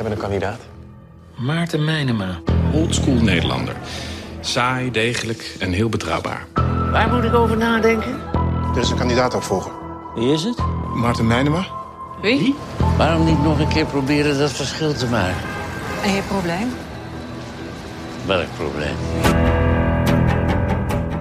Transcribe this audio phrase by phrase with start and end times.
[0.00, 0.60] hebben een kandidaat.
[1.36, 2.40] Maarten Meinema.
[2.72, 3.74] Oldschool Nederlander.
[4.40, 6.46] Saai, degelijk en heel betrouwbaar.
[6.92, 8.20] Waar moet ik over nadenken?
[8.74, 9.72] Er is een kandidaatopvolger.
[10.14, 10.58] Wie is het?
[10.94, 11.66] Maarten Meinema.
[12.22, 12.54] Wie?
[12.96, 15.42] Waarom niet nog een keer proberen dat verschil te maken?
[16.02, 16.72] En je probleem?
[18.26, 18.96] Welk probleem?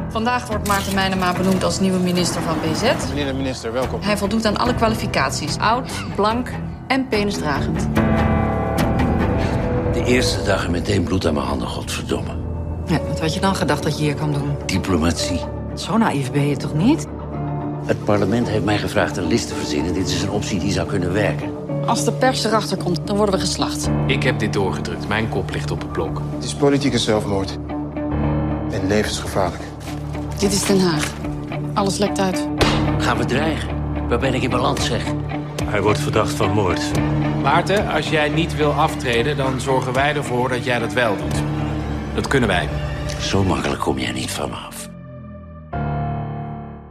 [0.09, 2.81] Vandaag wordt Maarten Meinema benoemd als nieuwe minister van BZ.
[3.07, 4.01] Meneer de minister, welkom.
[4.01, 5.57] Hij voldoet aan alle kwalificaties.
[5.57, 6.49] Oud, blank
[6.87, 7.87] en penisdragend.
[9.99, 12.31] De eerste dag en meteen bloed aan mijn handen, godverdomme.
[12.85, 14.55] Ja, wat had je dan gedacht dat je hier kwam doen?
[14.65, 15.39] Diplomatie.
[15.75, 17.07] Zo naïef ben je toch niet?
[17.85, 19.93] Het parlement heeft mij gevraagd een list te verzinnen.
[19.93, 21.51] Dit is een optie die zou kunnen werken.
[21.85, 23.89] Als de pers erachter komt, dan worden we geslacht.
[24.07, 25.07] Ik heb dit doorgedrukt.
[25.07, 26.21] Mijn kop ligt op het blok.
[26.35, 27.57] Het is politieke zelfmoord.
[28.71, 29.63] En levensgevaarlijk.
[30.37, 31.13] Dit is Den Haag.
[31.73, 32.47] Alles lekt uit.
[32.97, 33.69] Gaan we dreigen?
[34.07, 35.03] Waar ben ik in balans, zeg?
[35.63, 36.81] Hij wordt verdacht van moord.
[37.41, 41.43] Maarten, als jij niet wil aftreden, dan zorgen wij ervoor dat jij dat wel doet.
[42.15, 42.69] Dat kunnen wij.
[43.19, 44.89] Zo makkelijk kom jij niet van me af.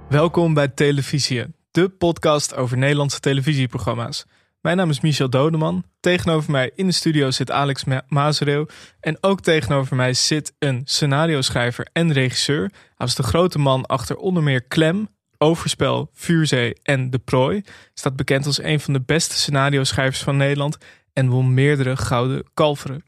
[0.09, 4.25] Welkom bij Televisie, de podcast over Nederlandse televisieprogramma's.
[4.61, 5.85] Mijn naam is Michel Dodeman.
[6.01, 8.67] Tegenover mij in de studio zit Alex Ma Mazereeuw.
[9.01, 12.61] En ook tegenover mij zit een scenario-schrijver en regisseur.
[12.71, 15.09] Hij was de grote man achter onder meer Klem,
[15.39, 17.63] Overspel, Vuurzee en De Prooi.
[17.95, 20.77] Staat bekend als een van de beste scenario-schrijvers van Nederland
[21.13, 23.05] en won meerdere gouden kalveren.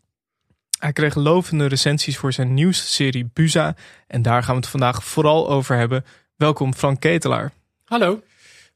[0.78, 3.74] Hij kreeg lovende recensies voor zijn nieuwste serie Buza.
[4.06, 6.04] En daar gaan we het vandaag vooral over hebben.
[6.36, 7.52] Welkom Frank Ketelaar.
[7.84, 8.22] Hallo.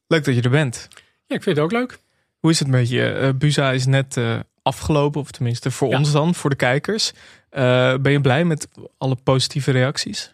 [0.06, 0.88] Leuk dat je er bent.
[1.26, 1.98] Ja, ik vind het ook leuk.
[2.38, 3.06] Hoe is het met je?
[3.12, 5.98] Eh, Buza is net eh, afgelopen, of tenminste voor Ja.
[5.98, 7.12] ons dan, voor de kijkers.
[7.48, 10.32] Eh, ben je blij met alle positieve reacties?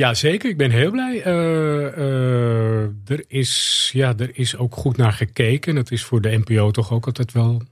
[0.00, 0.50] Ja, zeker.
[0.50, 1.22] Ik ben heel blij.
[1.22, 5.74] Eh, eh, er, is, ja, er is ook goed naar gekeken.
[5.74, 7.62] Dat is voor de NPO toch ook altijd wel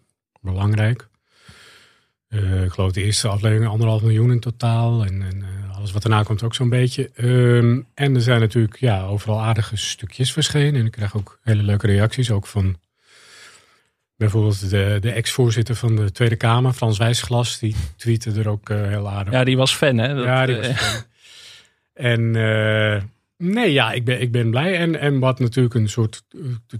[0.41, 1.09] belangrijk.
[2.29, 5.05] Eh, ik geloof de eerste aflevering anderhalf miljoen in totaal.
[5.05, 5.45] En, en
[5.77, 7.11] alles wat daarna komt ook zo'n beetje.
[7.15, 10.81] Ehm, en er zijn natuurlijk ja, overal aardige stukjes verschenen.
[10.81, 12.31] En ik krijg ook hele leuke reacties.
[12.31, 12.77] Ook van
[14.16, 17.59] bijvoorbeeld de, de ex-voorzitter van de Tweede Kamer, Frans Wijsglas.
[17.59, 20.15] Die tweette er ook heel aardig Ja, die was fan, hè?
[20.15, 21.03] Dat, ja, die was fan.
[21.98, 23.03] En eh,
[23.36, 24.76] nee, ja, ik ben, ik ben blij.
[24.78, 26.22] En, en wat natuurlijk een soort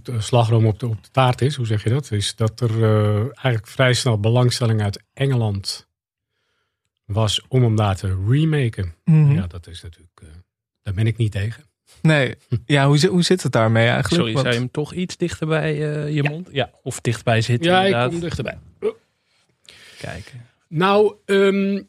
[0.03, 2.11] eh, slagroom op de, op de taart is, hoe zeg je dat?
[2.11, 5.87] Is dat er eh, eigenlijk vrij snel belangstelling uit Engeland
[7.05, 8.93] was om hem daar te remaken.
[9.05, 9.31] Mhm.
[9.31, 10.27] Ja, dat is natuurlijk, eh,
[10.81, 11.63] daar ben ik niet tegen.
[12.01, 14.13] Nee, ja, hoe, zit- hoe zit het daarmee eigenlijk?
[14.15, 16.49] Sorry, Want- zou je hem toch iets dichter bij eh, je mond?
[16.51, 17.71] Ja, of dichtbij zitten.
[17.71, 18.09] Ja, ik inderdaad.
[18.11, 18.57] kom dichterbij.
[19.99, 20.45] Kijken.
[20.67, 21.81] Nou, ehm,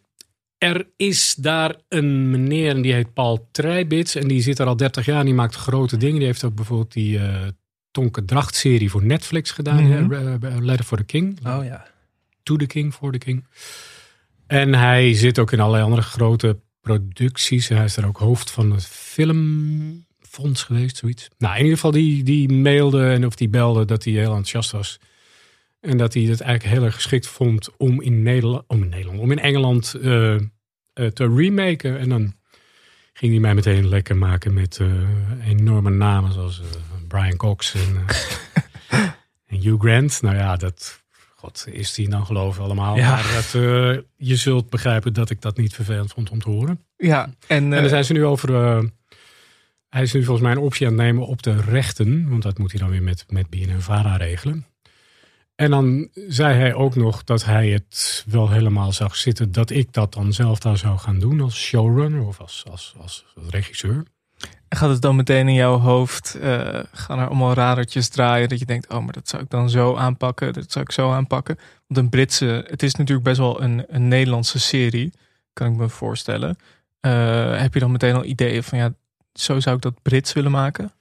[0.60, 4.14] er is daar een meneer en die heet Paul Treibits.
[4.14, 6.16] En die zit er al 30 jaar en die maakt grote dingen.
[6.16, 7.46] Die heeft ook bijvoorbeeld die eh
[7.90, 9.84] Tonke Dracht serie voor Netflix gedaan.
[9.84, 10.10] Mhm.
[10.12, 11.46] hè, eh, Letter for the King.
[11.46, 11.86] Oh ja.
[12.42, 13.46] To the King, for the King.
[14.46, 17.68] En hij zit ook in allerlei andere grote producties.
[17.68, 21.28] Hij is er ook hoofd van het filmfonds geweest, zoiets.
[21.38, 24.70] Nou, in ieder geval, die, die mailde en of die belde dat hij heel enthousiast
[24.70, 24.98] was.
[25.80, 29.20] En dat hij het eigenlijk heel erg geschikt vond om in Nederland, om in, Nederland,
[29.20, 30.40] om in Engeland eh, eh,
[30.92, 31.98] te remaken.
[31.98, 32.34] En dan
[33.12, 36.62] ging hij mij meteen lekker maken met eh, enorme namen zoals
[37.08, 38.04] Brian Cox en,
[39.50, 40.22] en Hugh Grant.
[40.22, 41.02] Nou ja, dat
[41.36, 42.96] god, is die dan geloven allemaal.
[42.96, 43.10] Ja.
[43.10, 43.52] Maar dat,
[44.16, 46.84] je zult begrijpen dat ik dat niet vervelend vond om te horen.
[46.96, 48.52] Ja, en, En daar zijn ze nu over.
[49.88, 52.28] hij is nu volgens mij een optie aan het nemen op de rechten.
[52.28, 54.69] Want dat moet hij dan weer met, met BNNVARA regelen.
[55.60, 59.52] En dan zei hij ook nog dat hij het wel helemaal zag zitten.
[59.52, 63.24] dat ik dat dan zelf daar zou gaan doen als showrunner of als, als, als
[63.48, 64.02] regisseur.
[64.68, 68.64] gaat het dan meteen in jouw hoofd, eh, gaan er allemaal radertjes draaien dat je
[68.64, 71.58] denkt, oh, maar dat zou ik dan zo aanpakken, dat zou ik zo aanpakken.
[71.86, 75.12] Want een Britse, het is natuurlijk best wel een, een Nederlandse serie,
[75.52, 76.56] kan ik me voorstellen.
[77.00, 78.94] Eh, heb je dan meteen al ideeën van, ja,
[79.32, 80.92] zo zou ik dat Brits willen maken?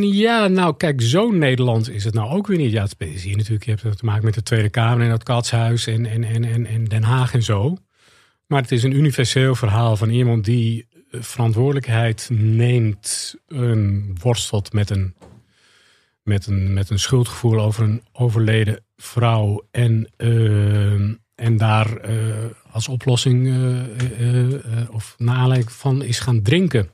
[0.00, 2.72] Ja, nou kijk, zo Nederlands is het nou ook weer niet.
[2.72, 3.64] Ja, het zie je natuurlijk.
[3.64, 6.66] Je hebt te maken met de Tweede Kamer en dat Katshuis en, en, en, en,
[6.66, 7.76] en Den Haag en zo.
[8.46, 14.90] Maar het is een universeel verhaal van iemand die eh, verantwoordelijkheid neemt, een worstelt met
[14.90, 15.14] een,
[16.22, 20.92] met een, met een schuldgevoel over een overleden vrouw en, eh,
[21.34, 22.16] en daar eh,
[22.70, 23.46] als oplossing
[24.18, 26.90] eh, of naar van is gaan drinken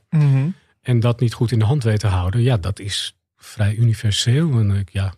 [0.83, 4.51] en dat niet goed in de hand weet te houden, ja, dat is vrij universeel.
[4.51, 5.13] En ik, ja,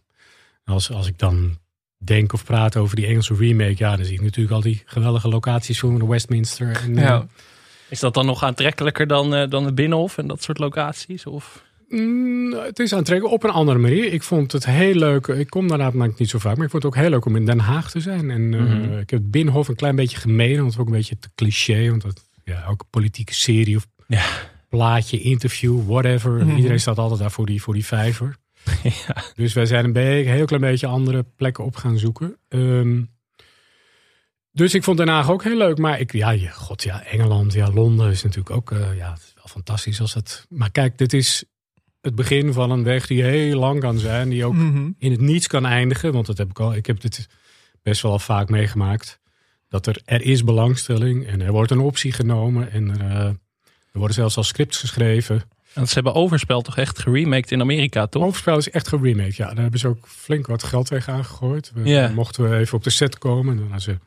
[0.63, 1.57] als, als ik dan
[1.97, 5.27] denk of praat over die Engelse remake, ja, dan zie ik natuurlijk al die geweldige
[5.27, 6.81] locaties voor de Westminster.
[6.83, 7.15] En, Ja.
[7.15, 7.21] eh,
[7.89, 11.25] Is dat dan nog aantrekkelijker dan, eh, dan het Binnenhof en dat soort locaties?
[11.25, 11.63] Of?
[11.89, 14.13] Mm, het is aantrekkelijk op een andere manier.
[14.13, 15.27] Ik vond het heel leuk.
[15.27, 17.35] Ik kom daar namelijk niet zo vaak, maar ik vond het ook heel leuk om
[17.35, 18.31] in Den Haag te zijn.
[18.31, 18.83] En eh, Mhm.
[18.97, 21.29] ik heb het Binnenhof een klein beetje gemeden, want het was ook een beetje te
[21.35, 21.89] cliché.
[21.89, 24.25] Want dat, ja, ook een politieke serie of Ja.
[24.77, 26.31] Plaatje, interview, whatever.
[26.45, 26.55] Mhm.
[26.55, 28.35] Iedereen staat altijd daar voor die, voor die vijver.
[29.07, 29.23] ja.
[29.35, 32.37] Dus wij zijn een, beetje, een heel klein beetje andere plekken op gaan zoeken.
[32.47, 33.01] Ehm,
[34.51, 35.77] dus ik vond Den Haag ook heel leuk.
[35.77, 39.19] Maar ik, ja, je- god, ja, Engeland, ja, Londen is natuurlijk ook, eh, ja, het
[39.21, 40.45] is wel fantastisch als het.
[40.49, 41.43] Maar kijk, dit is
[42.01, 44.29] het begin van een weg die heel lang kan zijn.
[44.29, 44.91] Die ook Mhm.
[44.97, 46.13] in het niets kan eindigen.
[46.13, 47.27] Want dat heb ik al, ik heb dit
[47.81, 49.19] best wel vaak meegemaakt.
[49.67, 52.71] Dat er, er is belangstelling en er wordt een optie genomen.
[52.71, 53.29] En er, eh,
[53.95, 55.43] er worden zelfs al scripts geschreven.
[55.73, 58.23] Want ze hebben Overspel toch echt geremaked in Amerika, toch?
[58.23, 59.35] Overspel is echt geremaked.
[59.35, 61.71] Ja, daar hebben ze ook flink wat geld tegenaan gegooid.
[61.73, 62.11] We.
[62.15, 63.51] Mochten we even op de set komen.
[63.51, 63.97] En dan hadden ze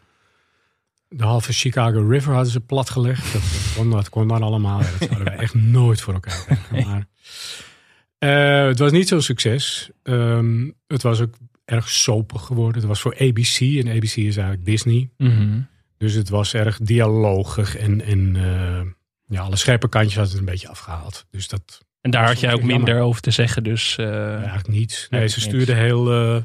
[1.09, 3.33] de halve Chicago River hadden ze platgelegd.
[3.33, 4.79] Dat, dat, kon, dat kon dan allemaal.
[4.79, 6.89] Dat zouden wij echt nooit voor elkaar krijgen.
[6.89, 7.07] Maar,
[8.19, 9.91] eh, het was niet zo'n succes.
[10.03, 12.77] Ehm, het was ook erg sopig geworden.
[12.77, 13.61] Het was voor ABC.
[13.61, 15.11] En ABC is eigenlijk Disney.
[15.17, 15.61] Mhm.
[15.99, 17.77] Dus het was erg dialogig.
[17.77, 18.81] En, en eh,
[19.29, 21.27] ja, alle scherpe kantjes hadden het een beetje afgehaald.
[21.31, 22.77] Dus dat, En daar had jij ook Jammer.
[22.77, 23.97] minder over te zeggen, dus...
[23.99, 25.07] eh, Ja, eigenlijk niets.
[25.11, 25.49] Nee, ze niks.
[25.49, 26.43] stuurde heel, eh,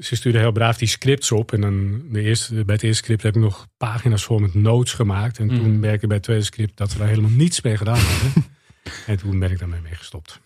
[0.00, 1.52] ze stuurde heel braaf die scripts op.
[1.52, 4.92] En dan de eerste, bij het eerste script heb ik nog pagina's vol met notes
[4.92, 5.38] gemaakt.
[5.38, 5.56] En Mm.
[5.58, 8.44] toen merkte ik bij het tweede script dat we daar helemaal niets mee gedaan hadden.
[9.06, 10.40] en toen ben ik daarmee mee gestopt.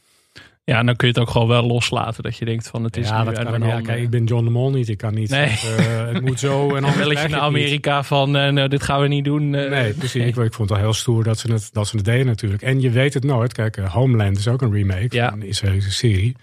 [0.67, 2.23] Ja, dan kun je het ook gewoon wel loslaten.
[2.23, 3.65] Dat je denkt van, het is ja, nu dat kan ik.
[3.69, 4.89] Ja, kijk, ik ben John de Mol niet.
[4.89, 5.49] Ik kan niet Nee.
[5.49, 5.79] zeggen,
[6.09, 6.65] eh, het moet zo.
[6.77, 7.35] En krijg je naar niet.
[7.35, 9.55] Amerika van, nou, dit gaan we niet doen.
[9.55, 9.71] eh.
[9.71, 10.23] Nee, precies.
[10.23, 12.63] Ik, ik vond het wel heel stoer dat ze het, dat ze het deden natuurlijk.
[12.63, 13.53] En je weet het nooit.
[13.53, 15.31] Kijk, Homeland is ook een remake Ja.
[15.31, 16.37] van een Israëlische serie.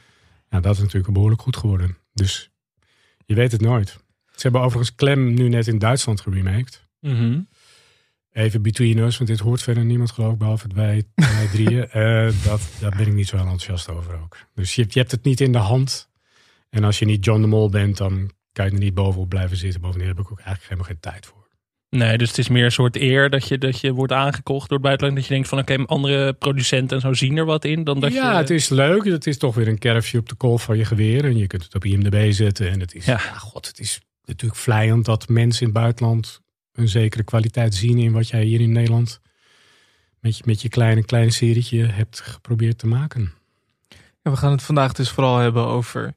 [0.49, 1.97] Ja, dat is natuurlijk behoorlijk goed geworden.
[2.13, 2.49] Dus
[3.25, 3.89] je weet het nooit.
[4.35, 6.85] Ze hebben overigens Clem nu net in Duitsland geremaked.
[6.99, 7.39] Mhm.
[8.33, 11.89] Even between us, want dit hoort verder niemand geloof ik, behalve het wij, wij drieën.
[11.91, 14.37] Eh, dat, daar ben ik niet zo heel enthousiast over ook.
[14.55, 16.09] Dus je, je hebt het niet in de hand.
[16.69, 19.57] En als je niet John de Mol bent, dan kan je er niet bovenop blijven
[19.57, 19.81] zitten.
[19.81, 21.41] Bovendien heb ik ook eigenlijk helemaal geen tijd voor.
[21.89, 24.77] Nee, dus het is meer een soort eer dat je, dat je wordt aangekocht door
[24.77, 25.15] het buitenland.
[25.17, 27.83] Dat je denkt van, oké, andere producenten en zo zien er wat in.
[27.83, 29.05] Dan dat ja, je, het is leuk.
[29.05, 31.25] Het is toch weer een kerfje op de kolf van je geweer.
[31.25, 32.69] En je kunt het op IMDb zetten.
[32.71, 33.11] En het is, Ja.
[33.11, 33.33] ja.
[33.33, 36.41] god, het is natuurlijk vlijend dat mensen in het buitenland
[36.73, 39.19] een zekere kwaliteit zien in wat jij hier in Nederland
[40.19, 43.33] met je, met je kleine, kleine serietje hebt geprobeerd te maken.
[44.21, 46.13] Ja, we gaan het vandaag dus vooral hebben over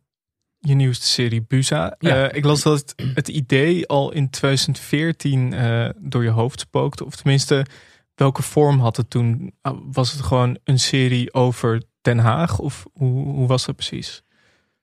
[0.59, 1.97] je nieuwste serie Busa.
[1.99, 2.29] Ja.
[2.29, 7.05] Eh, ik las dat het, het idee al in 2014 eh, door je hoofd spookte.
[7.05, 7.67] Of tenminste,
[8.15, 9.55] welke vorm had het toen?
[9.63, 12.59] Ah, Was het gewoon een serie over Den Haag?
[12.59, 14.23] Of hoe, hoe was dat precies?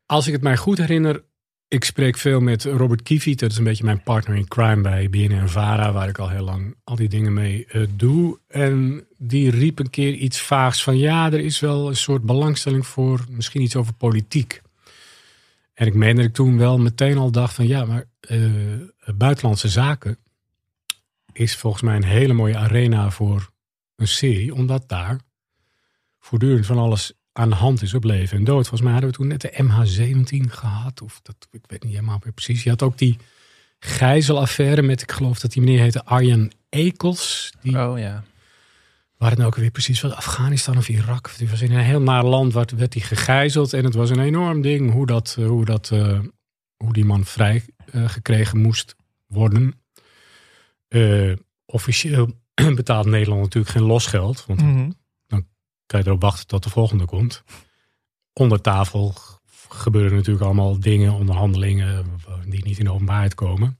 [0.06, 1.24] Als ik het mij goed herinner,
[1.74, 3.40] ik spreek veel met Robert Kiefiet.
[3.40, 6.44] Dat is een beetje mijn partner in crime bij BNN Vara, waar ik al heel
[6.44, 8.40] lang al die dingen mee eh, doe.
[8.48, 12.88] En die riep een keer iets vaags van ja, er is wel een soort belangstelling
[12.88, 14.62] voor misschien iets over politiek.
[15.74, 18.40] En ik meen dat ik toen wel meteen al dacht van ja, maar eh,
[19.16, 20.18] buitenlandse zaken
[21.32, 23.50] is volgens mij een hele mooie arena voor
[23.96, 25.20] een serie, omdat daar
[26.20, 28.68] voortdurend van alles aan de hand is op leven en dood.
[28.68, 31.02] Volgens mij hadden we toen net de MH17 gehad.
[31.02, 32.64] Of dat, ik weet niet helemaal meer precies.
[32.64, 33.18] Je had ook die
[33.80, 37.54] gijzelaffaire met, ik geloof dat die meneer heette Arjen Ekels.
[37.62, 38.24] Die, Oh ja.
[39.18, 41.32] Waar het nou ook weer precies was, Afghanistan of Irak.
[41.38, 43.74] Die was in een heel naar land, werd, werd hij gegijzeld.
[43.74, 46.20] En het was een enorm ding hoe, dat, eh, hoe, dat, eh,
[46.78, 48.96] hoe die man vrij eh, gekregen moest
[49.28, 49.74] worden.
[51.66, 52.42] Officieel
[52.76, 54.46] betaalt Nederland natuurlijk geen losgeld.
[54.46, 54.90] Want Mhm.
[55.86, 57.44] Kan je erop wachten tot de volgende komt.
[58.34, 59.14] Onder tafel
[59.70, 62.06] gebeuren natuurlijk allemaal dingen, onderhandelingen
[62.48, 63.78] die niet in de openbaarheid komen.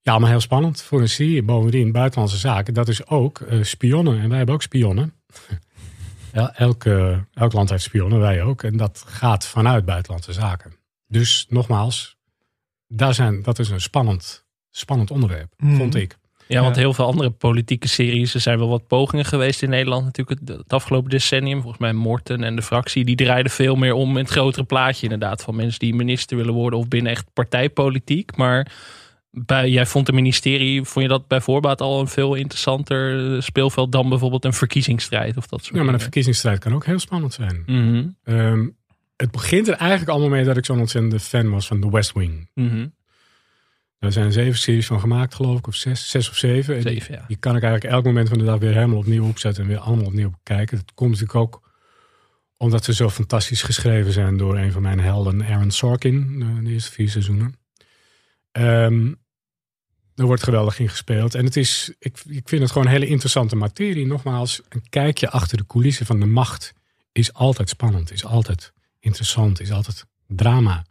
[0.00, 1.42] Ja, maar heel spannend voor een serie.
[1.42, 4.20] Bovendien, buitenlandse zaken, dat is ook eh, spionnen.
[4.20, 5.12] En wij hebben ook spionnen.
[6.32, 8.62] El- elk, eh, elk land heeft spionnen, wij ook.
[8.62, 10.72] En dat gaat vanuit buitenlandse zaken.
[11.06, 12.16] Dus nogmaals,
[12.86, 15.76] daar zijn, dat is een spannend, spannend onderwerp, Mhm.
[15.76, 16.18] vond ik.
[16.48, 20.04] Ja, want heel veel andere politieke series, er zijn wel wat pogingen geweest in Nederland
[20.04, 21.60] natuurlijk het, het afgelopen decennium.
[21.60, 25.02] Volgens mij Morten en de fractie, die draaiden veel meer om in het grotere plaatje
[25.02, 25.42] inderdaad.
[25.42, 28.36] Van mensen die minister willen worden of binnen echt partijpolitiek.
[28.36, 28.72] Maar
[29.30, 33.40] bij, jij vond de ministerie, vond je dat bij voorbaat al een veel interessanter eh,
[33.40, 36.98] speelveld dan bijvoorbeeld een verkiezingsstrijd of dat soort Ja, maar een verkiezingsstrijd kan ook heel
[36.98, 37.62] spannend zijn.
[37.66, 38.66] Mhm, Ehm,
[39.16, 42.12] het begint er eigenlijk allemaal mee dat ik zo'n ontzettende fan was van The West
[42.12, 42.50] Wing.
[42.54, 42.86] mhm.
[43.98, 46.76] Daar zijn zeven series van gemaakt, geloof ik, of zes, zes of zeven.
[46.76, 47.24] En Zeven, ja.
[47.26, 49.78] die kan ik eigenlijk elk moment van de dag weer helemaal opnieuw opzetten en weer
[49.78, 50.76] allemaal opnieuw bekijken.
[50.76, 51.66] Dat komt natuurlijk ook
[52.56, 56.70] omdat ze zo fantastisch geschreven zijn door een van mijn helden, Aaron Sorkin, eh, de
[56.70, 57.54] eerste vier seizoenen.
[58.52, 59.12] Ehm
[60.18, 61.34] er wordt geweldig in gespeeld.
[61.34, 64.06] En het is, ik, ik vind het gewoon een hele interessante materie.
[64.06, 66.72] Nogmaals, een kijkje achter de coulissen van de macht
[67.12, 70.84] is altijd spannend, is altijd interessant, is altijd drama.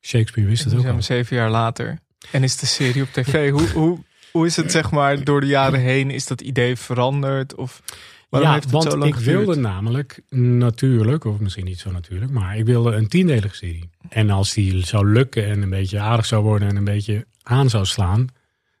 [0.00, 1.02] Shakespeare wist het ook al.
[1.02, 1.98] zeven jaar later.
[2.30, 3.50] En is de serie op tv.
[3.50, 3.98] hoe, hoe,
[4.32, 6.10] hoe is het zeg maar door de jaren heen?
[6.10, 7.54] Is dat idee veranderd?
[7.54, 7.82] Of
[8.28, 9.44] waarom ja, heeft het want zo lang ik geduurd?
[9.44, 13.90] wilde namelijk natuurlijk, of misschien niet zo natuurlijk, maar ik wilde een tiendelige serie.
[14.08, 17.70] En als die zou lukken en een beetje aardig zou worden en een beetje aan
[17.70, 18.26] zou slaan,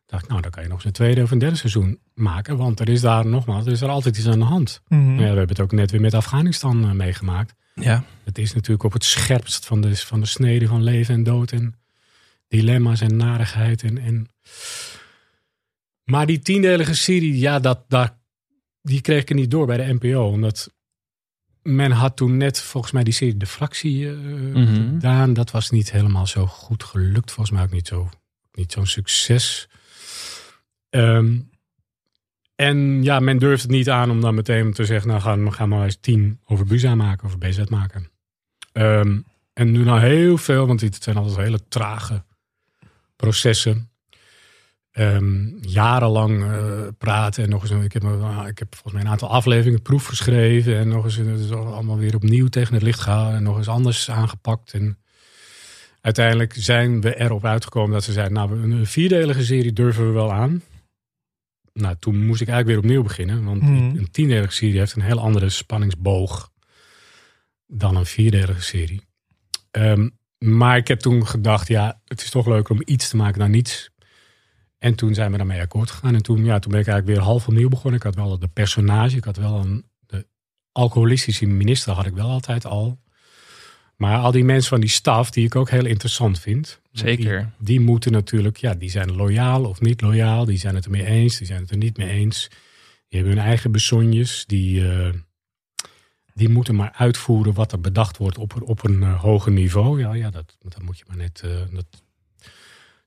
[0.06, 2.56] dacht ik, nou dan kan je nog eens een tweede of een derde seizoen maken.
[2.56, 4.82] Want er is daar nogmaals, er is er altijd iets aan de hand.
[4.88, 5.10] Mhm.
[5.10, 7.54] Ja, we hebben het ook net weer met Afghanistan eh, meegemaakt.
[7.74, 8.04] Ja.
[8.24, 11.52] Het is natuurlijk op het scherpst van de, van de snede van leven en dood
[11.52, 11.74] en
[12.56, 13.82] dilemma's en narigheid.
[13.82, 14.28] En, en...
[16.04, 18.18] Maar die tiendelige serie, ja, dat, daar,
[18.82, 20.22] die kreeg ik er niet door bij de NPO.
[20.30, 20.72] Omdat
[21.62, 24.74] men had toen net volgens mij die serie De Fractie Mhm.
[24.74, 25.32] gedaan.
[25.32, 27.30] Dat was niet helemaal zo goed gelukt.
[27.32, 28.10] Volgens mij ook niet zo-
[28.52, 29.68] niet zo'n succes.
[30.90, 31.38] Ehm,
[32.54, 35.08] en ja, men durft het niet aan om dan meteen te zeggen...
[35.08, 38.10] nou, gaan we gaan maar eens tien over Buza maken, over BZ maken.
[38.72, 39.20] Ehm,
[39.52, 42.24] en nu nou heel veel, want het zijn altijd hele trage
[43.22, 43.90] processen.
[44.92, 47.84] Ehm, jarenlang eh, praten en nog eens...
[47.84, 48.02] Ik heb,
[48.48, 50.76] ik heb volgens mij een aantal afleveringen proef geschreven...
[50.76, 53.36] en nog eens het is allemaal weer opnieuw tegen het licht gehouden...
[53.36, 54.72] en nog eens anders aangepakt.
[54.72, 54.98] En
[56.00, 58.34] uiteindelijk zijn we erop uitgekomen dat ze zeiden...
[58.34, 60.62] nou, een vierdelige serie durven we wel aan.
[61.72, 63.44] Nou, toen moest ik eigenlijk weer opnieuw beginnen.
[63.44, 63.72] Want Mhm.
[63.72, 66.50] een tiendelige serie heeft een heel andere spanningsboog...
[67.66, 69.02] dan een vierdelige serie.
[69.70, 70.08] Ehm,
[70.42, 73.50] maar ik heb toen gedacht, ja, het is toch leuker om iets te maken dan
[73.50, 73.90] niets.
[74.78, 76.14] En toen zijn we daarmee akkoord gegaan.
[76.14, 77.98] En toen, ja, toen ben ik eigenlijk weer half opnieuw begonnen.
[77.98, 80.26] Ik had wel de personage, ik had wel een de
[80.72, 83.00] alcoholistische minister had ik wel altijd al.
[83.96, 86.80] Maar al die mensen van die staf, die ik ook heel interessant vind.
[86.92, 87.38] Zeker.
[87.40, 90.44] Die, die moeten natuurlijk, ja, die zijn loyaal of niet loyaal.
[90.44, 92.48] Die zijn het ermee eens, die zijn het er niet mee eens.
[93.08, 94.44] Die hebben hun eigen besonjes.
[94.46, 95.08] Die, eh,
[96.34, 100.00] die moeten maar uitvoeren wat er bedacht wordt op, op een eh, hoger niveau.
[100.00, 101.40] Ja, ja dat, dat moet je maar net.
[101.44, 102.02] eh, dat,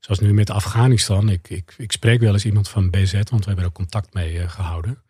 [0.00, 1.28] zoals nu met Afghanistan.
[1.28, 4.38] Ik, ik, ik spreek wel eens iemand van BZ, want we hebben er contact mee
[4.38, 5.02] eh, gehouden.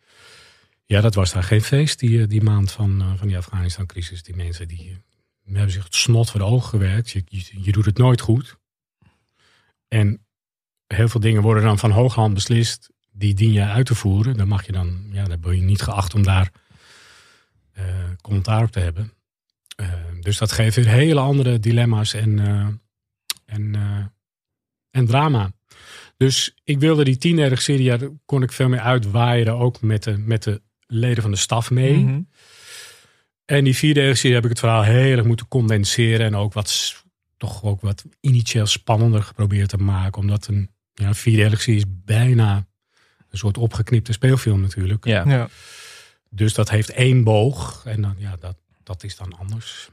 [0.85, 4.23] Ja, dat was daar geen feest die, die maand van, van die Afghanistan-crisis.
[4.23, 5.03] Die mensen die,
[5.53, 7.11] hebben zich het snot voor de ogen gewerkt.
[7.11, 7.25] Je,
[7.63, 8.57] je, doet het nooit goed.
[9.89, 10.27] En
[10.87, 12.91] heel veel dingen worden dan van hoge hand beslist.
[13.13, 14.37] Die dien je uit te voeren.
[14.37, 16.53] Dan mag je dan, ja, dan ben je niet geacht om daar
[17.77, 17.85] eh,
[18.21, 19.13] commentaar op te hebben.
[19.77, 22.67] Eh, dus dat geeft weer hele andere dilemma's en, eh,
[23.45, 24.05] en, eh,
[24.91, 25.53] en drama.
[26.17, 29.59] Dus ik wilde die tiendelige serie, daar kon ik veel meer uitwaaien.
[29.59, 31.97] Ook met de, met de leden van de staf mee.
[31.97, 32.21] Mhm.
[33.45, 36.27] En die vierdelige serie heb ik het verhaal heel erg moeten condenseren.
[36.27, 37.03] En ook wat,
[37.37, 40.21] toch ook wat initieel spannender geprobeerd te maken.
[40.21, 42.67] Omdat een ja, vierdelige serie is bijna
[43.31, 45.05] een soort opgeknipte speelfilm natuurlijk.
[45.05, 45.25] Ja.
[45.29, 45.49] Ja.
[46.31, 47.83] Dus dat heeft één boog.
[47.85, 49.91] En dan, ja, dat, dat is dan anders.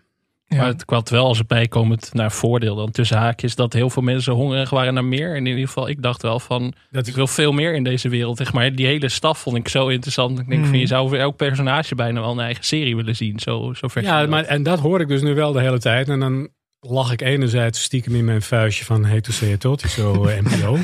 [0.54, 0.60] Ja.
[0.60, 4.02] Maar het kwam wel als het bijkomend naar voordeel dan tussen haakjes dat heel veel
[4.02, 5.30] mensen hongerig waren naar meer.
[5.30, 8.10] En in ieder geval, ik dacht wel van, Dat ik wil veel meer in deze
[8.10, 8.38] wereld.
[8.38, 8.76] Zeg maar.
[8.76, 10.40] Die hele staf vond ik zo interessant.
[10.40, 13.40] Ik denk van, je zou voor elk personage bijna wel een eigen serie willen zien.
[13.40, 16.10] Zo, zo ver Ja, maar, en dat hoor ik dus nu wel de hele tijd.
[16.10, 16.50] En dan
[16.80, 20.42] lag ik enerzijds stiekem in mijn vuistje van Hey to say it tot, zo eh,
[20.42, 20.78] NPO.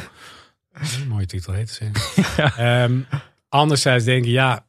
[0.71, 2.37] Een mooie titel, say it.
[2.57, 2.99] Ehm,
[3.49, 4.65] anderzijds denk ik, ja,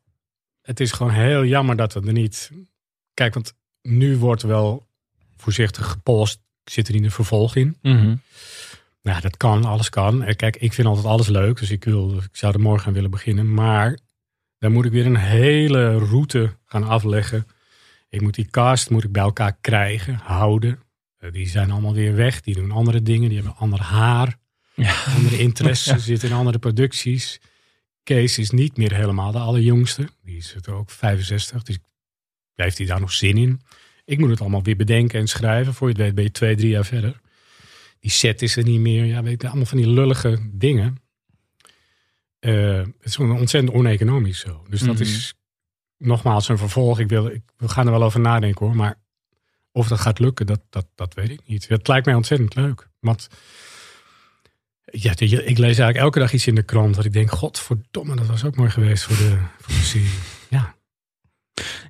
[0.71, 2.51] het is gewoon heel jammer dat we er niet...
[3.15, 4.87] Kijk, want nu wordt wel
[5.37, 6.41] voorzichtig gepolst.
[6.65, 7.77] Zit er niet een vervolg in?
[7.83, 8.15] Mhm.
[9.03, 10.23] Nou, dat kan, alles kan.
[10.23, 12.93] En Kijk, ik vind altijd alles leuk, dus ik, wil, ik zou er morgen aan
[12.93, 13.55] willen beginnen.
[13.55, 13.99] Maar
[14.59, 17.47] dan moet ik weer een hele route gaan afleggen.
[18.09, 20.83] Ik moet die cast moet ik bij elkaar krijgen, houden.
[21.19, 24.37] Eh, Die zijn allemaal weer weg, die doen andere dingen, die hebben ander haar,
[24.75, 24.95] Ja.
[25.17, 27.41] andere interesses, zitten in andere producties.
[28.03, 30.09] Kees is niet meer helemaal de allerjongste.
[30.23, 31.79] Die is het ook 65, dus
[32.55, 33.61] heeft hij daar nog zin in.
[34.05, 35.75] Ik moet het allemaal weer bedenken en schrijven.
[35.75, 37.21] Voor je het weet ben je twee, drie jaar verder.
[38.01, 39.05] Die set is er niet meer.
[39.05, 40.97] Ja, weet je, allemaal van die lullige dingen.
[42.39, 44.65] Eh, het is gewoon ontzettend oneconomisch zo.
[44.69, 45.03] Dus dat Mhm.
[45.03, 45.35] is
[45.97, 46.99] nogmaals een vervolg.
[46.99, 48.77] Ik wil, ik, we gaan er wel over nadenken hoor.
[48.77, 48.99] Maar
[49.73, 51.69] of dat gaat lukken, dat, dat, dat weet ik niet.
[51.69, 52.89] Het lijkt mij ontzettend leuk.
[53.01, 53.29] Want
[54.91, 56.95] ja, ik lees eigenlijk elke dag iets in de krant.
[56.95, 60.11] Dat ik denk, godverdomme, dat was ook mooi geweest voor de, voor de serie.
[60.49, 60.75] Ja,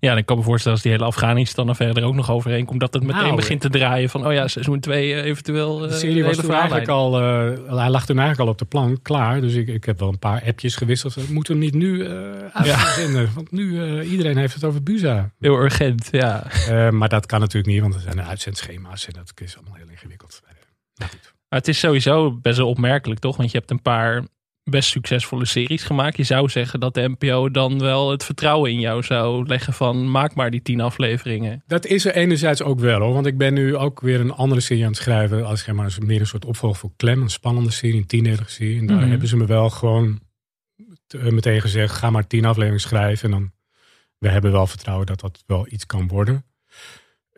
[0.00, 2.95] Ja, ik kan me voorstellen als die hele Afghanistan er ook nog overheen komt, dat
[2.95, 5.78] het meteen Nou, begint te draaien van, oh ja, seizoen 2 eventueel.
[5.78, 8.64] De eh, serie was toen eigenlijk al, eh, hij lag toen eigenlijk al op de
[8.64, 9.40] plank, klaar.
[9.40, 11.14] Dus ik, ik heb wel een paar appjes gewisseld.
[11.14, 15.33] We moeten hem niet nu eh uitzenden, want nu uh, iedereen heeft het over Buza.
[15.38, 16.47] Heel urgent, ja.
[16.69, 19.88] Uh, maar dat kan natuurlijk niet, want er zijn uitzendschema's en dat is allemaal heel
[19.90, 20.42] ingewikkeld.
[21.50, 23.37] Maar het is sowieso best wel opmerkelijk, toch?
[23.37, 24.25] Want je hebt een paar
[24.64, 26.16] best succesvolle series gemaakt.
[26.16, 30.11] Je zou zeggen dat de NPO dan wel het vertrouwen in jou zou leggen van
[30.11, 31.62] maak maar die tien afleveringen.
[31.66, 33.12] Dat is er enerzijds ook wel hoor.
[33.14, 35.47] Want ik ben nu ook weer een andere serie aan het schrijven.
[35.47, 37.23] Als zeg maar meer een soort opvolger voor Clem.
[37.23, 38.78] Een spannende serie, een tiendelige serie.
[38.78, 39.11] En daar Mhm.
[39.11, 40.21] hebben ze me wel gewoon
[41.09, 41.95] eh, meteen gezegd.
[41.95, 43.25] Ga maar tien afleveringen schrijven.
[43.25, 43.52] En dan,
[44.19, 46.45] we hebben wel vertrouwen dat dat wel iets kan worden.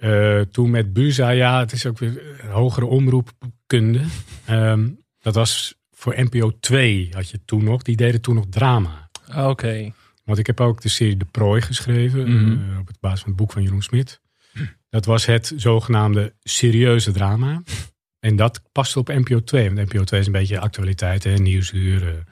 [0.02, 4.00] Eh, toen met Buza, ja, het is ook weer hogere omroepkunde.
[4.44, 7.82] Ehm, dat was voor NPO 2 had je toen nog.
[7.82, 9.10] Die deden toen nog drama.
[9.36, 9.92] Oké.
[10.24, 12.20] Want ik heb ook de serie De Prooi geschreven.
[12.20, 12.70] Mhm.
[12.70, 14.20] eh, op het basis van het boek van Jeroen Smit.
[14.88, 17.62] Dat was het zogenaamde serieuze drama.
[18.20, 19.70] En dat paste op NPO 2.
[19.70, 22.24] Want NPO 2 is een beetje actualiteit, hè, nieuwsuur,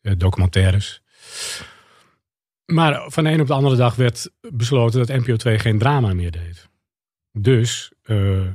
[0.00, 1.02] eh, documentaires.
[2.64, 6.14] Maar van de een op de andere dag werd besloten dat NPO 2 geen drama
[6.14, 6.65] meer deed.
[7.38, 8.46] Dus eh,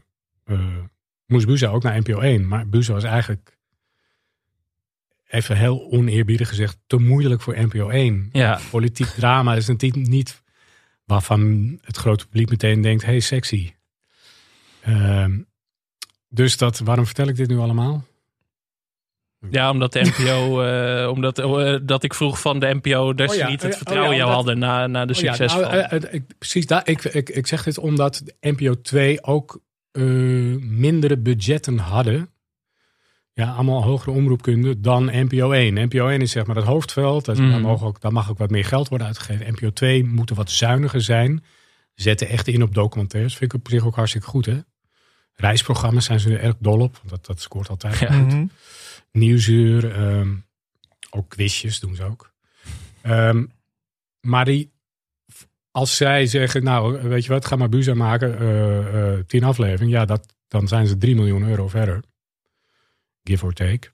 [0.44, 0.78] eh,
[1.26, 2.48] moest Buza ook naar NPO 1.
[2.48, 3.58] Maar Buza was eigenlijk,
[5.28, 8.60] even heel oneerbiedig gezegd, te moeilijk voor NPO 1 Ja.
[8.70, 10.42] politiek drama is natuurlijk niet
[11.06, 13.74] waarvan het grote publiek meteen denkt: hey, sexy.
[14.82, 15.40] Ehm,
[16.30, 18.06] dus dat, waarom vertel ik dit nu allemaal?
[19.52, 23.36] Ja, omdat de NPO, eh, omdat eh, dat ik vroeg van de NPO dat Oh
[23.36, 25.92] ze niet het oh vertrouwen ja, jou hadden na, na de Oh ja, nou, eh,
[25.92, 30.04] eh, ik, precies, daar, ik, ik, ik zeg dit omdat NPO 2 ook eh,
[30.60, 32.30] mindere budgetten hadden.
[33.34, 35.74] Ja, allemaal hogere omroepkunde dan NPO 1.
[35.74, 37.26] NPO 1 is zeg maar het hoofdveld.
[37.26, 37.50] Dat, Mhm.
[37.52, 39.54] daar, mogen ook, daar mag ook wat meer geld worden uitgegeven.
[39.54, 41.44] NPO 2 moeten wat zuiniger zijn.
[41.94, 43.36] Zetten echt in op documentaires.
[43.38, 44.58] Vind ik op zich ook hartstikke goed, hè?
[45.42, 46.96] Reisprogramma's zijn ze er erg dol op.
[46.98, 48.14] want Dat, dat scoort altijd Ja.
[48.14, 48.26] goed.
[48.34, 48.46] Mhm.
[49.12, 50.36] Nieuwsuur, ehm,
[51.10, 52.34] ook quizjes doen ze ook.
[53.02, 53.46] Ehm,
[54.20, 54.72] maar die,
[55.72, 60.00] als zij zeggen, nou weet je wat, ga maar Buza maken, eh, eh, tien afleveringen,
[60.00, 62.04] ja, dat, dan zijn ze 3 miljoen euro verder.
[63.24, 63.92] Give or take.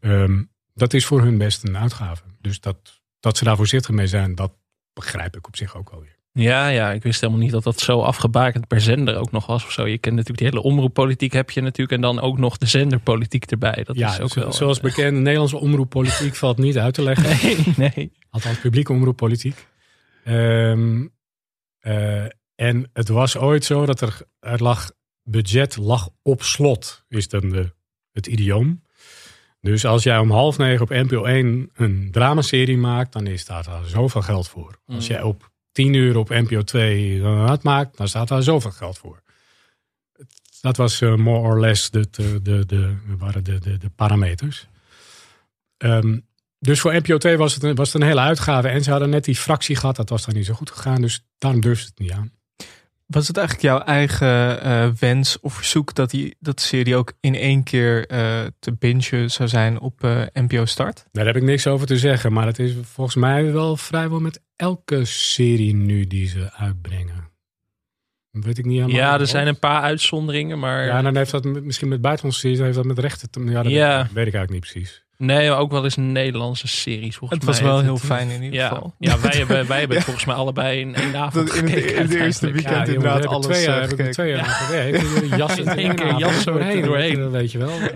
[0.00, 0.42] Ehm,
[0.74, 2.22] dat is voor hun best een uitgave.
[2.40, 4.52] Dus dat, dat ze daar voorzichtig mee zijn, dat
[4.92, 6.15] begrijp ik op zich ook wel weer.
[6.38, 9.64] Ja, ja, ik wist helemaal niet dat dat zo afgebakend per zender ook nog was
[9.64, 9.86] of zo.
[9.86, 13.44] Je kent natuurlijk die hele omroeppolitiek heb je natuurlijk en dan ook nog de zenderpolitiek
[13.44, 13.82] erbij.
[13.84, 14.52] Dat ja, is ook zo- wel.
[14.52, 17.56] zoals bekend, de Nederlandse omroeppolitiek valt niet uit te leggen.
[17.76, 18.12] Nee, nee.
[18.30, 19.66] Althans, publieke omroeppolitiek.
[20.24, 21.06] Ehm,
[21.78, 24.90] eh, en het was ooit zo dat er, er lag,
[25.22, 27.72] budget lag op slot, is dan de,
[28.12, 28.82] het idioom.
[29.60, 33.64] Dus als jij om half negen op NPO 1 een dramaserie maakt, dan is daar,
[33.64, 34.78] daar zoveel geld voor.
[34.86, 35.14] Als Mm.
[35.14, 39.22] jij op 10 uur op NPO 2 dat maakt, dan staat daar zoveel geld voor.
[40.60, 42.08] Dat was eh, more or less de,
[42.42, 44.66] de, de, waren de, de, de parameters.
[45.76, 46.18] Ehm,
[46.58, 48.68] dus voor NPO 2 was het, een, was een hele uitgave.
[48.68, 49.96] En ze hadden net die fractie gehad.
[49.96, 51.00] Dat was dan niet zo goed gegaan.
[51.00, 52.32] Dus daarom durfde het niet aan.
[53.06, 57.12] Was het eigenlijk jouw eigen eh, wens of verzoek dat, die, dat de serie ook
[57.20, 61.06] in één keer eh, te bingen zou zijn op eh, NPO Start?
[61.12, 62.32] Daar heb ik niks over te zeggen.
[62.32, 67.28] Maar het is volgens mij wel vrijwel met elke serie nu die ze uitbrengen.
[68.30, 69.00] Dat weet ik niet helemaal.
[69.00, 72.58] Ja, er zijn een paar uitzonderingen, maar Ja, dan heeft dat misschien met buitenlandse series,
[72.58, 73.96] heeft dat met rechten te Ja, dat Ja.
[73.98, 75.04] weet ik eigenlijk niet precies.
[75.18, 77.70] Nee, ook wel eens Nederlandse series volgens Het was mij.
[77.70, 78.94] wel heel fijn in ieder ja, geval.
[78.98, 80.02] Ja, wij hebben, wij hebben Ja.
[80.02, 83.26] volgens mij allebei in één avond Dat in het- gekeken in het eerste weekend inderdaad
[83.26, 84.12] alles, twee jaar, eh, gekeken.
[84.12, 85.04] twee jaar gewerkt.
[85.36, 86.82] Jassen In één keer er jas er doorheen.
[86.82, 87.18] doorheen.
[87.20, 87.68] Dat Weet je wel.
[87.70, 87.86] Eh,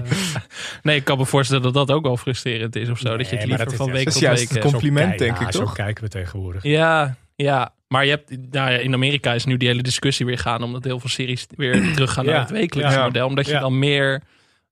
[0.83, 3.17] Nee, ik kan me voorstellen dat dat ook wel frustrerend is of zo.
[3.17, 4.49] dat je het liever dat is- van dat week is tot juist week...
[4.49, 5.73] het eh, com- Compliment, Zo denk ik, Zo toch?
[5.75, 6.63] kijken we tegenwoordig.
[6.63, 7.73] Ja, ja.
[7.89, 10.85] Maar je hebt, nou ja, in Amerika is nu die hele discussie weer gaan, omdat
[10.85, 13.05] heel veel series weer teruggaan naar Ja, het wekelijkse ja.
[13.05, 13.27] model.
[13.27, 14.23] Omdat je dan meer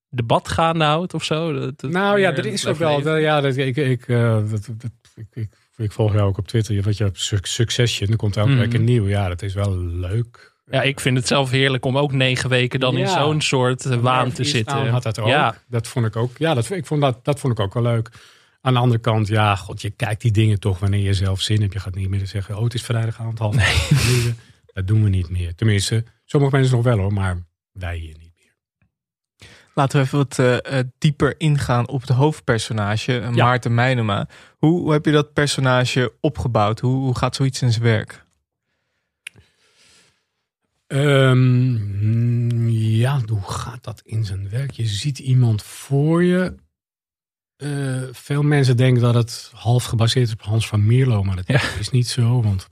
[0.09, 1.53] debat gaande houdt of zo.
[1.53, 3.17] Dat- dat Nou ja, er is ook wel.
[3.17, 6.83] Ja, dat, ik, ik, eh, dat, dat, ik, ik, ik volg jou ook op Twitter.
[6.83, 8.11] Wat je hebt Succession.
[8.11, 9.07] Er komt elke week een nieuw.
[9.09, 10.57] Ja, dat is wel leuk.
[10.71, 14.33] Ja, ik vind het zelf heerlijk om ook negen weken dan in zo'n soort waan
[14.33, 14.75] te zitten.
[14.89, 15.27] had dat ook.
[15.27, 15.57] Ja.
[15.69, 16.39] Dat vond ik ook.
[16.39, 18.11] Ja, dat, ik vond dat, dat vond ik ook wel leuk.
[18.61, 21.61] Aan de andere kant, ja, god, je kijkt die dingen toch wanneer je zelf zin
[21.61, 21.73] hebt.
[21.73, 24.35] Je gaat niet meer zeggen, oh, het is vrijdagavond, half nee.
[24.73, 25.55] Dat doen we niet meer.
[25.55, 28.28] Tenminste, sommige mensen nog wel hoor, maar wij hier niet.
[29.79, 33.45] Laten we even wat eh, eh, dieper ingaan op het hoofdpersonage, eh, Ja.
[33.45, 34.29] Maarten Meinema.
[34.57, 36.81] Hoe, hoe heb je dat personage opgebouwd?
[36.81, 38.25] Hoe, hoe gaat zoiets in zijn werk?
[40.87, 44.71] Ehm, ja, hoe gaat dat in zijn werk?
[44.71, 46.55] Je ziet iemand voor je.
[48.13, 51.61] Veel mensen denken dat het half gebaseerd is op Hans van Mierlo, maar dat Ja.
[51.79, 52.43] is niet zo.
[52.43, 52.69] Want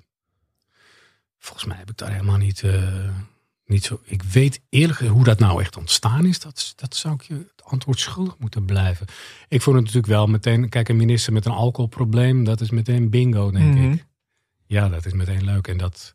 [1.38, 2.62] volgens mij heb ik daar helemaal niet,
[3.66, 4.00] niet zo.
[4.04, 6.40] Ik weet eerlijk hoe dat nou echt ontstaan is.
[6.40, 9.06] Dat, dat zou ik je het antwoord schuldig moeten blijven.
[9.48, 10.68] Ik vond het natuurlijk wel meteen.
[10.68, 13.90] Kijk, een minister met een alcoholprobleem, dat is meteen bingo, denk Mhm.
[13.92, 14.04] ik.
[14.66, 15.68] Ja, dat is meteen leuk.
[15.68, 16.14] En dat.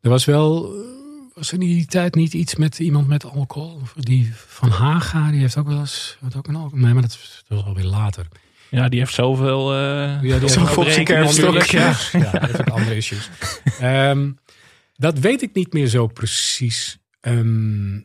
[0.00, 0.74] Er was wel.
[1.34, 3.80] Was er in die tijd niet iets met iemand met alcohol?
[3.96, 6.16] Die van Haga, die heeft ook wel eens.
[6.20, 6.78] Had ook een alcohol.
[6.84, 8.26] Nee, maar dat, is- dat was alweer later.
[8.70, 9.72] Ja, die heeft zoveel...
[9.72, 11.64] eh Ja, die heeft Kerfstok, natuurlijk.
[11.70, 13.30] Ja, ja dat heeft andere issues.
[13.80, 14.30] Ehm,
[14.96, 16.98] dat weet ik niet meer zo precies.
[17.20, 18.00] Ehm,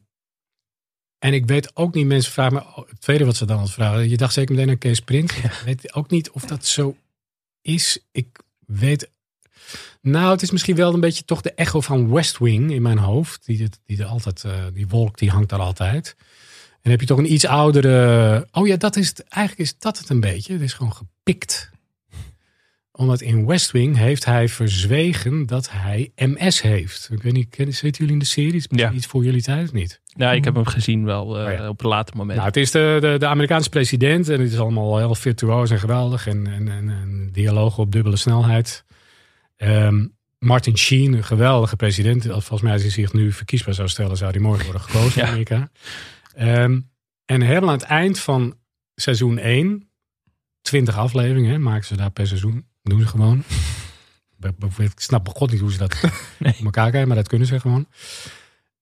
[1.20, 4.10] en ik weet ook niet, mensen vragen me, oh, het tweede wat ze dan vragen,
[4.10, 5.36] je dacht zeker meteen aan Kees Prins.
[5.36, 6.98] Ik weet ook niet of dat zo
[7.62, 8.00] is.
[8.12, 9.10] Ik weet,
[10.02, 12.98] nou het is misschien wel een beetje toch de echo van West Wing in mijn
[12.98, 13.46] hoofd.
[13.46, 16.16] Die, die er altijd, eh, die wolk die hangt daar altijd.
[16.82, 19.98] En heb je toch een iets oudere, oh ja dat is het, eigenlijk is dat
[19.98, 20.54] het een beetje.
[20.54, 21.72] Het is gewoon gepikt
[22.92, 27.10] omdat in West Wing heeft hij verzwegen dat hij MS heeft.
[27.12, 28.54] Ik weet niet, zitten jullie in de serie?
[28.56, 28.92] Is Ja.
[28.92, 30.02] iets voor jullie tijd of niet?
[30.06, 31.70] Ja, ik heb hem gezien wel eh, Oh ja.
[31.70, 32.36] op een later moment.
[32.36, 35.80] Nou, het is de, de, de Amerikaanse president en het is allemaal heel virtuoos en
[35.80, 36.28] geweldig.
[36.28, 38.84] En, en, en, en dialogen op dubbele snelheid.
[39.58, 40.06] Ehm,
[40.40, 42.24] Martin Sheen, een geweldige president.
[42.26, 45.22] Volgens mij als hij zich nu verkiesbaar zou stellen, zou hij morgen worden gekozen in
[45.22, 45.28] Ja.
[45.28, 45.70] Amerika.
[46.36, 46.80] Ehm,
[47.26, 48.56] en helemaal aan het eind van
[48.96, 49.90] seizoen 1,
[50.62, 52.66] 20 afleveringen, maken ze daar per seizoen.
[52.82, 53.44] Doen ze gewoon.
[54.78, 56.02] Ik- snap god niet hoe ze dat
[56.40, 56.54] Nee.
[56.60, 57.88] op elkaar krijgen, maar dat kunnen ze gewoon.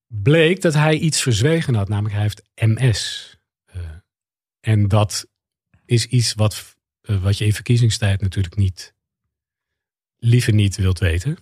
[0.07, 3.37] Bleek dat hij iets verzwegen had, namelijk hij heeft MS.
[3.65, 3.81] Eh,
[4.59, 5.27] en dat
[5.85, 8.93] is iets wat, eh, wat je in verkiezingstijd natuurlijk niet,
[10.17, 11.37] liever niet wilt weten.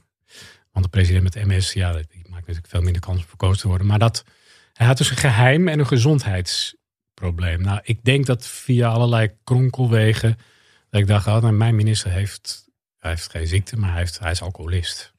[0.71, 3.67] Want de president met MS, ja, die maakt natuurlijk veel minder kans om verkozen te
[3.67, 3.87] worden.
[3.87, 4.23] Maar dat,
[4.73, 7.61] hij had dus een geheim en een gezondheidsprobleem.
[7.61, 10.37] Nou, ik denk dat via allerlei kronkelwegen,
[10.89, 12.67] dat ik dacht, oh, nou, mijn minister heeft,
[12.99, 15.13] hij heeft geen ziekte, maar hij, heeft, hij is alcoholist.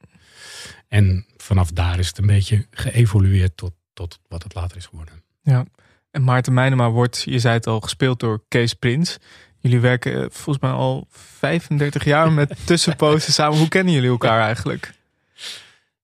[0.87, 5.23] En vanaf daar is het een beetje geëvolueerd tot, tot wat het later is geworden.
[5.41, 5.65] Ja.
[6.11, 9.17] En Maarten Meinema wordt, je zei het al, gespeeld door Kees Prins.
[9.59, 13.57] Jullie werken eh, volgens mij al 35 jaar met tussenpozen samen.
[13.57, 14.93] Hoe kennen jullie elkaar eigenlijk?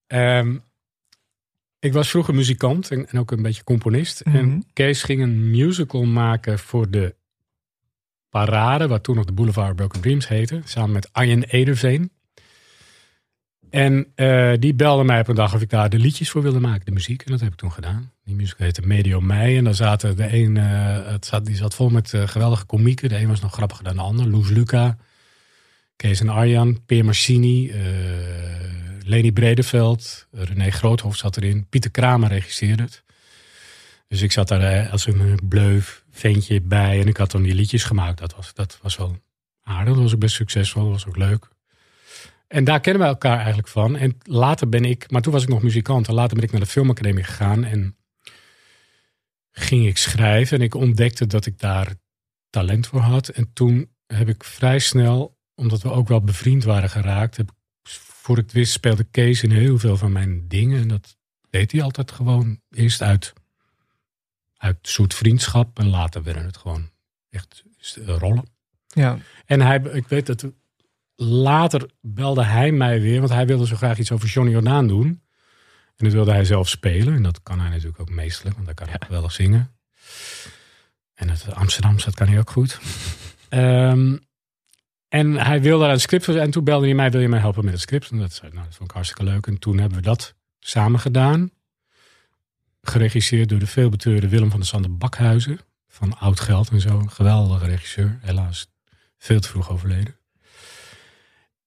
[0.08, 0.58] Ehm,
[1.80, 4.25] ik was vroeger muzikant en, en ook een beetje componist.
[4.25, 4.36] Mhm.
[4.36, 7.15] En Kees ging een musical maken voor de
[8.36, 12.12] Parade, wat toen nog de Boulevard Broken Dreams heette, samen met Arjen Ederveen.
[13.69, 16.60] En eh, die belde mij op een dag of ik daar de liedjes voor wilde
[16.60, 17.21] maken, de muziek.
[17.21, 18.12] En dat heb ik toen gedaan.
[18.24, 19.58] Die muziek heette Medio Mei.
[19.58, 23.10] En daar zaten de een, eh, het zat, die zat vol met eh, geweldige komieken.
[23.10, 24.28] De een was nog grappiger dan de ander.
[24.28, 24.98] Loes Luca,
[25.95, 27.71] Kees en Arjan, Peer Marcini,
[29.04, 31.67] Leni Bredeveld, René Groothof zat erin.
[31.69, 33.04] Pieter Kramer regisseerde het.
[34.08, 37.84] Dus ik zat daar als een bleuf ventje bij en ik had dan die liedjes
[37.84, 38.17] gemaakt.
[38.17, 39.17] Dat was, dat was wel
[39.62, 41.47] aardig, dat was ook best succesvol, dat was ook leuk.
[42.47, 43.95] En daar kennen we elkaar eigenlijk van.
[43.95, 46.08] En later ben ik, maar toen was ik nog muzikant.
[46.08, 47.97] En later ben ik naar de filmacademie gegaan en
[49.51, 50.58] ging ik schrijven.
[50.58, 51.95] En ik ontdekte dat ik daar
[52.49, 53.28] talent voor had.
[53.28, 57.51] En toen heb ik vrij snel, omdat we ook wel bevriend waren geraakt, heb
[58.25, 60.82] voor ik het wist speelde Kees in heel veel van mijn dingen.
[60.82, 61.17] En dat
[61.49, 63.34] deed hij altijd gewoon eerst uit,
[64.58, 65.80] uit soort vriendschap.
[65.80, 66.89] En later werden het gewoon
[67.30, 67.63] echt
[67.96, 68.46] eh, rollen.
[68.88, 70.46] Ja, En hij, ik weet dat
[71.15, 75.24] later belde hij mij weer, want hij wilde zo graag iets over Johnny Jordaan doen.
[75.96, 77.13] En dat wilde hij zelf spelen.
[77.13, 79.76] En dat kan hij natuurlijk ook meestelijk, want hij kan ook wel zingen.
[81.13, 82.80] En het Amsterdamse, dat kan hij ook goed.
[83.50, 84.18] Ehm,
[85.08, 86.36] en hij wilde daar een script voor.
[86.36, 88.12] En toen belde hij mij, wil je mij helpen met het script?
[88.12, 89.48] En dat, nou, dat vond ik hartstikke leuk.
[89.48, 91.52] En toen hebben we dat samen gedaan.
[92.88, 95.60] Geregisseerd door de veelbeteurde Willem van der Sander Bakhuizen.
[95.88, 97.00] Van Oud Geld en zo.
[97.00, 98.17] Een geweldige regisseur.
[98.21, 98.67] Helaas
[99.17, 100.15] veel te vroeg overleden.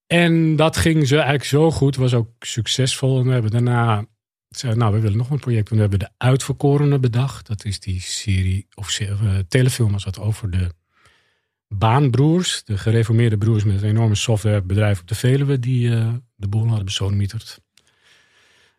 [0.06, 1.96] En dat ging zo eigenlijk zo goed.
[1.96, 3.18] Was ook succesvol.
[3.18, 4.06] En we hebben daarna...
[4.48, 5.68] Zei, nou, we willen nog een project.
[5.68, 5.76] doen.
[5.76, 7.46] We hebben de Uitverkorenen bedacht.
[7.46, 10.72] Dat is die serie, of eh, telefilm was dat over de
[11.68, 12.64] baanbroers.
[12.64, 15.58] De gereformeerde broers met een enorme softwarebedrijf op de Veluwe.
[15.58, 17.60] Die eh, de boel hadden besodemieterd.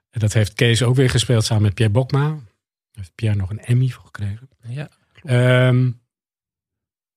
[0.10, 2.28] En dat heeft Kees ook weer gespeeld samen met Pierre Bokma.
[2.28, 2.40] Daar
[2.92, 4.50] heeft Pierre nog een Emmy voor gekregen.
[4.68, 4.90] Ja.
[5.24, 5.92] Ehm,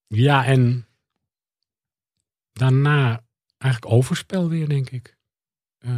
[0.06, 0.86] ja, en
[2.52, 3.24] daarna
[3.58, 5.16] eigenlijk overspel weer, denk ik.
[5.78, 5.90] Eh,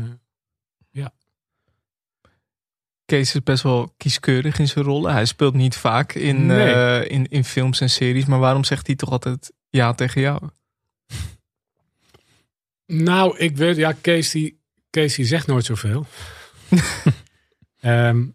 [3.06, 5.12] Kees is best wel kieskeurig in zijn rollen.
[5.12, 6.72] Hij speelt niet vaak in, Nee.
[6.72, 8.24] eh, in, in films en series.
[8.24, 10.42] Maar waarom zegt hij toch altijd ja tegen jou?
[12.86, 16.06] nou, ik weet, ja, Kees die, Kees die zegt nooit zoveel.
[17.80, 18.26] Ehm,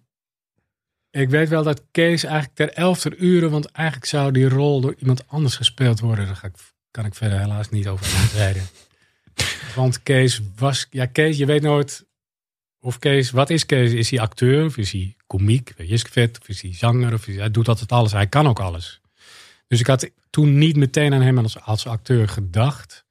[1.12, 4.95] ik weet wel dat Kees eigenlijk ter elfde uren, want eigenlijk zou die rol door
[4.97, 6.25] iemand anders gespeeld worden.
[6.25, 6.56] Daar ga ik,
[6.91, 8.67] kan ik verder helaas niet over uitweiden.
[9.75, 12.08] want Kees was, ja, Kees, je weet nooit
[12.80, 13.91] of Kees, wat is Kees?
[13.91, 17.13] Is hij acteur of is hij komiek, Jiskvet, of is hij zanger?
[17.13, 19.02] Of is, hij doet altijd alles, hij kan ook alles.
[19.67, 23.06] Dus ik had toen niet meteen aan hem als, als acteur gedacht.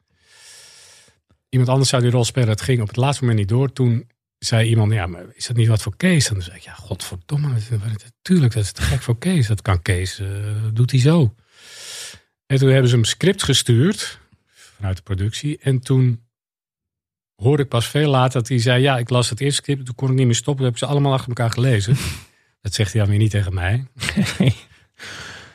[1.48, 3.72] Iemand anders zou die rol spelen, het ging op het laatste moment niet door.
[3.72, 6.28] Toen zei iemand, ja, maar is dat niet wat voor Kees?
[6.28, 7.48] En dan zei ik, ja, godverdomme,
[8.04, 9.46] natuurlijk, dat is te gek voor Kees.
[9.46, 10.28] Dat kan Kees, eh,
[10.72, 11.34] doet hij zo.
[12.46, 15.58] En toen hebben ze hem script gestuurd vanuit de productie.
[15.60, 16.22] En toen
[17.34, 19.84] hoorde ik pas veel later dat hij zei: Ja, ik las het eerste script.
[19.86, 20.64] Toen kon ik niet meer stoppen.
[20.64, 21.96] Toen hebben ze allemaal achter elkaar gelezen.
[22.62, 23.86] dat zegt hij dan weer niet tegen mij.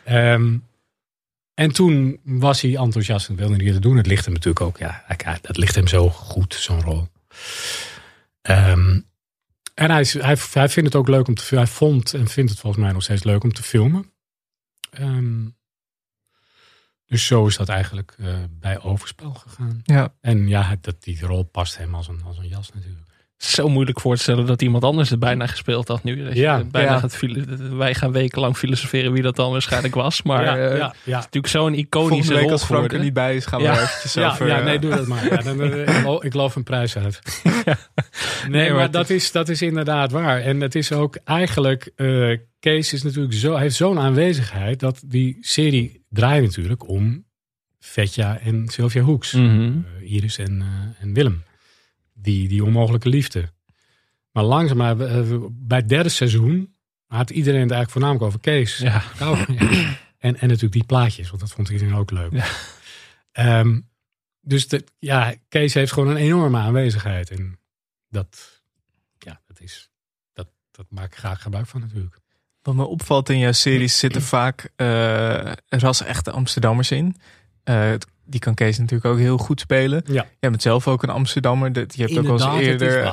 [0.04, 0.58] Ehm,
[1.54, 3.98] en toen was hij enthousiast en wilde niet te doen.
[3.98, 7.08] Het ligt hem natuurlijk ook, ja, hij- dat ligt hem zo goed, zo'n rol.
[8.44, 9.00] Ehm,
[9.74, 11.68] en hij, is- hij, hij vindt het ook leuk om te filmen.
[11.68, 14.12] Hij vond en vindt het volgens mij nog steeds leuk om te filmen.
[14.92, 15.46] Ehm,
[17.06, 19.82] dus zo is dat eigenlijk eh, bij Overspel gegaan.
[19.84, 20.14] Ja.
[20.22, 23.12] En ja, dat, die rol past hem als een, als een jas natuurlijk.
[23.44, 26.34] Zo moeilijk voor te stellen dat iemand anders het bijna gespeeld had nu.
[26.34, 26.64] Ja.
[26.72, 27.00] bijna Ja.
[27.00, 30.22] gaat file- wij gaan wekenlang filosoferen wie dat dan waarschijnlijk was.
[30.22, 31.16] Maar ja, eh, het ja, is ja.
[31.18, 33.76] natuurlijk zo'n iconische Volgende week rol als Frank er niet bij is, gaan we Ja.
[33.76, 34.48] er eventjes Ja, over...
[34.48, 35.26] ja, eh, nee, doe dat maar.
[35.34, 37.20] Ja, dan, eh, ik, lo- ik loof een prijs uit.
[37.44, 40.40] Nee, Nee, maar maar het dat is, dat is inderdaad waar.
[40.42, 41.92] En het is ook eigenlijk...
[41.96, 44.80] eh Kees is natuurlijk zo, heeft zo'n aanwezigheid...
[44.80, 47.26] dat die serie draait natuurlijk om
[47.80, 49.32] Vetja en Sylvia Hoeks.
[49.34, 49.72] Mhm.
[50.02, 51.44] Iris en, eh, en Willem.
[52.24, 53.52] Die, die onmogelijke liefde.
[54.32, 56.76] Maar langzaam, maar, eh, bij het derde seizoen...
[57.08, 58.78] had iedereen het eigenlijk voornamelijk over Kees.
[58.78, 59.04] Ja.
[59.20, 59.46] Ja.
[60.18, 62.32] En, en natuurlijk die plaatjes, want dat vond iedereen ook leuk.
[62.32, 62.46] Ja.
[63.32, 63.80] Ehm,
[64.42, 67.30] dus de, ja, Kees heeft gewoon een enorme aanwezigheid.
[67.30, 67.60] En
[68.10, 68.62] dat,
[69.18, 69.90] ja, dat, is,
[70.34, 72.20] dat, dat maak ik graag gebruik van natuurlijk.
[72.62, 77.16] Wat me opvalt in jouw series zitten vaak eh ras-echte Amsterdammers in.
[77.64, 77.92] Eh,
[78.26, 80.02] die kan Kees natuurlijk ook heel goed spelen.
[80.06, 80.26] Ja.
[80.40, 81.74] Jij bent zelf ook een Amsterdammer.
[81.74, 83.04] Dat- Je hebt ook al eens eerder.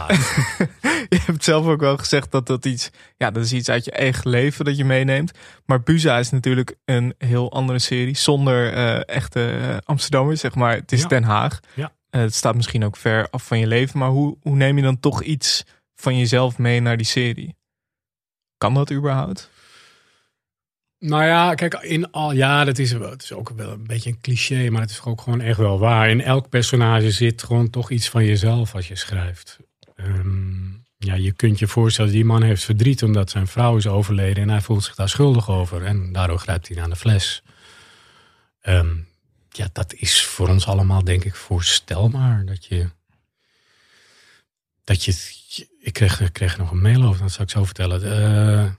[1.09, 2.91] je hebt zelf ook wel gezegd dat dat iets.
[3.17, 5.33] Ja, dat is iets uit je eigen leven dat je meeneemt.
[5.67, 8.17] Maar Buza is natuurlijk een heel andere serie.
[8.17, 10.75] Zonder eh, echte eh, Amsterdammers, zeg maar.
[10.75, 11.09] Het is Ja.
[11.09, 11.61] Den Haag.
[11.75, 11.93] Ja.
[12.11, 13.99] Het staat misschien ook ver af van je leven.
[13.99, 17.57] Maar hoe, hoe neem je dan toch iets van jezelf mee naar die serie?
[18.59, 19.51] Kan dat überhaupt?
[21.01, 24.21] Nou ja, kijk, in al, ja, dat is, het is ook wel een beetje een
[24.21, 26.11] cliché, maar het is ook gewoon echt wel waar.
[26.11, 29.59] In elk personage zit gewoon toch iets van jezelf als je schrijft.
[29.97, 34.43] Ehm, ja, je kunt je voorstellen, die man heeft verdriet omdat zijn vrouw is overleden
[34.43, 35.85] en hij voelt zich daar schuldig over.
[35.85, 37.43] En daardoor grijpt hij naar de fles.
[38.61, 38.97] Ehm,
[39.51, 42.45] ja, dat is voor ons allemaal, denk ik, voorstelbaar.
[42.45, 42.89] Dat je.
[44.85, 45.15] Dat je.
[45.81, 45.93] Ik
[46.33, 48.03] kreeg, nog een mail over, dat zal ik zo vertellen.
[48.03, 48.71] Eh,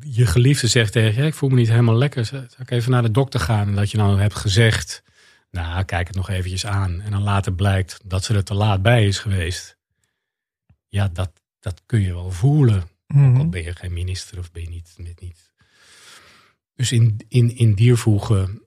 [0.00, 2.24] je geliefde zegt tegen je: Ik voel me niet helemaal lekker.
[2.24, 3.68] Zal ik even naar de dokter gaan?
[3.68, 5.02] En dat je dan hebt gezegd:
[5.50, 7.00] Nou, kijk het nog eventjes aan.
[7.00, 9.76] En dan later blijkt dat ze er te laat bij is geweest.
[10.88, 12.90] Ja, dat, dat kun je wel voelen.
[13.14, 14.94] Ook al ben je geen minister of ben je niet.
[14.96, 15.52] niet, niet.
[16.74, 18.62] Dus in, in, in diervoegen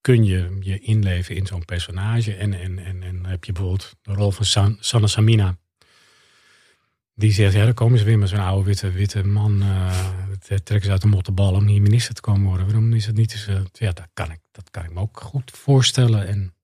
[0.00, 2.34] kun je je inleven in zo'n personage.
[2.34, 5.56] En, en, en, en heb je bijvoorbeeld de rol van San, Sanne Samina.
[7.18, 9.62] Die zegt, ja, dan komen ze weer met zo'n oude witte, witte man.
[9.62, 12.66] het trekken ze uit de mottenbal om hier minister te komen worden.
[12.66, 15.50] Waarom is het niet eh, ja, dat kan, ik, dat kan ik me ook goed
[15.50, 16.26] voorstellen.
[16.26, 16.54] En,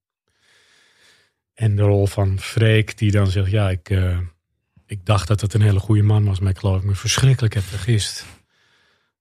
[1.55, 3.89] en de rol van Freek, die dan zegt, ja, ik,
[4.87, 6.41] ik dacht dat het een hele goede man was.
[6.41, 8.25] Maar ik geloof ik me verschrikkelijk heb vergist.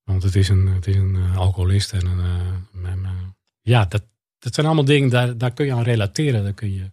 [0.03, 1.93] Want het is een, het is een alcoholist.
[1.93, 4.03] En een, ja, dat,
[4.39, 6.43] dat zijn allemaal dingen, daar, daar kun je aan relateren.
[6.43, 6.91] Daar kun je,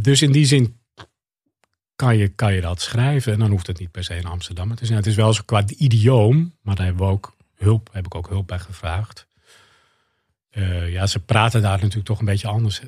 [0.00, 0.77] dus in die zin
[1.98, 3.32] kan je, kan je dat schrijven.
[3.32, 4.98] En dan hoeft het niet per se in Amsterdam te zijn.
[4.98, 8.28] Het is wel zo qua idioom, maar daar hebben we ook hulp, heb ik ook
[8.28, 9.26] hulp bij gevraagd.
[10.50, 12.80] Eh, ja, ze praten daar natuurlijk toch een beetje anders.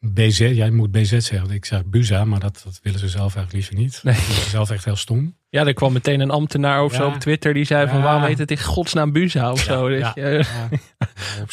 [0.00, 1.50] BZ, jij moet BZ zeggen.
[1.50, 4.00] Ik zeg Buza, maar dat, dat willen ze zelf eigenlijk liever niet.
[4.02, 4.14] Nee.
[4.14, 5.36] Dat ze zelf echt heel stom.
[5.48, 7.14] Ja, er kwam meteen een ambtenaar of zo Ja.
[7.14, 8.02] op Twitter die zei van Ja.
[8.02, 9.88] waarom heet het in godsnaam Buza of zo.
[9.88, 10.44] Dus ja, je-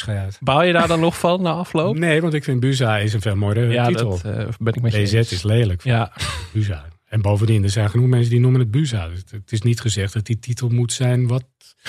[0.05, 0.27] ja.
[0.39, 1.97] Baal je daar dan nog van na afloop?
[1.97, 4.09] Nee, want ik vind Buza is een veel mooiere ja, titel.
[4.09, 5.83] dat eh, ben ik met je BZ is lelijk.
[5.83, 6.11] Ja,
[6.53, 6.85] Buza.
[7.07, 9.07] En bovendien, er zijn genoeg mensen die noemen het Buza.
[9.07, 11.45] Dus het is niet gezegd dat die titel moet zijn wat...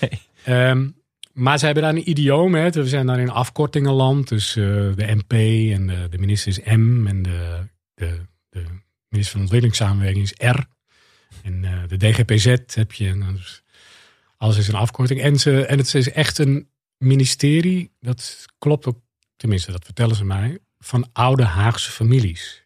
[0.00, 0.20] Nee.
[0.44, 0.88] Ehm,
[1.32, 2.54] maar ze hebben daar een idioom.
[2.54, 2.70] Hè.
[2.70, 4.28] We zijn daar in afkortingenland.
[4.28, 5.32] Dus eh, de MP
[5.72, 7.06] en de, de minister is M.
[7.06, 8.64] En de, de, de
[9.08, 10.64] minister van Ontwikkelingssamenwerking is R.
[11.42, 13.08] En eh, de DGPZ heb je.
[13.08, 13.38] En
[14.36, 15.20] alles is een afkorting.
[15.20, 17.92] En, ze, en het is echt een ministerie.
[18.00, 19.00] Dat klopt ook,
[19.36, 20.58] tenminste dat vertellen ze mij.
[20.78, 22.61] Van oude Haagse families.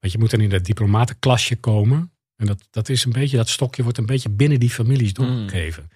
[0.00, 2.12] Want je moet dan in dat diplomatenklasje komen.
[2.36, 5.88] En dat, dat is een beetje, dat stokje wordt een beetje binnen die families doorgegeven.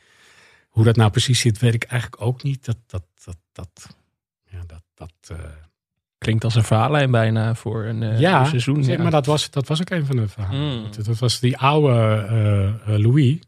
[0.69, 2.65] Hoe dat nou precies zit, weet ik eigenlijk ook niet.
[2.65, 3.97] Dat, dat, dat, dat,
[4.45, 5.39] ja, dat, dat, eh,
[6.19, 8.85] klinkt als een verhaallijn bijna voor een eh, ja, een seizoen.
[8.85, 9.03] zeg ja.
[9.03, 10.79] maar dat was, dat was ook een van de verhalen.
[10.79, 10.93] Mm.
[10.93, 12.27] Dat, dat was die oude
[12.87, 13.39] eh, Louis,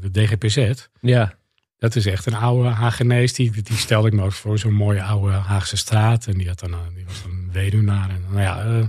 [0.00, 0.86] de DGPZ.
[1.00, 1.40] ja.
[1.82, 3.32] Dat is echt een oude Hagenees.
[3.32, 6.26] Die, die stelde ik me ook voor zo'n mooie oude Haagse straat.
[6.26, 8.10] En die, had dan, een- die was dan een weduwnaar.
[8.10, 8.88] En, nou ja, eh,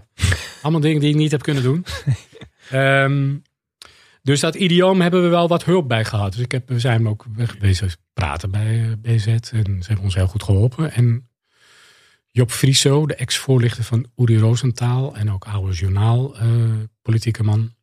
[0.62, 1.86] allemaal dingen die ik niet heb kunnen doen.
[2.70, 3.36] Ehm,
[4.22, 6.32] Dus dat idioom hebben we wel wat hulp bij gehad.
[6.32, 7.26] Dus ik heb, we zijn ook
[7.60, 9.26] bezig praten bij eh, BZ.
[9.28, 9.56] En ze
[9.88, 10.92] hebben ons heel goed geholpen.
[10.92, 11.28] En
[12.32, 15.16] Job Frieso, de ex-voorlichter van Uri Rosenthal.
[15.16, 16.48] En ook oude journaal, eh,
[17.02, 17.74] politieke man.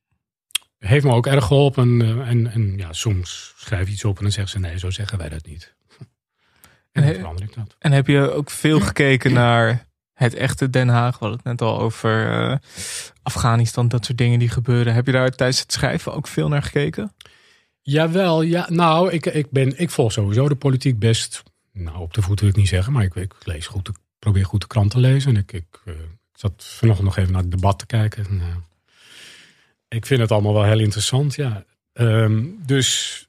[0.80, 2.00] Heeft me ook erg geholpen.
[2.02, 4.90] eh, en, en ja, soms schrijf je iets op en dan zegt ze nee, zo
[4.90, 5.74] zeggen wij dat niet.
[6.92, 7.76] En verander ik dat.
[7.78, 11.18] En heb je ook veel gekeken naar het echte Den Haag?
[11.18, 12.56] We hadden het net al over eh,
[13.22, 14.94] Afghanistan, dat soort dingen die gebeuren.
[14.94, 17.14] Heb je daar tijdens het schrijven ook veel naar gekeken?
[17.80, 18.66] Jawel, ja.
[18.70, 21.42] Nou, ik, ik, ben, ik volg sowieso de politiek best.
[21.72, 23.88] Nou, op de voet wil ik niet zeggen, maar ik, ik lees goed.
[23.88, 25.34] Ik probeer goed de krant te lezen.
[25.34, 28.26] En ik, ik, eh, ik zat vanochtend nog even naar het debat te kijken.
[28.26, 28.64] En,
[29.90, 31.64] ik vind het allemaal wel heel interessant, ja.
[31.92, 33.29] Ehm, dus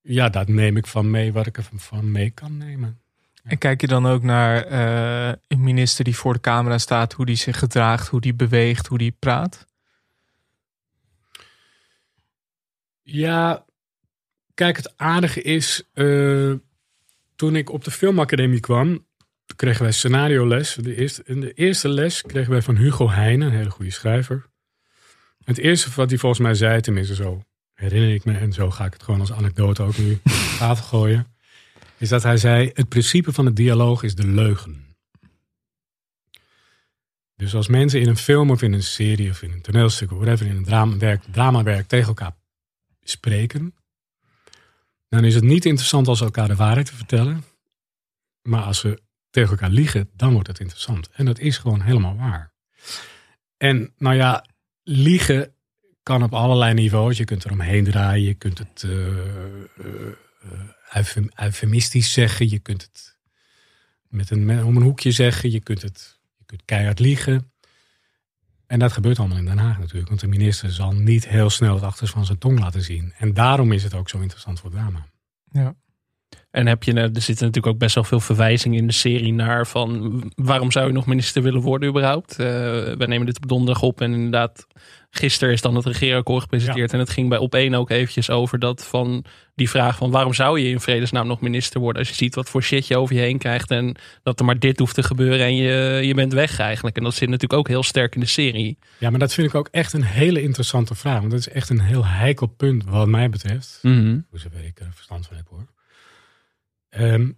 [0.00, 3.00] ja, dat neem ik van mee wat ik er van mee kan nemen.
[3.44, 7.26] En kijk je dan ook naar eh, een minister die voor de camera staat, hoe
[7.26, 9.66] die zich gedraagt, hoe die beweegt, hoe die praat?
[13.02, 13.64] Ja,
[14.54, 16.52] kijk, het aardige is, eh,
[17.36, 19.06] toen ik op de filmacademie kwam,
[19.56, 20.74] kregen wij scenario les.
[20.74, 24.47] De eerste, in de eerste les kregen wij van Hugo Heijnen, een hele goede schrijver.
[25.48, 27.42] Het eerste wat hij volgens mij zei, tenminste zo
[27.74, 30.20] herinner ik me, en zo ga ik het gewoon als anekdote ook nu
[30.58, 31.26] tafel gooien,
[31.96, 34.96] is dat hij zei, het principe van de dialoog is de leugen.
[37.36, 40.18] Dus als mensen in een film of in een serie of in een toneelstuk of
[40.18, 42.36] whatever, in een dramawerk, dramawerk tegen elkaar
[43.02, 43.74] spreken,
[45.08, 47.44] dan is het niet interessant als ze elkaar de waarheid te vertellen.
[48.42, 51.08] Maar als ze tegen elkaar liegen, dan wordt het interessant.
[51.12, 52.52] En dat is gewoon helemaal waar.
[53.56, 54.44] En nou ja,
[54.90, 55.52] liegen
[56.02, 57.16] kan op allerlei niveaus.
[57.16, 58.86] Je kunt er omheen draaien, je kunt het
[60.94, 63.16] eufem- eufemistisch zeggen, je kunt het
[64.08, 67.52] met een, om een hoekje zeggen, je kunt het je kunt keihard liegen.
[68.66, 70.08] En dat gebeurt allemaal in Den Haag natuurlijk.
[70.08, 73.12] Want de minister zal niet heel snel het achterste van zijn tong laten zien.
[73.18, 75.06] En daarom is het ook zo interessant voor drama.
[76.50, 79.32] En heb je, eh, er zitten natuurlijk ook best wel veel verwijzingen in de serie
[79.32, 82.38] naar van waarom zou je nog minister willen worden überhaupt?
[82.38, 82.46] Eh
[82.96, 84.66] wij nemen dit op donderdag op en inderdaad,
[85.10, 86.92] gisteren is dan het regeerakkoord gepresenteerd.
[86.92, 90.34] En het ging bij op één ook eventjes over dat van die vraag van waarom
[90.34, 93.14] zou je in vredesnaam nog minister worden als je ziet wat voor shit je over
[93.14, 96.32] je heen krijgt en dat er maar dit hoeft te gebeuren en je, je bent
[96.32, 96.96] weg eigenlijk.
[96.96, 98.78] En dat zit natuurlijk ook heel sterk in de serie.
[98.98, 101.18] Ja, maar dat vind ik ook echt een hele interessante vraag.
[101.18, 103.78] Want dat is echt een heel heikel punt wat mij betreft.
[103.82, 104.18] Mhm.
[104.30, 105.66] Hoe zover ik er verstand van heb hoor.
[106.98, 107.30] Ehm,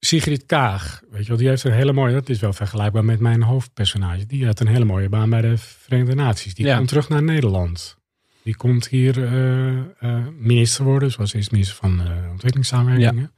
[0.00, 3.20] Sigrid Kaag, weet je wel, die heeft een hele mooie, dat is wel vergelijkbaar met
[3.20, 4.26] mijn hoofdpersonage.
[4.26, 6.54] Die had een hele mooie baan bij de Verenigde Naties.
[6.54, 6.76] Die Ja.
[6.76, 7.96] komt terug naar Nederland.
[8.42, 12.00] Die komt hier eh, eh, minister worden, zoals eerst minister van
[12.30, 13.30] ontwikkelingssamenwerking.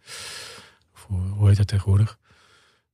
[0.95, 2.19] Of hoe, hoe heet dat tegenwoordig?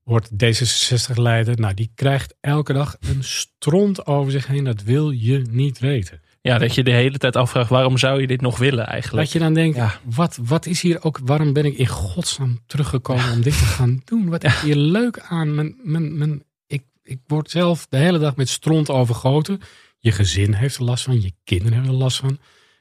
[0.03, 1.61] Wordt D66-leider.
[1.61, 4.65] Nou, die krijgt elke dag een stront over zich heen.
[4.65, 6.21] Dat wil je niet weten.
[6.47, 9.25] Ja, dat je de hele tijd afvraagt waarom zou je dit nog willen eigenlijk?
[9.25, 10.01] Dat je dan denkt, Ja.
[10.05, 14.03] wat, wat is hier ook, waarom ben ik in godsnaam teruggekomen om dit te gaan
[14.11, 14.29] doen?
[14.29, 15.55] Wat is hier leuk aan?
[15.55, 19.61] Mijn, mijn, mijn, ik, ik word zelf de hele dag met stront overgoten.
[19.99, 22.39] Je gezin heeft er last van, je kinderen hebben er last van.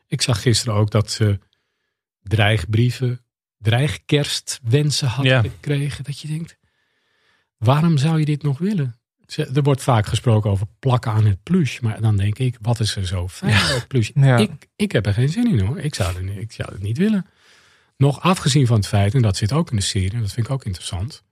[0.08, 1.40] Ik zag gisteren ook dat ze
[2.22, 3.22] dreigbrieven,
[3.58, 5.42] dreigkerstwensen hadden Ja.
[5.42, 6.04] gekregen.
[6.04, 6.58] Dat je denkt,
[7.58, 8.96] waarom zou je dit nog willen?
[9.54, 11.80] Er wordt vaak gesproken over plakken aan het plush.
[11.80, 14.10] Maar dan denk ik, wat is er zo fijn aan het plush?
[14.14, 14.38] Ja.
[14.38, 15.80] Ik, ik heb er geen zin in hoor.
[15.80, 17.26] Ik zou, het, niet- ik zou het niet willen.
[17.98, 20.46] Nog afgezien van het feit, en dat zit ook in de serie, en dat vind
[20.46, 21.24] ik ook interessant.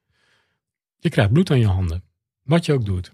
[1.00, 2.04] Je krijgt bloed aan je handen.
[2.44, 3.12] Wat je ook doet.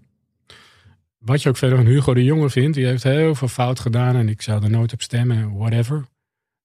[1.18, 4.16] Wat je ook verder van Hugo de Jonge vindt, die heeft heel veel fout gedaan
[4.16, 6.08] en ik zou er nooit op stemmen, whatever.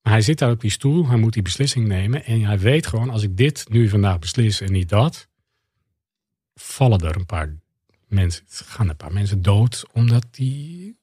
[0.03, 2.87] Maar hij zit daar op die stoel, hij moet die beslissing nemen en hij weet
[2.87, 5.29] gewoon, als ik dit nu vandaag beslis en niet dat,
[6.55, 7.55] vallen er een paar
[8.15, 10.99] mensen, gaan een paar mensen dood, omdat die,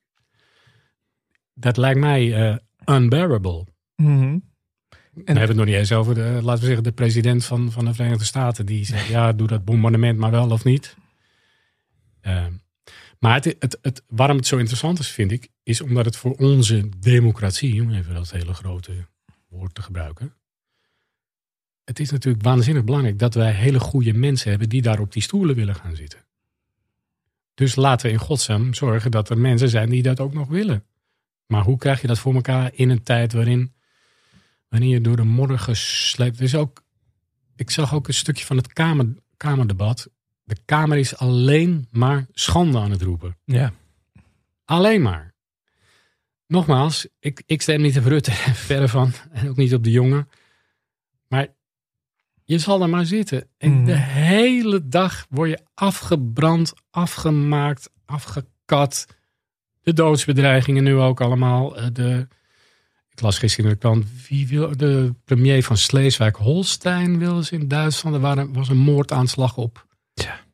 [1.53, 2.57] dat lijkt mij eh,
[2.95, 3.65] unbearable.
[3.95, 4.39] Mhm.
[5.13, 7.71] En we hebben het nog niet eens over, de, laten we zeggen, de president van,
[7.71, 8.65] van de Verenigde Staten.
[8.65, 10.95] Die zegt, ja, doe dat bombardement maar wel of niet.
[12.21, 12.53] Ehm,
[13.19, 16.35] maar het, het, het, waarom het zo interessant is, vind ik, is omdat het voor
[16.35, 19.07] onze democratie, om even dat hele grote
[19.49, 20.33] woord te gebruiken.
[21.83, 25.21] Het is natuurlijk waanzinnig belangrijk dat wij hele goede mensen hebben die daar op die
[25.21, 26.19] stoelen willen gaan zitten.
[27.53, 30.85] Dus laten we in godsnaam zorgen dat er mensen zijn die dat ook nog willen.
[31.45, 33.73] Maar hoe krijg je dat voor elkaar in een tijd waarin
[34.69, 36.41] wanneer je door de modder gesleept.
[36.41, 36.83] Is ook,
[37.55, 40.09] ik zag ook een stukje van het kamer, Kamerdebat.
[40.43, 43.37] De Kamer is alleen maar schande aan het roepen.
[43.45, 43.73] Ja.
[44.65, 45.33] Alleen maar.
[46.47, 48.31] Nogmaals, ik, ik stem niet op Rutte,
[48.67, 49.13] verre van.
[49.31, 50.29] En ook niet op de jongen.
[51.27, 51.47] Maar
[52.51, 53.47] je zal daar maar zitten.
[53.57, 53.85] En Mhm.
[53.85, 59.05] de hele dag word je afgebrand, afgemaakt, afgekat.
[59.81, 61.77] De doodsbedreigingen nu ook allemaal.
[61.77, 62.27] Eh, De,
[63.09, 67.67] ik las gisteren in de krant, wie wil, de premier van Sleeswijk-Holstein wilde ze in
[67.67, 68.15] Duitsland.
[68.15, 69.87] Er waren, was een moordaanslag op.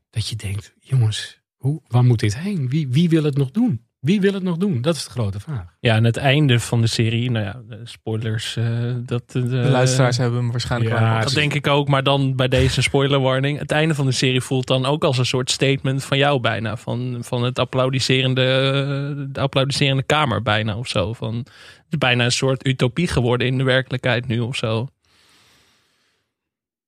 [0.09, 2.69] Dat je denkt, jongens, hoe, waar moet dit heen?
[2.69, 3.86] Wie, wie wil het nog doen?
[4.07, 4.81] Wie wil het nog doen?
[4.81, 5.65] Dat is de grote vraag.
[5.79, 8.55] Ja, en het einde van de serie, nou ja, de spoilers.
[8.55, 12.35] eh, dat, De luisteraars hebben hem waarschijnlijk ja, wel Dat denk ik ook, maar dan
[12.35, 13.59] bij deze spoiler warning.
[13.59, 16.77] Het einde van de serie voelt dan ook als een soort statement van jou bijna.
[16.77, 21.13] Van, van het applaudisserende, eh, de applaudisserende kamer bijna of zo.
[21.13, 24.87] Van, het is bijna een soort utopie geworden in de werkelijkheid nu of zo.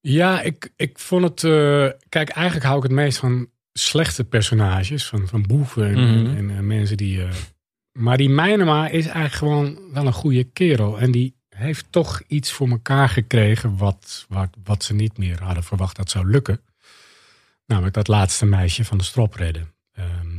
[0.01, 1.43] Ja, ik, ik vond het.
[1.43, 5.05] eh, kijk, eigenlijk hou ik het meest van slechte personages.
[5.05, 6.37] Van, van boeven en, Mhm.
[6.37, 7.23] en, en mensen die.
[7.23, 7.29] eh,
[7.91, 10.99] maar die Meinema is eigenlijk gewoon wel een goede kerel.
[10.99, 13.77] En die heeft toch iets voor elkaar gekregen.
[13.77, 16.61] Wat, wat, wat ze niet meer hadden verwacht dat zou lukken.
[17.65, 19.73] Namelijk dat laatste meisje van de strop redden.
[19.93, 20.37] Ehm,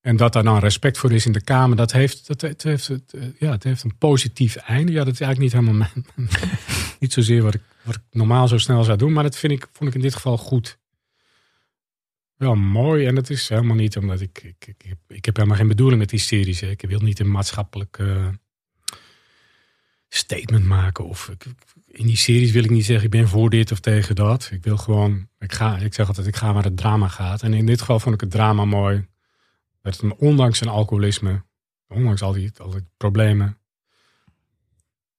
[0.00, 2.86] en dat daar dan respect voor is in de Kamer, dat heeft, dat, het heeft,
[2.88, 4.92] het, eh, ja, het heeft een positief einde.
[4.92, 6.28] Ja, dat is eigenlijk niet helemaal mijn,
[7.00, 9.66] niet zozeer wat ik, wat ik normaal zo snel zou doen, maar dat vind ik,
[9.72, 10.77] vond ik in dit geval goed.
[12.38, 15.58] Wel mooi en dat is helemaal niet omdat ik, ik, ik, heb, ik heb helemaal
[15.58, 16.60] geen bedoeling met die series.
[16.60, 16.68] hè.
[16.68, 17.98] Ik wil niet een maatschappelijk
[20.08, 21.04] statement maken.
[21.04, 21.30] Of
[21.86, 24.48] in die series wil ik niet zeggen ik ben voor dit of tegen dat.
[24.52, 27.42] Ik wil gewoon, ik, ga, ik zeg altijd ik ga waar het drama gaat.
[27.42, 29.06] En in dit geval vond ik het drama mooi.
[29.82, 31.44] Dat het, ondanks zijn alcoholisme,
[31.88, 33.58] ondanks al die, al die problemen,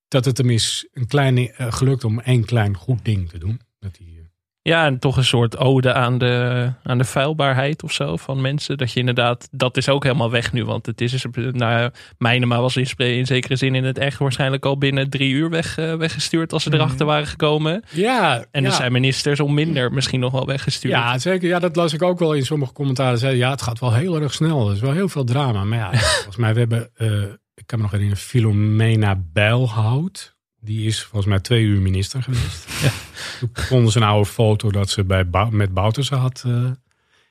[0.08, 3.60] dat het hem is een klein, eh, gelukt om één klein goed ding te doen.
[3.78, 4.19] Dat hij,
[4.62, 8.78] Ja, en toch een soort ode aan de, aan de feilbaarheid of zo van mensen.
[8.78, 10.64] Dat je inderdaad, dat is ook helemaal weg nu.
[10.64, 14.64] Want het is, dus, nou, Mijnema was in, in zekere zin in het echt waarschijnlijk
[14.64, 17.84] al binnen drie uur weg, eh, weggestuurd als ze erachter waren gekomen.
[17.90, 18.68] ja, En ja.
[18.68, 20.94] er zijn ministers om minder misschien nog wel weggestuurd.
[20.94, 21.48] Ja, zeker.
[21.48, 23.18] Ja, dat las ik ook wel in sommige commentaren.
[23.18, 24.68] Zeiden, ja, het gaat wel heel erg snel.
[24.68, 25.64] Er is wel heel veel drama.
[25.64, 27.22] Maar ja, volgens mij, we hebben, eh,
[27.54, 30.38] ik kan me nog herinneren, Filomena Bijlhout.
[30.60, 32.66] Die is volgens mij twee uur minister geweest.
[33.38, 36.70] Toen vonden ze een oude foto dat ze bij met Bouterse had, eh,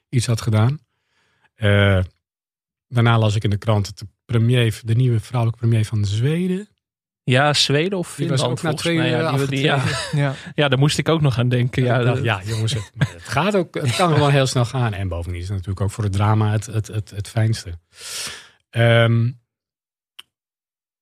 [0.09, 0.79] iets had gedaan.
[1.55, 1.99] Eh,
[2.87, 6.67] daarna las ik in de krant dat de premier, de nieuwe vrouwelijke premier van Zweden.
[7.23, 9.09] Ja, Zweden of Die was Finland ook na volgens twee mij.
[9.11, 9.83] uur Ja, die- ja.
[10.11, 10.35] Ja.
[10.55, 11.83] ja, daar moest ik ook nog aan denken.
[11.83, 13.75] Ja, Ja, dat- ja jongens, het gaat ook.
[13.75, 14.93] Het kan gewoon heel snel gaan.
[14.93, 17.79] En bovendien is het natuurlijk ook voor het drama het, het, het, het fijnste.
[18.69, 19.31] Ehm,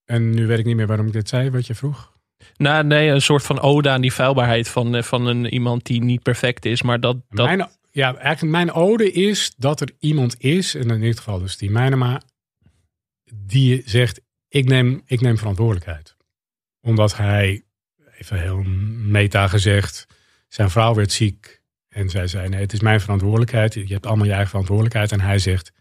[0.05, 2.15] en nu weet ik niet meer waarom ik dit zei, wat je vroeg.
[2.57, 6.03] Nou, nee, een soort van ode aan die feilbaarheid van, eh, van een, iemand die
[6.03, 6.81] niet perfect is.
[6.81, 11.17] Maar dat, dat ja, eigenlijk mijn ode is dat er iemand is, en in dit
[11.17, 12.21] geval dus die Mijnema,
[13.33, 16.15] die zegt, ik neem, ik neem verantwoordelijkheid.
[16.81, 17.63] Omdat hij,
[18.17, 18.61] even heel
[19.07, 20.07] meta gezegd,
[20.47, 21.61] zijn vrouw werd ziek.
[21.89, 23.73] En zij zei, nee, het is mijn verantwoordelijkheid.
[23.73, 25.11] Je hebt allemaal je eigen verantwoordelijkheid.
[25.11, 25.71] En hij zegt,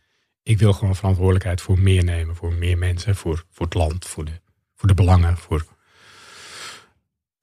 [0.42, 2.36] ik wil gewoon verantwoordelijkheid voor meer nemen.
[2.36, 4.40] Voor meer mensen, voor, voor het land, voor de,
[4.74, 5.36] voor de belangen.
[5.36, 5.75] Voor...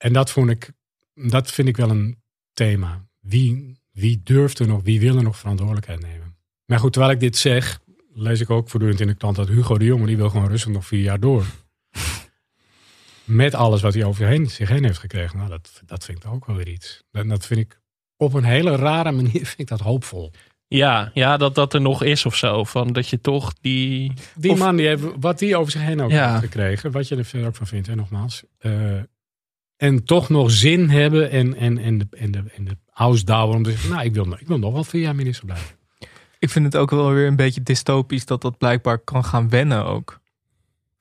[0.03, 0.71] En dat, vond ik,
[1.13, 2.21] dat vind ik wel een
[2.53, 3.07] thema.
[3.19, 6.35] Wie, wie durft er nog, wie wil er nog verantwoordelijkheid nemen?
[6.65, 7.79] Maar goed, terwijl ik dit zeg,
[8.13, 10.71] lees ik ook voortdurend in de krant dat Hugo de Jonge, die wil gewoon rustig
[10.71, 11.45] nog vier jaar door.
[13.23, 15.37] Met alles wat hij over heen, zich heen heeft gekregen.
[15.37, 17.03] Nou, dat, dat vind ik ook wel weer iets.
[17.11, 17.79] Dat, dat vind ik
[18.17, 20.31] op een hele rare manier vind ik dat hoopvol.
[20.67, 22.63] Ja, ja dat dat er nog is of zo.
[22.63, 24.13] Van dat je toch die.
[24.35, 26.29] Die Of- man, die heeft, wat die over zich heen ook Ja.
[26.31, 26.91] heeft gekregen.
[26.91, 28.43] Wat je er verder ook van vindt, hè, nogmaals.
[28.57, 28.99] Eh,
[29.77, 32.77] en toch nog zin hebben en, en, en de, en de, en de
[33.45, 35.75] om te zeggen, nou, ik wil, nog- ik wil nog wel vier jaar minister blijven.
[36.39, 39.85] Ik vind het ook wel weer een beetje dystopisch dat dat blijkbaar kan gaan wennen
[39.85, 40.19] ook.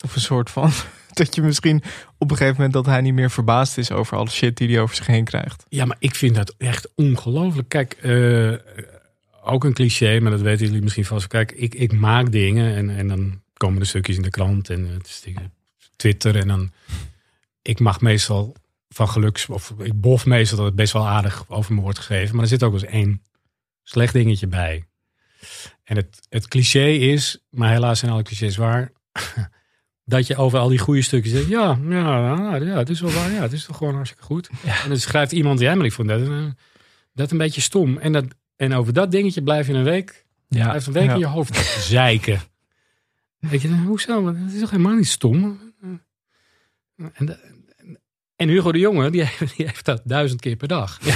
[0.04, 0.70] Of een soort van,
[1.12, 1.82] dat je misschien
[2.18, 4.80] op een gegeven moment dat hij niet meer verbaasd is over alle shit die hij
[4.80, 5.64] over zich heen krijgt.
[5.68, 7.68] Ja, maar ik vind dat echt ongelooflijk.
[7.68, 8.52] Kijk, eh,
[9.42, 11.26] ook een cliché, maar dat weten jullie misschien vast.
[11.26, 14.86] Kijk, ik, ik maak dingen en, en dan komen er stukjes in de krant en
[14.86, 15.24] het is
[15.96, 16.36] Twitter.
[16.36, 16.72] En dan,
[17.62, 18.54] ik mag meestal
[18.92, 22.34] van geluks, of ik bof meestal dat het best wel aardig over me wordt geschreven.
[22.34, 23.22] Maar er zit ook wel eens één
[23.82, 24.86] slecht dingetje bij.
[25.84, 28.92] En het, het cliché is, maar helaas zijn alle clichés waar.
[30.04, 33.10] Dat je over al die goede stukjes zegt, ja, ja, ja, ja, het is wel
[33.10, 34.48] waar, ja, het is toch gewoon hartstikke goed.
[34.82, 36.44] En dan schrijft iemand, ja, maar ik vond dat, eh,
[37.12, 37.98] dat een beetje stom.
[37.98, 38.24] En, dat,
[38.56, 41.12] en over dat dingetje blijf je een week, Ja, blijft een week Ja.
[41.12, 42.40] in je hoofd zeiken.
[43.38, 44.26] Weet je, hoezo?
[44.26, 45.60] Het is toch helemaal niet stom?
[47.12, 47.38] En, de-
[48.42, 50.98] en Hugo de Jonge, die, heeft- die heeft dat duizend keer per dag.
[51.02, 51.14] Ja.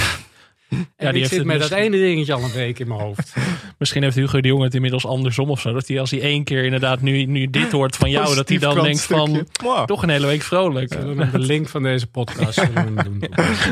[0.69, 3.33] En die ik heeft zit met dat ene dingetje al een week in mijn hoofd.
[3.79, 5.73] Misschien heeft Hugo de Jonge het inmiddels andersom of zo.
[5.73, 8.57] Dat hij als hij één keer inderdaad nu, nu dit hoort van jou, dat hij
[8.57, 9.47] dan denkt van
[9.85, 10.89] toch een hele week vrolijk.
[11.31, 13.23] De link van deze podcast doen.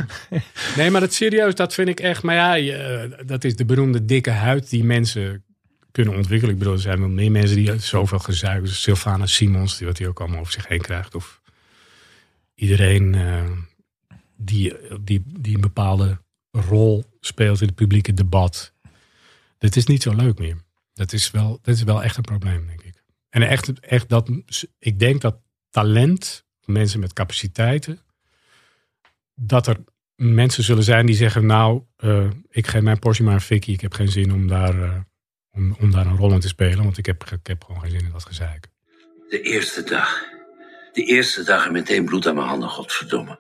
[0.78, 2.24] Nee, maar het serieus, dat vind ik echt.
[2.24, 5.44] Maar ja, je- dat is de beroemde dikke huid die mensen
[5.92, 6.54] kunnen ontwikkelen.
[6.54, 8.70] Ik bedoel, er zijn wel meer mensen die zoveel gezuigen.
[8.70, 11.16] Sylvana Simons, die wat hij ook allemaal over zich heen krijgt.
[11.16, 11.42] Of
[12.56, 13.52] iedereen eh,
[14.36, 18.74] die, die, die een bepaalde rol speelt in het publieke debat.
[19.58, 20.58] Dat is niet zo leuk meer.
[20.94, 23.04] Dat is wel, dat is wel echt een probleem, denk ik.
[23.30, 24.30] En echt, echt dat,
[24.80, 25.38] ik denk dat
[25.70, 28.00] talent, mensen met capaciteiten,
[29.34, 29.78] dat er
[30.16, 33.74] mensen zullen zijn die zeggen: Nou, eh, ik geef mijn portie maar een fikkie.
[33.74, 35.00] Ik heb geen zin om daar, eh,
[35.52, 37.92] om, om daar een rol in te spelen, want ik heb, ik heb gewoon geen
[37.92, 38.68] zin in dat gezeik.
[39.30, 40.35] De eerste dag.
[40.96, 43.40] De eerste dag en meteen bloed aan mijn handen, godverdomme.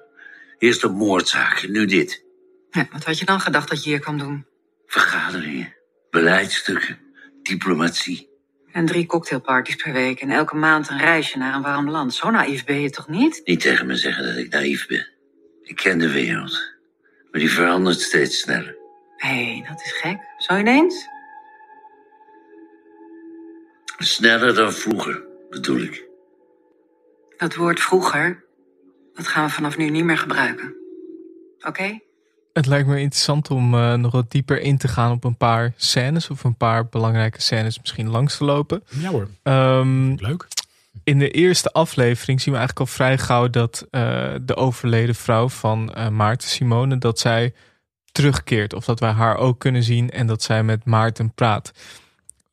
[0.57, 2.23] Eerst een moordzaak, nu dit.
[2.69, 4.45] Ja, wat had je dan gedacht dat je hier kwam doen?
[4.85, 5.75] Vergaderingen,
[6.09, 6.99] beleidstukken,
[7.43, 8.29] diplomatie.
[8.71, 12.13] En drie cocktailparties per week en elke maand een reisje naar een warm land.
[12.13, 13.41] Zo naïef ben je toch niet?
[13.45, 15.07] Niet tegen me zeggen dat ik naïef ben.
[15.61, 16.73] Ik ken de wereld.
[17.31, 18.75] Maar die verandert steeds sneller.
[19.17, 20.17] Hé, hey, dat is gek.
[20.37, 21.07] Zo ineens?
[23.97, 26.04] Sneller dan vroeger, bedoel ik.
[27.38, 28.43] Dat woord vroeger,
[29.13, 30.75] dat gaan we vanaf nu niet meer gebruiken.
[31.67, 31.99] Oké?
[32.53, 35.73] Het lijkt me interessant om uh, nog wat dieper in te gaan op een paar
[35.75, 38.83] scènes of een paar belangrijke scènes misschien langs te lopen.
[38.99, 39.27] Ja hoor.
[39.43, 40.47] Um, Leuk.
[41.03, 45.49] In de eerste aflevering zien we eigenlijk al vrij gauw dat uh, de overleden vrouw
[45.49, 47.53] van uh, Maarten Simone, dat zij
[48.11, 48.73] terugkeert.
[48.73, 51.71] Of dat wij haar ook kunnen zien en dat zij met Maarten praat.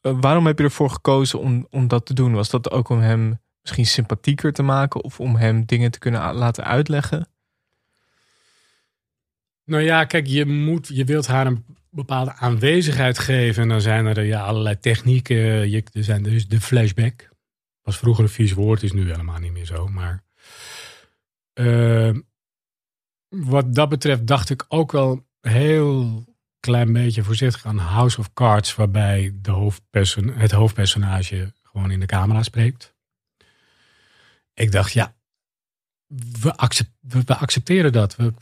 [0.02, 2.34] Uh, waarom heb je ervoor gekozen om, om dat te doen?
[2.34, 6.34] Was dat ook om hem misschien sympathieker te maken of om hem dingen te kunnen
[6.34, 7.28] laten uitleggen?
[9.64, 13.62] Nou ja, kijk, je, moet, je wilt haar een bepaalde aanwezigheid geven.
[13.62, 15.70] En dan zijn er ja, allerlei technieken.
[15.70, 17.30] Je, er zijn dus de flashback.
[17.82, 19.86] Was vroeger een vies woord, is nu helemaal niet meer zo.
[19.86, 20.22] Maar
[21.54, 22.14] uh,
[23.28, 26.24] wat dat betreft dacht ik ook wel heel
[26.60, 28.74] klein beetje voorzichtig aan House of Cards.
[28.74, 32.91] Waarbij de hoofdperson, het hoofdpersonage gewoon in de camera spreekt.
[34.54, 35.14] Ik dacht, ja,
[36.40, 38.16] we, accept, we, we accepteren dat.
[38.16, 38.32] We,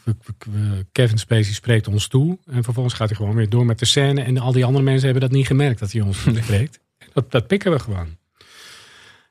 [0.92, 2.38] Kevin Spacey spreekt ons toe.
[2.46, 4.22] En vervolgens gaat hij gewoon weer door met de scène.
[4.22, 6.80] En al die andere mensen hebben dat niet gemerkt dat hij ons spreekt.
[7.12, 8.18] Dat, dat pikken we gewoon.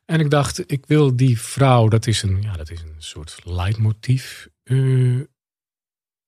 [0.05, 3.39] En ik dacht, ik wil die vrouw, dat is een, ja, dat is een soort
[3.43, 4.49] leidmotief.
[4.63, 5.23] Uh,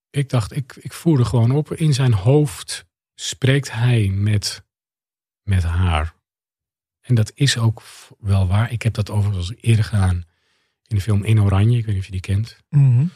[0.09, 1.73] ik dacht, ik, ik voerde gewoon op.
[1.73, 2.85] In zijn hoofd
[3.15, 4.63] spreekt hij met,
[5.43, 6.13] met haar.
[7.01, 7.83] En dat is ook
[8.19, 8.71] wel waar.
[8.71, 10.25] Ik heb dat overigens eerder gedaan
[10.91, 11.77] in de film In Oranje.
[11.77, 12.57] Ik weet niet of je die kent.
[12.69, 13.11] Mm -hmm.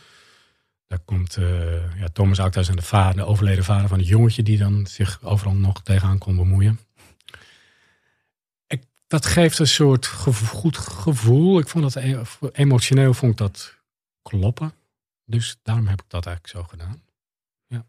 [0.88, 4.44] Daar komt uh, ja, Thomas Actas en de, vader, de overleden vader van het jongetje...
[4.44, 6.80] die dan zich overal nog tegenaan kon bemoeien.
[8.68, 11.60] Ik, dat geeft een soort gevo goed gevoel.
[11.60, 12.04] Ik vond dat
[12.52, 13.76] emotioneel vond ik dat
[14.22, 14.74] kloppen.
[15.26, 17.02] Dus daarom heb ik dat eigenlijk zo gedaan.
[17.68, 17.86] Ja.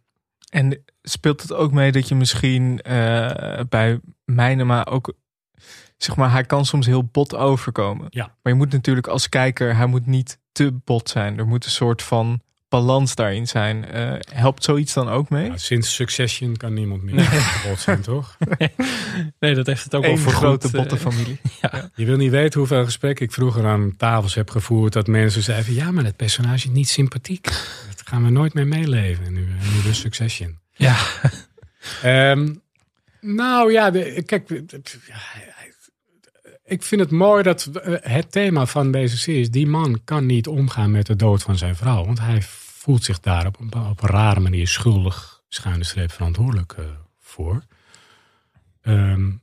[0.51, 5.15] En speelt het ook mee dat je misschien uh, bij Mijnema ook
[5.97, 8.07] zeg maar, hij kan soms heel bot overkomen.
[8.11, 8.25] Ja.
[8.43, 11.39] Maar je moet natuurlijk als kijker, hij moet niet te bot zijn.
[11.39, 13.85] Er moet een soort van balans daarin zijn.
[13.95, 15.47] Uh, helpt zoiets dan ook mee?
[15.47, 17.27] Ja, sinds Succession kan niemand meer nee.
[17.67, 18.37] bot zijn, toch?
[18.59, 18.71] Nee.
[19.39, 21.39] nee, dat heeft het ook voor grote botte familie.
[21.61, 21.69] ja.
[21.73, 21.91] ja.
[21.95, 24.93] Je wil niet weten hoeveel gesprekken ik vroeger aan tafels heb gevoerd.
[24.93, 27.45] Dat mensen zeiden, ja, maar het personage is niet sympathiek.
[27.97, 29.33] Dat gaan we nooit meer meeleven.
[29.33, 30.59] Nu, nu de Succession.
[30.73, 30.97] Ja.
[32.05, 32.63] um,
[33.21, 34.49] nou ja, de, kijk,
[36.67, 39.51] ik vind het mooi dat het thema van deze serie is...
[39.51, 42.05] die man kan niet omgaan met de dood van zijn vrouw.
[42.05, 46.77] Want hij voelt zich daar op een, op een rare manier schuldig, schuine streep verantwoordelijk
[46.79, 46.85] uh,
[47.19, 47.63] voor.
[48.83, 49.43] Um,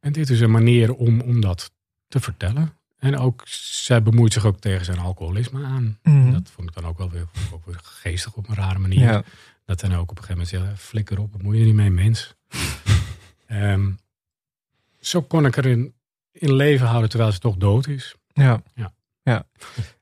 [0.00, 1.72] en dit is een manier om, om dat
[2.08, 2.72] te vertellen.
[2.98, 5.98] En ook, zij bemoeit zich ook tegen zijn alcoholisme aan.
[6.02, 6.32] Mhm.
[6.32, 9.00] Dat vond ik dan ook wel weer, ook weer geestig op een rare manier.
[9.00, 9.22] Ja.
[9.64, 12.34] Dat dan ook op een gegeven moment zegt, flikker op, bemoei je niet mee, mens.
[13.48, 13.98] um,
[15.00, 15.95] zo kon ik erin
[16.38, 18.14] in leven houden terwijl ze toch dood is.
[18.32, 18.62] Ja.
[18.74, 18.92] Ja.
[19.22, 19.46] ja.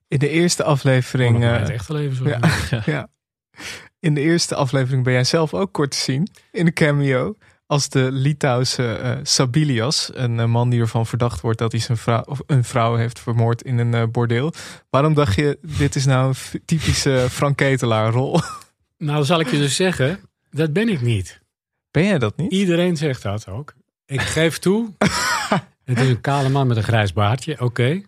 [0.09, 1.43] In de eerste aflevering.
[1.43, 2.28] Uh, Uh, het echte leven zo.
[2.28, 2.39] ja,
[2.70, 2.82] ja.
[2.93, 3.09] ja.
[4.01, 6.28] In de eerste aflevering ben jij zelf ook kort te zien.
[6.51, 7.35] In de cameo.
[7.66, 10.11] Als de Litouwse uh, Sabilias.
[10.14, 13.20] Een uh, man die ervan verdacht wordt dat hij zijn vrouw, of een vrouw heeft
[13.20, 14.53] vermoord in een bordeel.
[14.91, 18.41] Waarom dacht je, dit is nou een typische Frank Ketelaar rol?
[18.99, 20.20] Nou, dan zal ik je dus zeggen,
[20.51, 21.41] dat ben ik niet.
[21.91, 22.53] Ben jij dat niet?
[22.53, 23.74] Iedereen zegt dat ook.
[24.07, 24.91] Ik geef toe,
[25.85, 27.64] het is een kale man met een grijs baardje, oké.
[27.64, 28.07] Okay.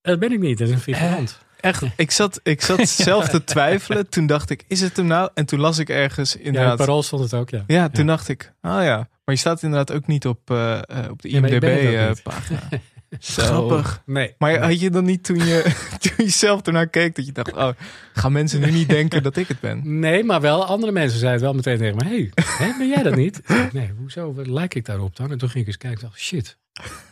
[0.00, 1.38] Dat ben ik niet, dat is een figurant.
[1.60, 4.08] Echt, ik zat, ik zat zelf te twijfelen.
[4.08, 5.30] Toen dacht ik, is het hem nou?
[5.34, 6.64] En toen las ik ergens inderdaad...
[6.64, 7.64] Ja, in Parool stond het ook, ja.
[7.66, 8.10] Ja, toen ja.
[8.10, 8.96] dacht ik, oh ja.
[8.96, 12.68] Maar je staat inderdaad ook niet op, uh, op de IMDb-pagina.
[13.18, 13.42] Zo.
[13.42, 14.02] Grappig.
[14.06, 14.34] Nee.
[14.38, 17.52] Maar had je dan niet toen je, toen je zelf ernaar keek dat je dacht,
[17.52, 17.68] oh,
[18.12, 19.98] gaan mensen nu niet denken dat ik het ben?
[19.98, 23.16] Nee, maar wel andere mensen zeiden wel meteen tegen me, hey, hè, ben jij dat
[23.16, 23.40] niet?
[23.72, 25.30] nee, hoezo lijk ik daarop dan?
[25.30, 26.58] En toen ging ik eens kijken en dacht, shit,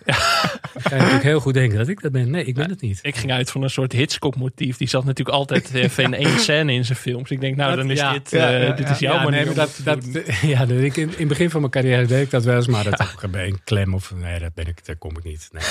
[0.05, 2.31] Dan kan je natuurlijk heel goed denken dat ik dat ben.
[2.31, 2.99] Nee, ik ben het niet.
[3.03, 4.77] Ik ging uit van een soort Hitchcock-motief.
[4.77, 7.31] Die zat natuurlijk altijd even in één scène in zijn films.
[7.31, 8.93] Ik denk, nou, Dat- dan is ja, dit, ja, eh, ja, dit ja.
[8.93, 10.05] is jouw Ja, manier nee, dat, dat,
[10.43, 12.67] ja, dat ik in, in het begin van mijn carrière deed ik dat wel eens,
[12.67, 15.49] maar dat ook bij een klem of nee, dat ben ik, daar kom ik niet.
[15.53, 15.63] Nee,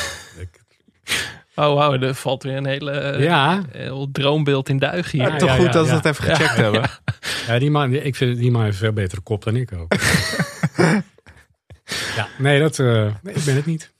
[0.42, 0.64] ik-
[1.58, 5.22] Oh, wauw, er valt weer een hele eh, ja, heel droombeeld in duig hier.
[5.22, 6.00] Ja, Toch ja, goed ja, dat we ja.
[6.00, 6.90] dat even gecheckt hebben.
[7.48, 9.94] ja, die man, ik vind die man heeft een veel betere kop dan ik ook.
[12.16, 13.94] ja, nee, dat, eh, nee, ik ben het niet.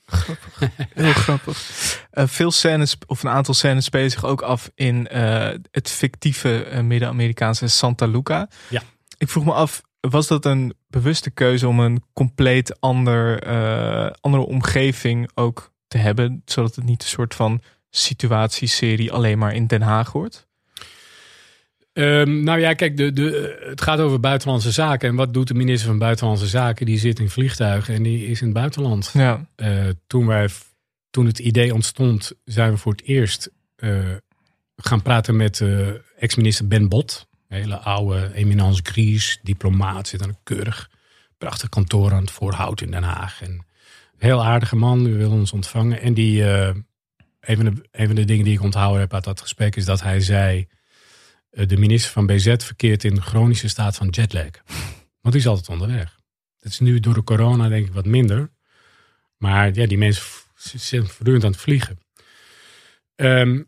[0.94, 1.58] Heel grappig.
[2.12, 6.82] Eh, veel scènes, of een aantal scènes spelen zich ook af in eh, het fictieve
[6.84, 8.48] Midden-Amerikaanse Santa Luca.
[8.70, 8.82] Ja.
[9.18, 13.40] Ik vroeg me af, was dat een bewuste keuze om een compleet ander,
[14.20, 19.68] andere omgeving ook te hebben, zodat het niet een soort van situatieserie alleen maar in
[19.68, 20.45] Den Haag wordt?
[21.96, 25.10] Ehm, nou ja, kijk, de, de, het gaat over buitenlandse zaken.
[25.10, 26.86] En wat doet de minister van Buitenlandse Zaken?
[26.86, 29.10] Die zit in vliegtuigen en die is in het buitenland.
[29.14, 30.50] Ja, Eh, toen, wij,
[31.10, 34.00] toen het idee ontstond, zijn we voor het eerst eh,
[34.76, 35.88] gaan praten met eh,
[36.20, 37.28] ex-minister Ben Bot.
[37.48, 40.90] Een hele oude eminence gries, diplomaat, zit aan een keurig,
[41.38, 43.42] prachtig kantoor aan het Voorhout in Den Haag.
[43.42, 43.64] En een
[44.18, 46.02] heel aardige man, die wil ons ontvangen.
[46.02, 46.86] En die, een,
[47.40, 50.02] van de, een van de dingen die ik onthouden heb uit dat gesprek is dat
[50.02, 50.68] hij zei,
[51.56, 54.52] de minister van BZ verkeert in chronische staat van jetlag.
[55.22, 56.16] Want die is altijd onderweg.
[56.60, 58.52] Dat is nu door de corona denk ik wat minder.
[59.38, 60.24] Maar ja, die mensen
[60.56, 62.00] zijn voortdurend aan het vliegen.
[63.16, 63.62] Ehm,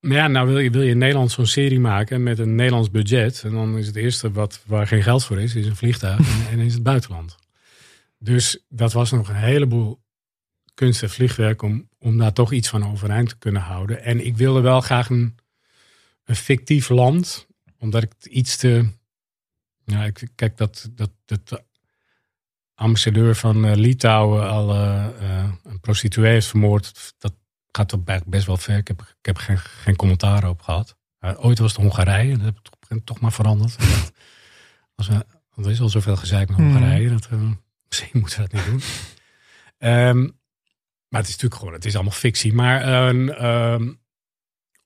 [0.00, 2.90] maar ja, nou wil je, wil je in Nederland zo'n serie maken met een Nederlands
[2.90, 3.42] budget.
[3.44, 6.18] En dan is het eerste wat, waar geen geld voor is, is een vliegtuig.
[6.18, 7.36] en, en is het buitenland.
[8.18, 10.02] Dus dat was nog een heleboel
[10.74, 14.02] kunst en vliegwerk om, om daar toch iets van overeind te kunnen houden.
[14.02, 15.34] En ik wilde wel graag een,
[16.24, 17.46] een fictief land,
[17.78, 18.88] omdat ik iets te.
[19.84, 21.64] Ja, ik, kijk, dat, dat, dat
[22.74, 27.14] ambassadeur van eh, Litouwen al eh, eh, een prostituee heeft vermoord.
[27.18, 27.34] Dat
[27.70, 28.76] gaat toch best wel ver.
[28.76, 30.96] Ik heb, ik heb geen, geen commentaar op gehad.
[31.18, 32.36] Eh, ooit was het Hongarije.
[32.36, 33.78] Dat heb ik toch, toch maar veranderd.
[33.78, 34.12] Dat
[34.94, 35.08] was,
[35.66, 36.72] er is al zoveel gezeik met Hmm.
[36.72, 37.08] Hongarije.
[37.08, 37.28] Dat,
[37.88, 38.82] misschien moeten we dat niet doen.
[39.78, 40.22] Ehm,
[41.08, 42.52] maar het is natuurlijk gewoon, het is allemaal fictie.
[42.52, 43.92] Maar een, ehm,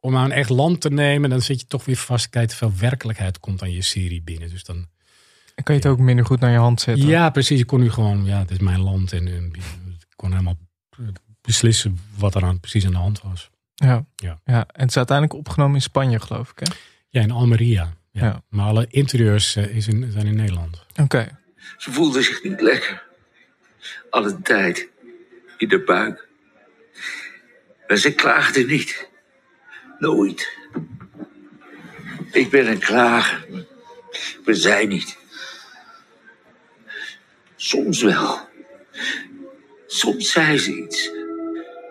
[0.00, 2.28] om nou een echt land te nemen, dan zit je toch weer vast.
[2.28, 4.48] Kijk, veel werkelijkheid komt aan je serie binnen.
[4.48, 4.88] Dus dan,
[5.54, 7.06] en kan je het ook minder goed naar je hand zetten.
[7.06, 7.60] ja, precies.
[7.60, 9.12] Ik kon nu gewoon, ja, het is mijn land.
[9.12, 9.52] En, en
[9.98, 10.58] ik kon helemaal
[11.40, 13.50] beslissen wat er aan, precies aan de hand was.
[13.74, 14.04] Ja.
[14.16, 14.40] Ja.
[14.44, 14.66] ja.
[14.66, 16.58] En het is uiteindelijk opgenomen in Spanje, geloof ik.
[16.58, 16.74] Hè?
[17.08, 17.92] Ja, in Almeria.
[18.10, 18.24] Ja.
[18.24, 18.42] Ja.
[18.48, 20.86] Maar alle interieurs eh, is in, zijn in Nederland.
[21.00, 21.38] Oké.
[21.76, 23.02] Ze voelde zich niet lekker.
[24.10, 24.88] Alle tijd.
[25.56, 26.28] In de buik.
[27.86, 29.08] Maar ze klaagde niet.
[29.98, 30.56] Nooit.
[32.32, 33.66] Ik ben een klager.
[34.44, 35.16] Maar zij niet.
[37.56, 38.48] Soms wel.
[39.86, 41.10] Soms zei ze iets.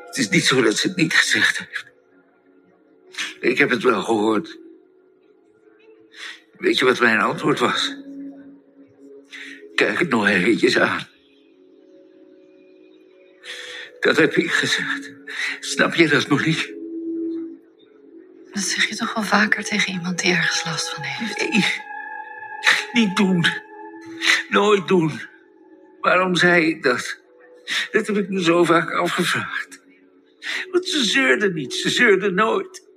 [0.06, 1.86] Het is niet zo dat ze het niet gezegd heeft.
[3.40, 4.58] Ik heb het wel gehoord.
[6.58, 7.96] Weet je wat mijn antwoord was?
[9.76, 11.08] Kijk het nog eventjes aan.
[14.00, 15.14] Dat heb ik gezegd.
[15.60, 16.77] Snap je dat, Monique?
[18.58, 21.50] Dat zeg je toch wel vaker tegen iemand die ergens last van heeft.
[21.50, 21.66] Nee,
[22.94, 23.46] niet doen.
[24.50, 25.22] Nooit doen.
[26.02, 27.20] Waarom zei ik dat?
[27.92, 29.82] Dat heb ik me zo vaak afgevraagd.
[30.72, 32.88] Want ze zeurde niet, ze zeurde nooit.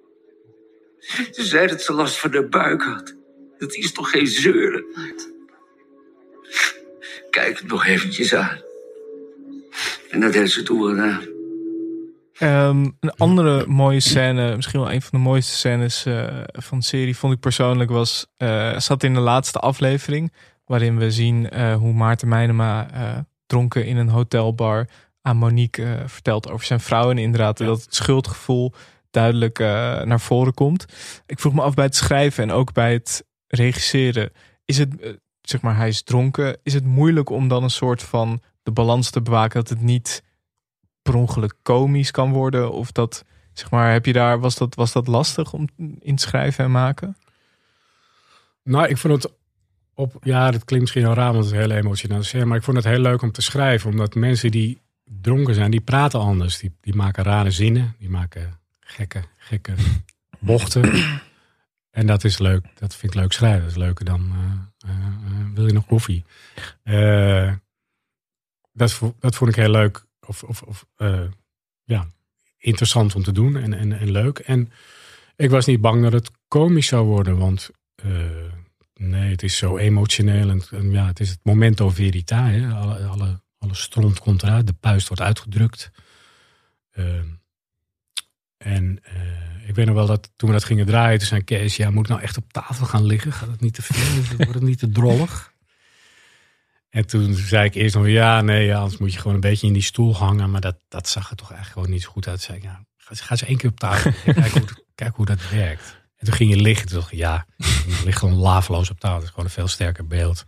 [1.30, 3.14] Ze zei dat ze last van de buik had.
[3.58, 4.84] Dat is toch geen zeuren?
[7.30, 8.60] Kijk het nog eventjes aan.
[10.08, 11.39] En dat heeft ze toen gedaan.
[12.40, 16.84] Ehm, een andere mooie scène, misschien wel een van de mooiste scènes eh, van de
[16.84, 20.32] serie, vond ik persoonlijk was, eh, zat in de laatste aflevering,
[20.64, 24.88] waarin we zien eh, hoe Maarten Meinema eh, dronken in een hotelbar
[25.22, 27.10] aan Monique vertelt over zijn vrouw.
[27.10, 28.72] En inderdaad dat het schuldgevoel
[29.10, 29.58] duidelijk
[30.04, 30.84] naar voren komt.
[31.26, 34.30] Ik vroeg me af bij het schrijven en ook bij het regisseren,
[34.64, 38.40] is het, zeg maar, hij is dronken, is het moeilijk om dan een soort van
[38.62, 40.22] de balans te bewaken dat het niet
[41.10, 42.72] per ongeluk komisch kan worden?
[42.72, 45.68] Of dat, zeg maar, heb je daar, was dat, was dat lastig om
[46.00, 47.16] in te schrijven en maken?
[48.62, 49.32] Nou, ik vond het
[49.94, 52.44] op, ja, dat klinkt misschien heel raar, want het is emotionele scène.
[52.44, 55.80] Maar ik vond het heel leuk om te schrijven, omdat mensen die dronken zijn, die
[55.80, 56.58] praten anders.
[56.58, 59.74] Die, die maken rare zinnen, die maken gekke, gekke
[60.38, 61.02] bochten.
[61.90, 63.60] En dat is leuk, dat vind ik leuk schrijven.
[63.60, 66.24] Dat is leuker dan, eh, eh, eh, wil je nog koffie?
[66.82, 67.52] Eh,
[68.72, 71.28] dat, vo- dat vond ik heel leuk, of, of, of eh,
[71.84, 72.06] ja,
[72.58, 74.38] interessant om te doen en, en, en leuk.
[74.38, 74.72] En
[75.36, 78.10] ik was niet bang dat het komisch zou worden, want eh,
[78.94, 80.50] nee, het is zo emotioneel.
[80.50, 82.46] En, ja, het is het momento verita.
[82.46, 82.74] Hè?
[82.74, 85.90] Alle, alle, Alle stront komt eruit, de puist wordt uitgedrukt.
[86.90, 87.28] Ehm,
[88.56, 91.76] en eh, ik weet nog wel dat toen we dat gingen draaien, toen zei Kees,
[91.76, 93.32] ja, moet ik nou echt op tafel gaan liggen?
[93.32, 94.36] Gaat het niet te veel?
[94.36, 95.49] Wordt het niet te drollig?
[96.90, 99.72] En toen zei ik eerst nog, ja, nee, anders moet je gewoon een beetje in
[99.72, 100.50] die stoel hangen.
[100.50, 102.40] Maar dat, dat zag er toch eigenlijk gewoon niet zo goed uit.
[102.40, 105.50] Zei ik, ja, ga, ga eens één keer op tafel kijk, hoe, kijk hoe dat
[105.50, 105.98] werkt.
[106.16, 109.16] En toen ging je liggen, toen dacht ik, ja, je ligt gewoon laveloos op tafel.
[109.16, 110.46] Dat is gewoon een veel sterker beeld.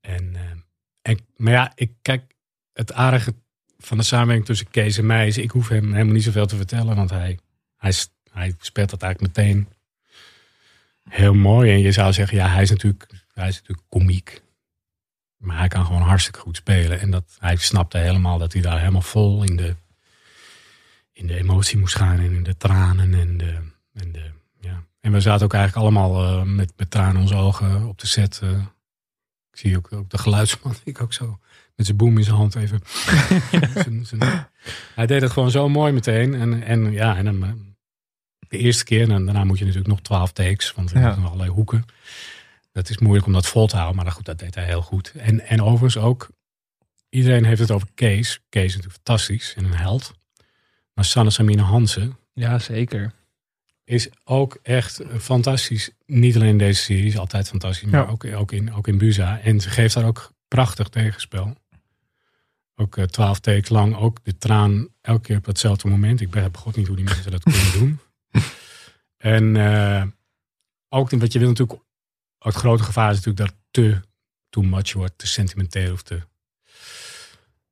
[0.00, 0.42] En, eh,
[1.02, 2.34] en, maar ja, ik kijk,
[2.72, 3.34] het aardige
[3.78, 6.56] van de samenwerking tussen Kees en mij is, ik hoef hem helemaal niet zoveel te
[6.56, 7.38] vertellen, want hij,
[7.76, 7.92] hij,
[8.30, 9.68] hij speelt dat eigenlijk meteen
[11.08, 11.70] heel mooi.
[11.72, 14.42] En je zou zeggen, ja, hij is natuurlijk, hij is natuurlijk komiek.
[15.42, 17.00] Maar hij kan gewoon hartstikke goed spelen.
[17.00, 19.76] En dat, hij snapte helemaal dat hij daar helemaal vol in de,
[21.12, 22.18] in de emotie moest gaan.
[22.18, 23.14] En in de tranen.
[23.14, 23.58] En, de,
[23.92, 24.30] en, de,
[24.60, 24.84] ja.
[25.00, 28.06] en we zaten ook eigenlijk allemaal uh, met, met tranen in onze ogen op de
[28.06, 28.40] set.
[28.44, 28.50] Uh,
[29.50, 30.74] ik zie ook, ook de geluidsman.
[30.84, 31.38] Ik ook zo
[31.76, 32.80] met zijn boom in zijn hand even.
[33.82, 34.48] zijn, zijn,
[34.94, 36.34] hij deed het gewoon zo mooi meteen.
[36.34, 37.74] En, en ja, en dan,
[38.48, 39.10] de eerste keer.
[39.10, 40.72] En daarna moet je natuurlijk nog twaalf takes.
[40.72, 41.14] Want er ja.
[41.16, 41.84] nog allerlei hoeken.
[42.72, 44.02] Dat is moeilijk om dat vol te houden.
[44.02, 45.12] Maar goed, dat deed hij heel goed.
[45.16, 46.28] En, en overigens ook.
[47.08, 48.40] Iedereen heeft het over Kees.
[48.48, 50.12] Kees is natuurlijk fantastisch en een held.
[50.94, 52.16] Maar Sanne Samine Hansen.
[52.32, 53.12] Ja, zeker.
[53.84, 55.90] Is ook echt fantastisch.
[56.06, 57.90] Niet alleen in deze serie, is altijd fantastisch.
[57.90, 58.10] Maar ja.
[58.10, 59.40] ook, ook, in, ook in Buza.
[59.40, 61.56] En ze geeft daar ook prachtig tegenspel.
[62.74, 63.96] Ook uh, twaalf takes lang.
[63.96, 66.20] Ook de traan elke keer op hetzelfde moment.
[66.20, 67.98] Ik begrijp god niet hoe die mensen dat kunnen doen.
[69.22, 70.02] En uh,
[70.88, 71.80] ook wat je wil natuurlijk.
[72.42, 74.00] Het grote gevaar is natuurlijk dat te
[74.50, 75.18] too much wordt.
[75.18, 76.20] Te sentimenteel of te...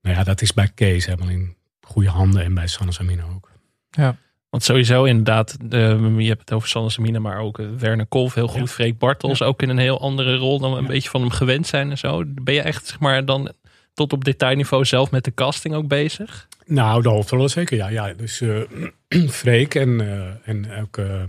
[0.03, 2.43] Nou ja, dat is bij Kees helemaal in goede handen.
[2.45, 3.51] En bij Sanne Samina ook.
[3.91, 4.17] Ja.
[4.51, 8.35] Want sowieso inderdaad, uh, je hebt het over Sanne Samina, maar ook uh, Werner Kolf
[8.35, 8.61] heel goed.
[8.61, 8.67] Ja.
[8.67, 9.47] Freek Bartels ja.
[9.47, 10.89] ook in een heel andere rol dan we een ja.
[10.89, 12.23] beetje van hem gewend zijn en zo.
[12.27, 13.53] Ben je echt zeg maar dan
[13.95, 16.49] tot op detailniveau zelf met de casting ook bezig?
[16.67, 17.89] Nou, de hoofdrollen zeker, ja.
[17.89, 18.13] ja.
[18.13, 18.63] Dus uh,
[19.29, 21.23] Freek en, uh, en ook uh,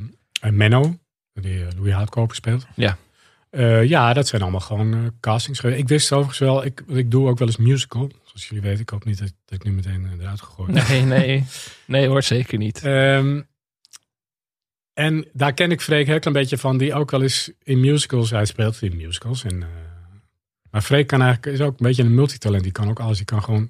[0.51, 0.97] Menno,
[1.33, 2.67] die Louis Houtkoper speelt.
[2.75, 2.97] Ja.
[3.87, 5.61] Ja, dat zijn allemaal gewoon castings.
[5.61, 8.11] Ik wist overigens wel, ik, ik doe ook wel eens musical.
[8.23, 10.87] Zoals jullie weten, ik hoop niet dat, dat ik nu meteen eruit gegooid.
[10.89, 11.45] Nee, nee.
[11.85, 12.83] Nee hoor, zeker niet.
[12.85, 13.47] Um,
[14.93, 18.29] en daar ken ik Freek heel klein beetje van, die ook wel eens in musicals,
[18.29, 19.43] hij speelt in musicals.
[19.43, 19.63] En,
[20.69, 22.63] maar Freek kan eigenlijk, is ook een beetje een multitalent.
[22.63, 23.69] Die kan ook alles, die kan gewoon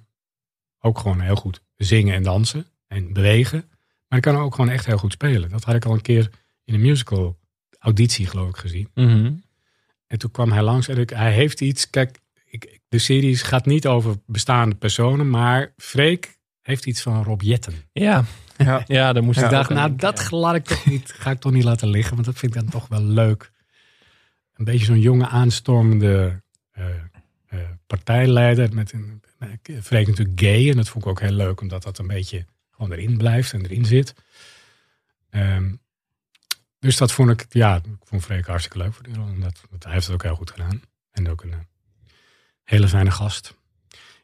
[0.80, 3.66] ook gewoon heel goed zingen en dansen en bewegen.
[3.68, 5.50] Maar hij kan ook gewoon echt heel goed spelen.
[5.50, 6.30] Dat had ik al een keer
[6.64, 7.38] in een musical
[7.80, 8.90] auditie geloof ik gezien.
[8.94, 9.44] Mm -hmm.
[10.12, 11.90] En toen kwam hij langs en ik, hij heeft iets.
[11.90, 17.42] Kijk, ik, de serie gaat niet over bestaande personen, maar Freek heeft iets van Rob
[17.42, 17.74] Jetten.
[17.92, 18.24] Ja,
[18.58, 21.40] ja, ja daar moest ik ja, dacht, nou dat laat ik toch niet, ga ik
[21.40, 23.52] toch niet laten liggen, want dat vind ik dan toch wel leuk.
[24.54, 26.42] Een beetje zo'n jonge aanstormende
[26.78, 26.86] uh,
[27.54, 29.22] uh, partijleider met een
[29.82, 30.70] Freek natuurlijk gay.
[30.70, 33.66] En dat vond ik ook heel leuk, omdat dat een beetje gewoon erin blijft en
[33.66, 34.14] erin zit.
[36.82, 39.40] Dus dat vond ik, ja, ik vond Freek hartstikke leuk voor die rol.
[39.40, 40.82] Dat, dat, hij heeft het ook heel goed gedaan.
[41.12, 41.56] En ook een uh,
[42.64, 43.56] hele fijne gast.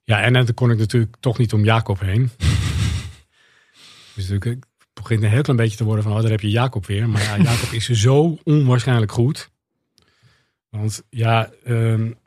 [0.04, 2.32] Ja, en dan kon ik natuurlijk toch niet om Jacob heen.
[4.16, 4.56] dus ik
[4.94, 7.10] begint een heel klein beetje te worden van, oh, daar heb je Jacob weer.
[7.10, 9.50] Maar ja, Jacob is zo onwaarschijnlijk goed.
[10.70, 12.18] Want ja, um,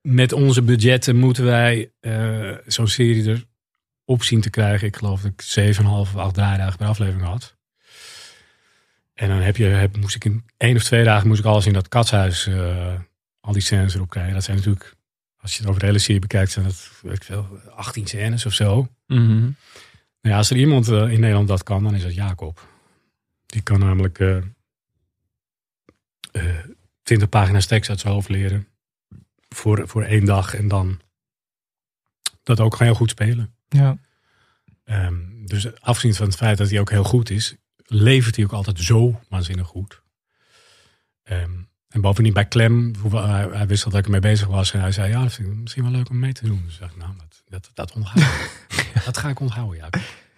[0.00, 3.44] met onze budgetten moeten wij uh, zo'n serie er
[4.04, 4.86] op zien te krijgen.
[4.86, 7.57] Ik geloof dat ik 7,5 of 8 draaidagen per aflevering had.
[9.18, 11.66] En dan heb je, heb, moest ik in één of twee dagen moest ik alles
[11.66, 12.94] in dat katshuis, uh,
[13.40, 14.34] al die scènes erop krijgen.
[14.34, 14.94] Dat zijn natuurlijk,
[15.40, 18.46] als je het over de hele serie bekijkt, zijn dat weet ik veel, 18 scènes
[18.46, 18.88] of zo.
[19.06, 19.40] Mm -hmm.
[20.20, 22.68] nou ja, als er iemand uh, in Nederland dat kan, dan is dat Jacob.
[23.46, 24.18] Die kan namelijk
[27.02, 28.68] 20 pagina's tekst uit zijn hoofd leren
[29.48, 31.00] voor, voor één dag en dan
[32.42, 33.54] dat ook heel goed spelen.
[33.68, 33.98] Ja.
[34.84, 37.56] Um, dus afgezien van het feit dat hij ook heel goed is,
[37.88, 40.02] levert hij ook altijd zo waanzinnig goed.
[41.30, 44.92] Um, en bovendien bij Clem, hij, hij wist dat ik ermee bezig was en hij
[44.92, 46.62] zei, ja, dat vind ik misschien wel leuk om mee te doen.
[46.64, 48.24] Dus ik nou, dat, dat, dat onthoud
[49.04, 49.88] Dat ga ik onthouden, ja.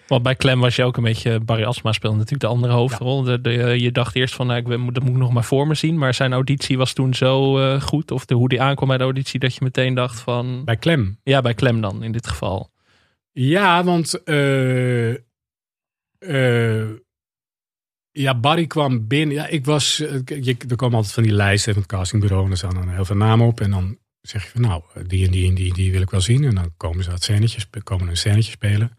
[0.07, 3.27] Want bij Clem was je ook een beetje, Barry Asma speelde natuurlijk de andere hoofdrol.
[3.27, 3.37] Ja.
[3.37, 5.75] De, de, je dacht eerst van, nou, ik, dat moet ik nog maar voor me
[5.75, 5.99] zien.
[5.99, 9.05] Maar zijn auditie was toen zo uh, goed, of de, hoe die aankwam bij de
[9.05, 10.65] auditie, dat je meteen dacht van...
[10.65, 11.19] Bij Clem?
[11.23, 12.71] Ja, bij Clem dan, in dit geval.
[13.33, 15.15] Ja, want uh,
[16.19, 16.89] uh,
[18.21, 19.37] ja, Barry kwam binnen.
[19.37, 22.57] Ja, ik was, je, er komen altijd van die lijsten van het castingbureau en er
[22.57, 23.61] staan dan heel veel namen op.
[23.61, 26.21] En dan zeg je van, nou, die en die en die, die wil ik wel
[26.21, 26.45] zien.
[26.45, 28.99] En dan komen ze dat scènetje, komen een scènetje spelen.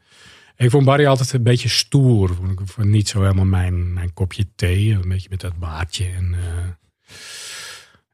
[0.56, 2.36] Ik vond Barry altijd een beetje stoer.
[2.36, 4.94] Vond ik vond niet zo helemaal mijn, mijn kopje thee.
[4.94, 6.06] Een beetje met dat baardje.
[6.06, 6.36] En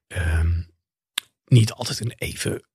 [0.09, 0.67] uh, um,
[1.45, 2.67] niet altijd een even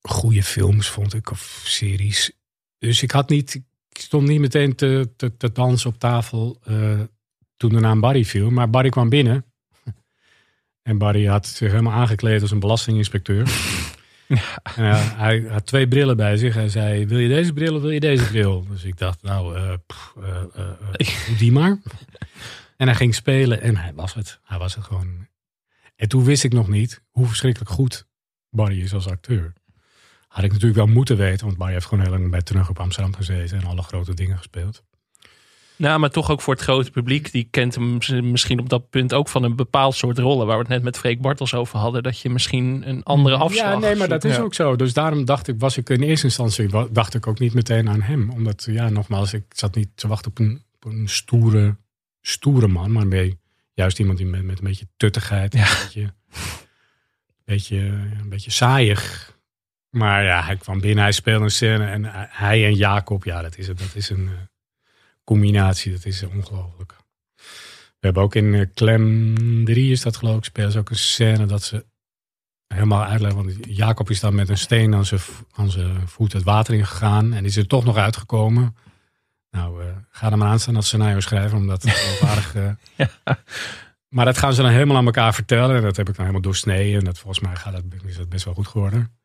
[0.00, 2.32] goede films, vond ik, of series.
[2.78, 3.54] Dus ik had niet,
[3.88, 7.00] ik stond niet meteen te, te, dansen op tafel eh,
[7.56, 8.50] toen de naam Barry viel.
[8.50, 9.44] Maar Barry kwam binnen.
[10.82, 13.48] En Barry had zich helemaal aangekleed als een belastinginspecteur.
[14.76, 16.54] En hij, hij had twee brillen bij zich.
[16.54, 18.66] Hij zei, wil je deze bril of wil je deze bril?
[18.68, 21.78] Dus ik dacht, nou, eh, pff, eh, eh, die maar.
[22.76, 24.40] En hij ging spelen en hij was het.
[24.44, 25.26] Hij was het gewoon.
[25.96, 28.06] En toen wist ik nog niet hoe verschrikkelijk goed
[28.50, 29.52] Barry is als acteur.
[30.28, 32.80] Had ik natuurlijk wel moeten weten, want Barry heeft gewoon heel lang bij Terug op
[32.80, 34.84] Amsterdam gezeten en alle grote dingen gespeeld.
[35.76, 37.32] Nou, maar toch ook voor het grote publiek.
[37.32, 37.98] Die kent hem
[38.30, 40.46] misschien op dat punt ook van een bepaald soort rollen.
[40.46, 42.02] Waar we het net met Freek Bartels over hadden.
[42.02, 44.76] Dat je misschien een andere afslag Ja, nee, maar dat is ook zo.
[44.76, 48.02] Dus daarom dacht ik, was ik in eerste instantie, dacht ik ook niet meteen aan
[48.02, 48.30] hem.
[48.30, 51.76] Omdat, ja, nogmaals, ik zat niet te wachten op een, op een stoere,
[52.20, 52.92] stoere man.
[52.92, 53.34] Maar meer
[53.72, 56.14] juist iemand die met, met een beetje tuttigheid, een, beetje,
[57.44, 57.78] beetje,
[58.20, 59.32] een beetje saaiig.
[59.90, 61.86] Maar ja, hij kwam binnen, hij speelde een scène.
[61.86, 64.53] En hij en Jacob, ja, dat is, het, dat is een eh,
[65.24, 65.92] combinatie.
[65.92, 66.96] Dat is ongelooflijk.
[67.98, 70.96] We hebben ook in eh, Clem 3 is dat geloof ik, spelen ze ook een
[70.96, 71.84] scène dat ze
[72.66, 73.44] helemaal uitleggen.
[73.44, 75.20] Want Jacob is dan met een steen aan zijn,
[75.52, 77.32] aan zijn voet het water in gegaan.
[77.32, 78.76] En is er toch nog uitgekomen.
[79.50, 81.58] Nou, eh, ga er maar aan staan als scenario schrijven.
[81.58, 82.54] Omdat het geloofwaardig...
[82.54, 83.06] eh
[84.14, 85.76] Maar dat gaan ze dan helemaal aan elkaar vertellen.
[85.76, 86.98] En dat heb ik dan helemaal doorsneden.
[86.98, 89.18] En dat, volgens mij gaat dat, is dat best wel goed geworden.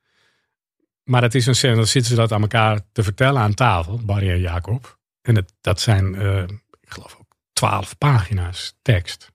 [1.04, 4.02] Maar het is een scène, dan zitten ze dat aan elkaar te vertellen aan tafel.
[4.06, 4.99] Barry en Jacob.
[5.30, 6.42] En dat, dat zijn, eh,
[6.82, 9.32] ik geloof ook, twaalf pagina's tekst.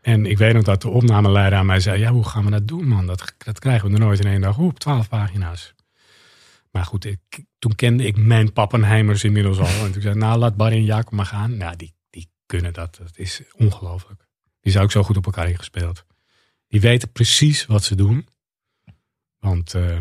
[0.00, 2.68] En ik weet nog dat de opnameleider aan mij zei: Ja, hoe gaan we dat
[2.68, 3.06] doen, man?
[3.06, 5.74] Dat, dat krijgen we er nooit in één dag op, twaalf pagina's.
[6.70, 9.84] Maar goed, ik, toen kende ik mijn pappenheimers inmiddels al.
[9.84, 11.56] En toen zei ik, nou, laat Barry en Jacob maar gaan.
[11.56, 12.96] Nou, die, die kunnen dat.
[12.96, 14.26] Dat is ongelooflijk.
[14.60, 16.04] Die zijn ook zo goed op elkaar ingespeeld.
[16.68, 18.28] Die weten precies wat ze doen.
[19.38, 19.96] Want eh,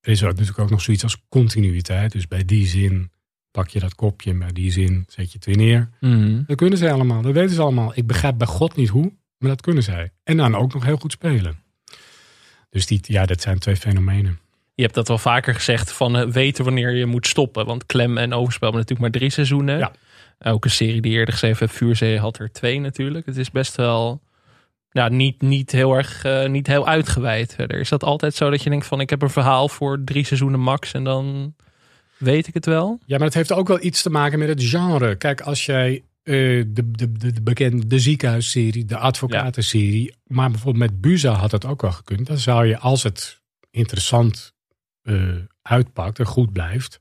[0.00, 2.12] er is ook natuurlijk ook nog zoiets als continuïteit.
[2.12, 3.10] Dus bij die zin
[3.56, 4.30] pak je dat kopje.
[4.30, 5.88] En bij die zin zet je het weer neer.
[6.00, 6.42] Mhm.
[6.46, 7.22] Dat kunnen zij allemaal.
[7.22, 7.92] Dat weten ze allemaal.
[7.94, 10.10] Ik begrijp bij God niet hoe, maar dat kunnen zij.
[10.24, 11.58] En dan ook nog heel goed spelen.
[12.70, 14.38] Dus die, ja, dat zijn twee fenomenen.
[14.74, 17.66] Je hebt dat wel vaker gezegd van eh, weten wanneer je moet stoppen.
[17.66, 19.78] Want Klem en Overspel hebben natuurlijk maar drie seizoenen.
[19.78, 19.92] Ja.
[20.38, 23.26] Ook een serie die eerder geschreven heeft, Vuurzee had er twee natuurlijk.
[23.26, 24.20] Het is best wel
[24.90, 27.80] nou, niet, niet, heel erg, eh, niet heel uitgeweid verder.
[27.80, 30.60] Is dat altijd zo dat je denkt van ik heb een verhaal voor drie seizoenen
[30.60, 31.54] max en dan
[32.18, 32.98] weet ik het wel?
[33.04, 35.16] Ja, maar het heeft ook wel iets te maken met het genre.
[35.16, 36.34] Kijk, als jij eh,
[36.68, 41.64] de, de, de, de bekende de ziekenhuisserie, de advocatenserie, maar bijvoorbeeld met Buza had het
[41.64, 42.26] ook wel gekund.
[42.26, 44.54] Dan zou je, als het interessant
[45.02, 47.00] eh, uitpakt en goed blijft,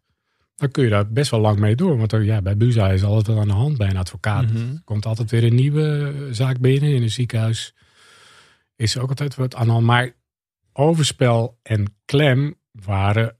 [0.56, 1.98] dan kun je daar best wel lang mee door.
[1.98, 4.52] Want er, ja, bij Buza is altijd wel aan de hand bij een advocaat.
[4.52, 4.58] Mhm.
[4.58, 6.94] Er komt altijd weer een nieuwe eh, zaak binnen.
[6.94, 7.76] In een ziekenhuis
[8.76, 9.86] is er ook altijd wat aan de hand.
[9.86, 10.12] Maar
[10.74, 13.36] overspel en klem waren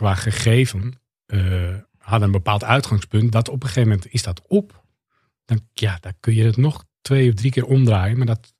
[0.00, 3.32] qua gegeven eh, hadden een bepaald uitgangspunt.
[3.32, 4.84] Dat op een gegeven moment is dat op.
[5.44, 8.16] Dan, ja, dan kun je het nog twee of drie keer omdraaien.
[8.16, 8.54] Maar dat,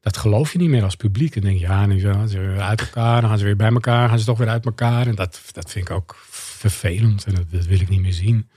[0.00, 1.34] dat geloof je niet meer als publiek.
[1.34, 3.20] Dan denk je, ja, nu gaan ze weer uit elkaar.
[3.20, 4.08] Dan gaan ze weer bij elkaar.
[4.08, 5.06] Gaan ze toch weer uit elkaar.
[5.06, 7.24] En dat, dat vind ik ook vervelend.
[7.24, 8.50] En dat, dat wil ik niet meer zien.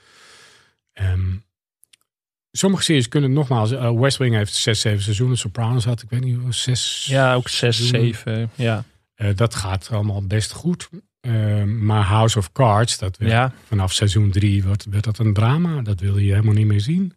[0.93, 1.35] Ehm,
[2.51, 3.71] sommige series kunnen nogmaals.
[3.71, 5.37] eh, West Wing heeft zes, zeven seizoenen.
[5.37, 7.05] Sopranos had, ik weet niet, zes.
[7.09, 8.01] Ja, ook zes, seizoenen.
[8.15, 8.49] zeven.
[8.55, 8.83] Ja.
[9.15, 10.89] Eh, dat gaat allemaal best goed.
[11.23, 13.53] Eh, maar House of Cards, dat werd, Ja.
[13.67, 15.81] vanaf seizoen drie werd, werd dat een drama.
[15.81, 17.13] Dat wil je helemaal niet meer zien.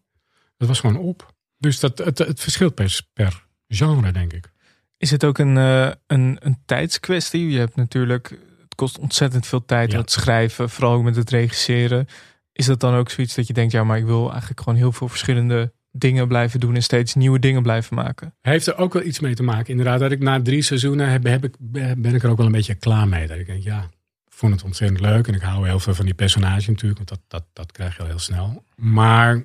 [0.56, 1.34] Dat was gewoon op.
[1.58, 4.50] Dus dat, het, het verschilt per, per genre, denk ik.
[4.96, 7.50] Is het ook een, eh, een, een tijdskwestie?
[7.50, 8.28] Je hebt natuurlijk,
[8.60, 9.98] het kost ontzettend veel tijd Ja.
[9.98, 12.06] het schrijven, vooral ook met het regisseren.
[12.52, 14.92] Is dat dan ook zoiets dat je denkt, ja, maar ik wil eigenlijk gewoon heel
[14.92, 18.34] veel verschillende dingen blijven doen en steeds nieuwe dingen blijven maken?
[18.40, 19.66] Heeft er ook wel iets mee te maken.
[19.70, 21.54] Inderdaad, dat ik na drie seizoenen heb, heb ik,
[21.98, 23.26] ben ik er ook wel een beetje klaar mee.
[23.26, 23.88] Dat ik denk, ja,
[24.36, 25.28] vond het ontzettend leuk.
[25.28, 26.96] En ik hou heel veel van die personage natuurlijk.
[26.96, 28.64] Want dat, dat, dat krijg je al heel snel.
[28.74, 29.44] Maar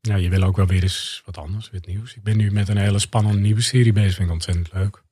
[0.00, 2.14] ja, je wil ook wel weer eens wat anders, weer nieuws.
[2.14, 4.14] Ik ben nu met een hele spannende nieuwe serie bezig.
[4.14, 5.02] Vind ik ontzettend leuk.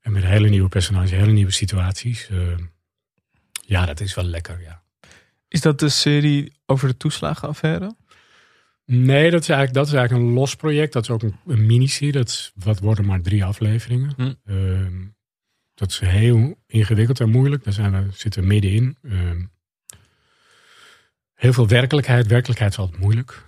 [0.00, 2.28] En met hele nieuwe personages, hele nieuwe situaties.
[2.28, 2.38] Eh,
[3.66, 4.82] ja, dat is wel lekker, ja.
[5.48, 7.96] Is dat de serie over de toeslagenaffaire?
[8.84, 10.92] Nee, dat is eigenlijk, dat is eigenlijk een los project.
[10.92, 12.12] Dat is ook een, een miniserie.
[12.12, 14.12] Dat is, wat worden maar drie afleveringen.
[14.16, 14.32] Hm.
[14.44, 15.13] Ehm,
[15.74, 17.64] dat is heel ingewikkeld en moeilijk.
[17.64, 18.96] Daar zijn we, zitten we middenin.
[19.02, 19.44] Ehm,
[21.34, 22.26] heel veel werkelijkheid.
[22.26, 23.46] Werkelijkheid is altijd moeilijk.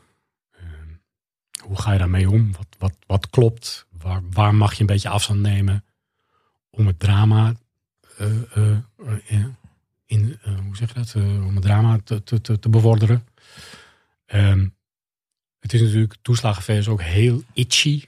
[0.50, 0.88] Ehm,
[1.62, 2.52] hoe ga je daarmee om?
[2.52, 3.86] Wat, wat, wat klopt?
[3.98, 5.84] Waar, waar mag je een beetje afstand nemen
[6.70, 7.54] om het drama
[8.16, 8.78] eh, eh,
[9.24, 9.56] in,
[10.06, 11.14] in, eh, hoe zeg je dat?
[11.14, 13.26] Eh, om het drama te, te, te, bevorderen.
[14.26, 14.68] Ehm,
[15.58, 18.04] het is natuurlijk, toeslagenaffaire is ook heel itchy.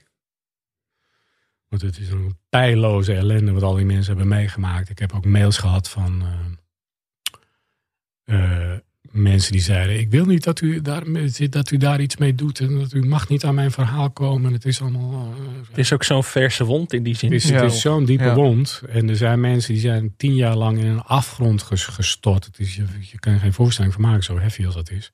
[1.69, 4.89] Want het is een pijloze ellende wat al die mensen hebben meegemaakt.
[4.89, 6.23] Ik heb ook mails gehad van
[8.25, 11.03] eh, eh, mensen die zeiden: Ik wil niet dat u, daar,
[11.49, 12.59] dat u daar iets mee doet.
[12.59, 14.53] En dat u mag niet aan mijn verhaal komen.
[14.53, 15.33] Het is allemaal.
[15.33, 17.31] eh, Het is ook zo'n verse wond in die zin.
[17.31, 17.63] het is, Ja.
[17.63, 18.33] het is zo'n diepe Ja.
[18.35, 18.81] wond.
[18.89, 22.45] En er zijn mensen die zijn tien jaar lang in een afgrond ges- gestort.
[22.45, 25.11] Het is, je, je kan er geen voorstelling van maken, zo heavy als dat is.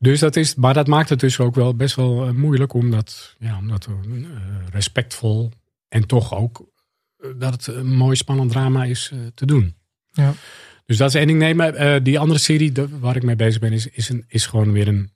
[0.00, 2.90] Dus dat is, maar dat maakt het dus ook wel best wel eh, moeilijk om
[2.90, 3.94] dat, ja, om dat eh,
[4.70, 5.52] respectvol
[5.88, 6.66] en toch ook
[7.16, 9.74] eh, dat het een mooi spannend drama is te doen.
[10.12, 10.34] Ja.
[10.90, 11.60] Dus dat is één ding.
[11.60, 14.88] Eh, die andere serie waar ik mee bezig ben, is, is, een, is gewoon weer
[14.88, 15.12] een,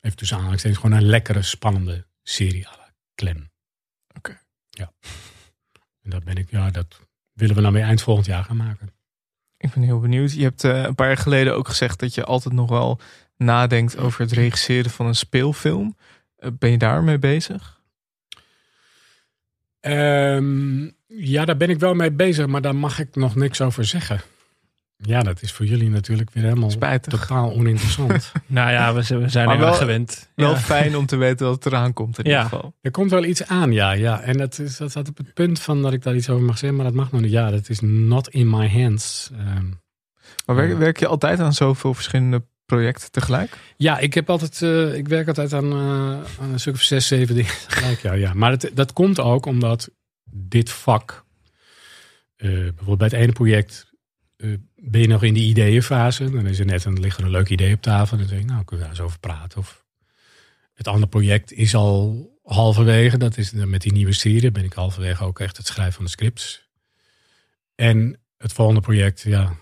[0.00, 3.50] even tussen aanhalingstekens, gewoon een lekkere, spannende serie à la Clem.
[4.16, 4.40] Oké.
[4.70, 4.92] Ja.
[6.02, 7.00] En dat ben ik, ja, dat
[7.32, 8.92] willen we dan weer eind volgend jaar gaan maken.
[9.56, 10.32] Ik ben heel benieuwd.
[10.32, 13.00] Je hebt een paar jaar geleden ook gezegd dat je altijd nog wel
[13.40, 15.96] nadenkt over het regisseren van een speelfilm.
[16.36, 17.78] Eh, ben je daarmee bezig?
[19.80, 23.84] Ehm, ja, daar ben ik wel mee bezig, maar daar mag ik nog niks over
[23.84, 24.20] zeggen.
[24.96, 27.20] Ja, dat is voor jullie natuurlijk weer helemaal Spijtig.
[27.20, 28.32] totaal oninteressant.
[28.46, 30.30] Nou ja, we, we zijn Maar er wel- gewend.
[30.34, 30.56] Wel Ja.
[30.56, 32.30] fijn om te weten dat het eraan komt in Ja.
[32.30, 32.74] ieder geval.
[32.80, 33.92] er komt wel iets aan, ja.
[33.92, 34.20] ja.
[34.20, 36.58] En dat, is, dat staat op het punt van dat ik daar iets over mag
[36.58, 37.30] zeggen, maar dat mag nog niet.
[37.30, 39.30] Ja, dat is not in my hands.
[39.38, 39.66] Ehm,
[40.46, 43.56] Maar werk, werk je altijd aan zoveel verschillende projecten tegelijk?
[43.76, 47.06] Ja, ik heb altijd, eh, ik werk altijd aan, eh, aan een stuk of zes,
[47.06, 48.00] zeven dingen tegelijk.
[48.00, 48.34] Ja, ja.
[48.34, 49.90] Maar het, dat komt ook omdat
[50.30, 51.24] dit vak,
[52.36, 53.90] eh, bijvoorbeeld bij het ene project,
[54.36, 56.30] eh, ben je nog in die ideeënfase.
[56.30, 58.12] Dan is er net een, ligt er een leuk idee op tafel.
[58.16, 59.58] En dan denk ik, nou, kunnen we daar eens over praten.
[59.58, 59.84] Of
[60.74, 63.18] het andere project is al halverwege.
[63.18, 64.50] Dat is dan met die nieuwe serie.
[64.50, 66.68] Ben ik halverwege ook echt het schrijven van de scripts.
[67.74, 69.56] En het volgende project, ja,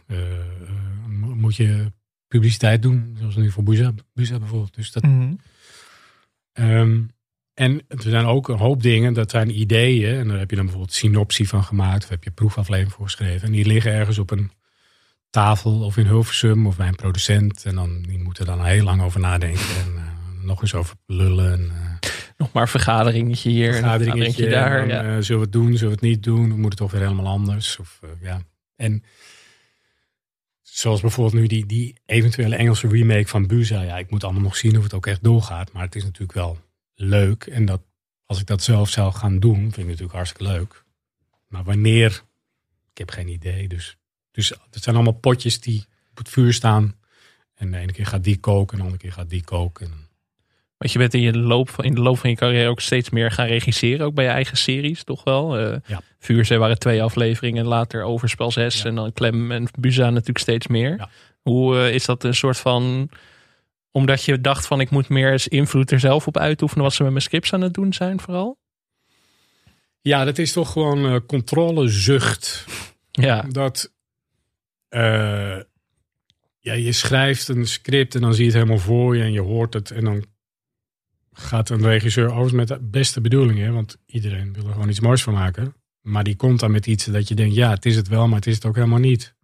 [1.06, 1.92] mo- moet je
[2.28, 3.16] publiciteit doen.
[3.18, 4.74] Zoals nu voor Buza, Buza bijvoorbeeld.
[4.74, 5.32] Dus dat, Mhm.
[6.52, 7.00] Ehm,
[7.54, 10.18] en er zijn ook een hoop dingen, dat zijn ideeën.
[10.18, 12.02] En daar heb je dan bijvoorbeeld synopsie van gemaakt.
[12.04, 13.46] Of heb je proefaflevering voor geschreven.
[13.46, 14.50] En die liggen ergens op een
[15.30, 17.64] tafel of in Hilversum of bij een producent.
[17.64, 19.60] En dan, die moeten er dan heel lang over nadenken.
[19.60, 21.52] En eh, nog eens over lullen.
[21.52, 24.82] En, eh, Nog maar een vergaderingetje hier, een vergaderingetje vergaderingetje daar.
[24.82, 25.16] en dan, ja.
[25.16, 26.48] eh, zullen we het doen, zullen we het niet doen?
[26.48, 27.78] Dan moet het toch weer helemaal anders.
[27.78, 28.40] Of, ja.
[28.76, 29.02] En
[30.70, 33.82] zoals bijvoorbeeld nu die, die eventuele Engelse remake van Buza.
[33.82, 35.72] Ja, ik moet allemaal nog zien of het ook echt doorgaat.
[35.72, 36.58] Maar het is natuurlijk wel
[36.94, 37.46] leuk.
[37.46, 37.80] En dat,
[38.26, 40.84] als ik dat zelf zou gaan doen, vind ik natuurlijk hartstikke leuk.
[41.46, 42.22] Maar wanneer,
[42.90, 43.68] ik heb geen idee.
[43.68, 43.96] Dus,
[44.30, 46.96] dus het zijn allemaal potjes die op het vuur staan.
[47.54, 50.07] En de ene keer gaat die koken, en de andere keer gaat die koken.
[50.78, 53.30] Want je bent in, je loop, in de loop van je carrière ook steeds meer
[53.30, 54.06] gaan regisseren.
[54.06, 55.58] Ook bij je eigen series, toch wel?
[55.58, 56.02] Ja.
[56.18, 57.66] Vuurzee waren twee afleveringen.
[57.66, 58.78] Later Overspel 6.
[58.78, 58.84] Ja.
[58.84, 60.96] En dan Clem en Buza natuurlijk steeds meer.
[60.96, 61.08] Ja.
[61.42, 63.10] Hoe eh, is dat een soort van...
[63.90, 66.84] Omdat je dacht van ik moet meer eens invloed er zelf op uitoefenen.
[66.84, 68.58] Wat ze met mijn scripts aan het doen zijn vooral?
[70.00, 72.64] Ja, dat is toch gewoon eh, controlezucht.
[73.10, 73.92] Ja, Dat
[76.60, 79.40] ja, je schrijft een script en dan zie je het helemaal voor je en je
[79.40, 79.90] hoort het.
[79.90, 80.24] En dan
[81.32, 83.72] gaat een regisseur overigens met de beste bedoelingen.
[83.74, 85.74] Want iedereen wil er gewoon iets moois van maken.
[86.00, 88.36] Maar die komt dan met iets dat je denkt, ja, het is het wel, maar
[88.36, 89.34] het is het ook helemaal niet.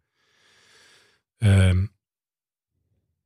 [1.39, 1.87] Ehm,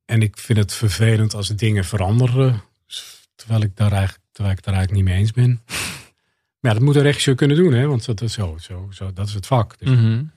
[0.05, 2.63] en ik vind het vervelend als dingen veranderen.
[3.35, 5.63] Terwijl ik, daar eigenlijk, terwijl ik daar eigenlijk niet mee eens ben.
[6.61, 7.87] Maar ja, dat moet een regisseur kunnen doen, hè?
[7.87, 9.79] want dat is, zo, zo, zo, dat is het vak.
[9.79, 10.05] Dus Mhm.
[10.05, 10.31] een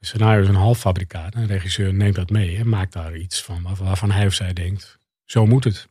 [0.00, 1.34] scenario is een half fabrikaat.
[1.34, 4.52] Een regisseur neemt dat mee en maakt daar iets van waar- waarvan hij of zij
[4.52, 5.88] denkt, zo moet het.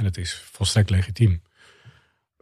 [0.00, 1.42] En het is volstrekt legitiem.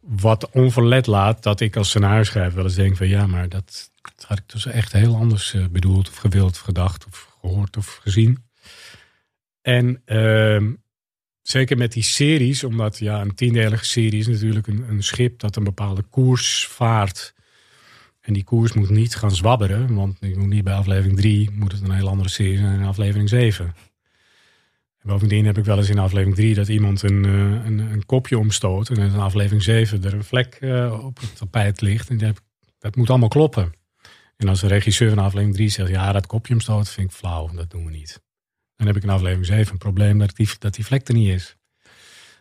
[0.00, 3.90] Wat onverlet laat dat ik als scenario schrijver wel eens denk van ja, maar dat,
[4.02, 7.76] dat had ik dus echt heel anders eh, bedoeld of gewild of gedacht of gehoord
[7.76, 8.44] of gezien.
[9.62, 10.72] En ehm,
[11.42, 15.56] zeker met die series, omdat ja, een tiendelige serie is natuurlijk een, een schip dat
[15.56, 17.34] een bepaalde koers vaart.
[18.20, 21.72] En die koers moet niet gaan zwabberen, want je moet niet bij aflevering 3 moet
[21.72, 23.74] het een heel andere serie zijn dan in aflevering 7.
[25.08, 28.06] En bovendien heb ik wel eens in aflevering 3 dat iemand een, eh, een, een
[28.06, 28.88] kopje omstoot.
[28.88, 32.08] En in aflevering 7 er een vlek eh, op het tapijt ligt.
[32.08, 32.40] En dat,
[32.78, 33.72] dat moet allemaal kloppen.
[34.36, 37.50] En als de regisseur van aflevering 3 zegt, ja, dat kopje omstoot vind ik flauw,
[37.54, 38.22] dat doen we niet.
[38.76, 41.28] Dan heb ik in aflevering 7 een probleem dat die, dat die vlek er niet
[41.28, 41.56] is.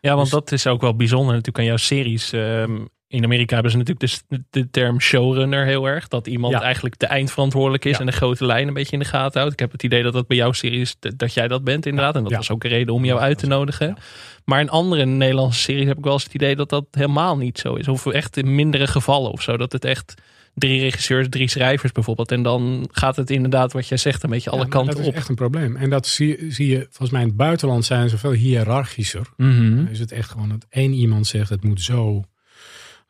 [0.01, 2.31] Ja, want Dus- dat is ook wel bijzonder natuurlijk aan jouw series.
[2.31, 6.07] Ehm, in Amerika hebben ze natuurlijk de, de term showrunner heel erg.
[6.07, 6.61] Dat iemand Ja.
[6.61, 7.99] eigenlijk de eindverantwoordelijk is Ja.
[7.99, 9.53] en de grote lijn een beetje in de gaten houdt.
[9.53, 12.15] Ik heb het idee dat dat bij jouw series, dat dat jij dat bent inderdaad.
[12.15, 13.97] En dat was ook een reden om jou uit te is- nodigen.
[14.45, 17.57] Maar in andere Nederlandse series heb ik wel eens het idee dat dat helemaal niet
[17.59, 17.87] zo is.
[17.87, 19.57] Of echt in mindere gevallen of zo.
[19.57, 20.13] Dat het echt
[20.53, 22.31] drie regisseurs, drie schrijvers bijvoorbeeld.
[22.31, 25.09] En dan gaat het inderdaad, wat jij zegt, een beetje alle Ja, kanten dat is
[25.09, 25.15] op.
[25.15, 25.75] echt een probleem.
[25.75, 29.27] En dat zie, zie je, volgens mij in het buitenland zijn ze veel hiërarchischer.
[29.37, 32.23] Dan is het echt gewoon dat één iemand zegt het moet zo.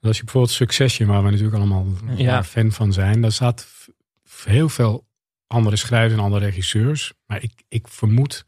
[0.01, 2.43] Als je bijvoorbeeld Succession, waar we natuurlijk allemaal Ja.
[2.43, 3.67] fan van zijn, daar staat
[4.43, 5.07] heel veel
[5.47, 7.13] andere schrijvers en andere regisseurs.
[7.25, 8.45] Maar ik, ik vermoed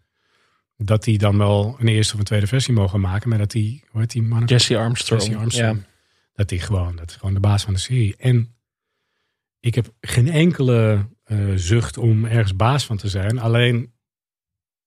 [0.78, 3.84] dat die dan wel een eerste of een tweede versie mogen maken, maar dat die,
[3.90, 4.46] hoe heet die man?
[4.46, 5.22] Jesse Armstrong.
[5.22, 5.78] Jesse Armstrong.
[5.78, 5.88] Ja.
[6.34, 8.16] Dat die gewoon, dat is gewoon de baas van de serie.
[8.18, 8.56] En
[9.60, 13.40] ik heb geen enkele eh, zucht om ergens baas van te zijn.
[13.40, 13.94] Alleen,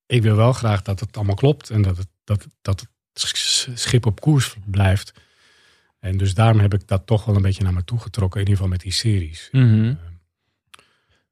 [0.07, 2.89] ik wil wel graag dat het allemaal klopt en dat het, dat, dat het
[3.37, 5.13] sch- schip op koers blijft.
[6.03, 8.47] En dus daarom heb ik dat toch wel een beetje naar me toe getrokken, in
[8.47, 9.49] ieder geval met die series.
[9.53, 9.95] Mhm.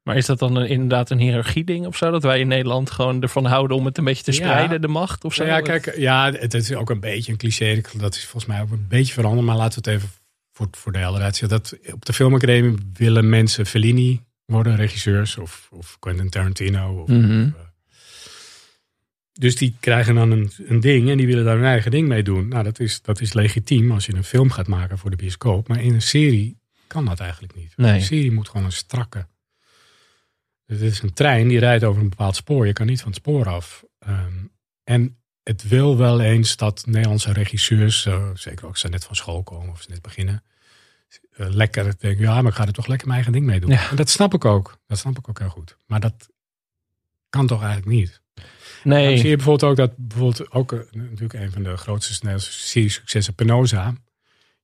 [0.03, 2.11] Maar is dat dan een, inderdaad een hiërarchie-ding of zo?
[2.11, 4.37] Dat wij in Nederland gewoon ervan houden om het een beetje te Ja.
[4.37, 5.45] spreiden, de macht of zo?
[5.45, 7.81] Ja, kijk, ja, het, is ook een beetje een cliché.
[7.97, 9.45] Dat is volgens mij ook een beetje veranderd.
[9.47, 10.13] Maar laten we het even
[10.51, 11.57] voor, voor de helderheid zeggen.
[11.61, 15.37] Dat op de filmacademie willen mensen Fellini worden, regisseurs.
[15.37, 17.01] Of, of Quentin Tarantino.
[17.01, 17.41] Of, Mhm.
[17.47, 17.61] of, eh,
[19.33, 22.23] dus die krijgen dan een, een ding en die willen daar hun eigen ding mee
[22.23, 22.47] doen.
[22.47, 25.67] Nou, dat is, dat is legitiem als je een film gaat maken voor de bioscoop.
[25.67, 27.73] Maar in een serie kan dat eigenlijk niet.
[27.75, 27.93] Nee.
[27.93, 29.27] Een serie moet gewoon een strakke.
[30.65, 32.67] Het is een trein die rijdt over een bepaald spoor.
[32.67, 33.83] Je kan niet van het spoor af.
[33.99, 34.45] Ehm,
[34.83, 39.15] en het wil wel eens dat Nederlandse regisseurs, eh, zeker ook als ze net van
[39.15, 40.43] school komen of ze net beginnen,
[41.31, 43.69] eh, lekker denken, ja, maar ik ga er toch lekker mijn eigen ding mee doen.
[43.69, 43.89] Ja.
[43.89, 44.77] En dat snap ik ook.
[44.87, 45.77] Dat snap ik ook heel goed.
[45.85, 46.29] Maar dat
[47.29, 48.20] kan toch eigenlijk niet.
[48.83, 49.07] Nee.
[49.07, 52.51] Dan zie je bijvoorbeeld ook dat bijvoorbeeld ook eh, natuurlijk een van de grootste Nederlandse
[52.51, 53.93] serie-successen, Penosa.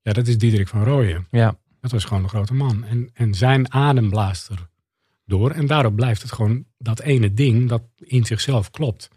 [0.02, 1.28] Ja, dat is Diederik van Rooyen.
[1.32, 1.58] Ja.
[1.82, 2.84] Dat was gewoon een grote man.
[2.84, 4.68] En, en zijn adem blaast er
[5.26, 5.52] door.
[5.52, 9.10] En daarop blijft het gewoon dat ene ding dat in zichzelf klopt.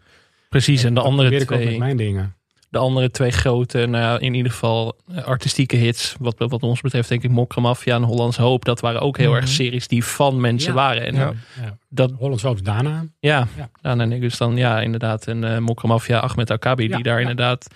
[0.49, 2.35] Precies, en de andere probeer ik ook met twee, mijn dingen.
[2.71, 6.81] De andere twee grote, nou ja, in ieder geval eh, artistieke hits, wat, wat ons
[6.81, 10.03] betreft denk ik Mokra Mafia en Hollands Hoop, dat waren ook heel erg series die
[10.05, 10.79] van mensen Mhm.
[10.79, 10.85] Ja.
[10.85, 11.05] waren.
[11.05, 11.33] En Ja.
[11.61, 11.77] Ja.
[11.89, 13.05] dat, Hollands Hoop is daarna.
[13.19, 13.69] ja, Ja.
[13.81, 17.13] en ik dus dan ja, inderdaad een uh, Mokra Mafia, Ahmed Akabi, Ja, die daar
[17.15, 17.19] ja.
[17.29, 17.67] inderdaad,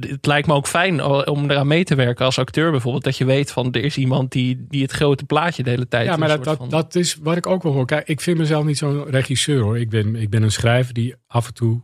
[0.00, 3.24] het lijkt me ook fijn om eraan mee te werken als acteur bijvoorbeeld, dat je
[3.24, 6.28] weet van er is iemand die, die het grote plaatje de hele tijd Ja, maar
[6.28, 7.86] dat, soort dat, van- dat is wat ik ook wel hoor.
[7.86, 9.78] Kijk, ik vind mezelf niet zo'n regisseur hoor.
[9.78, 11.82] Ik ben, ik ben een schrijver die af en toe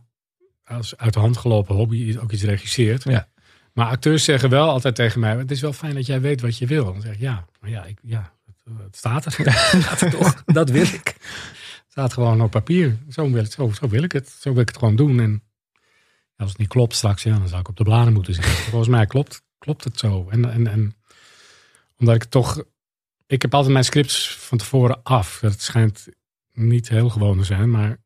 [0.65, 3.03] als uit de hand gelopen hobby ook iets regisseert.
[3.03, 3.29] Ja.
[3.73, 6.57] Maar acteurs zeggen wel altijd tegen mij: Het is wel fijn dat jij weet wat
[6.57, 6.85] je wil.
[6.85, 9.35] Dan zeg ik ja, maar ja, ik, ja het, het staat er.
[10.11, 10.43] Toch?
[10.45, 11.15] Dat wil ik.
[11.83, 12.97] Het staat gewoon op papier.
[13.09, 14.29] Zo wil, zo, zo wil ik het.
[14.39, 15.19] Zo wil ik het gewoon doen.
[15.19, 15.43] En
[16.35, 18.53] als het niet klopt straks, ja, dan zou ik op de bladen moeten zitten.
[18.71, 20.27] Volgens mij klopt, klopt het zo.
[20.29, 20.95] En, en, en
[21.97, 22.63] omdat ik toch
[23.31, 25.39] ik heb altijd mijn scripts van tevoren af.
[25.41, 26.07] Dat schijnt
[26.53, 27.97] niet heel gewoon te zijn, maar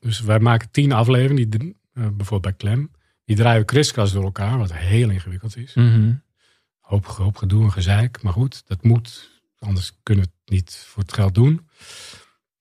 [0.00, 2.90] dus wij maken tien afleveringen, die, eh, bijvoorbeeld bij Clem.
[3.24, 5.74] Die draaien kriskras door elkaar, wat heel ingewikkeld is.
[5.74, 6.12] Mhm.
[6.80, 9.30] Hoop, hoop gedoe en gezeik, maar goed, dat moet.
[9.58, 11.68] Anders kunnen we het niet voor het geld doen.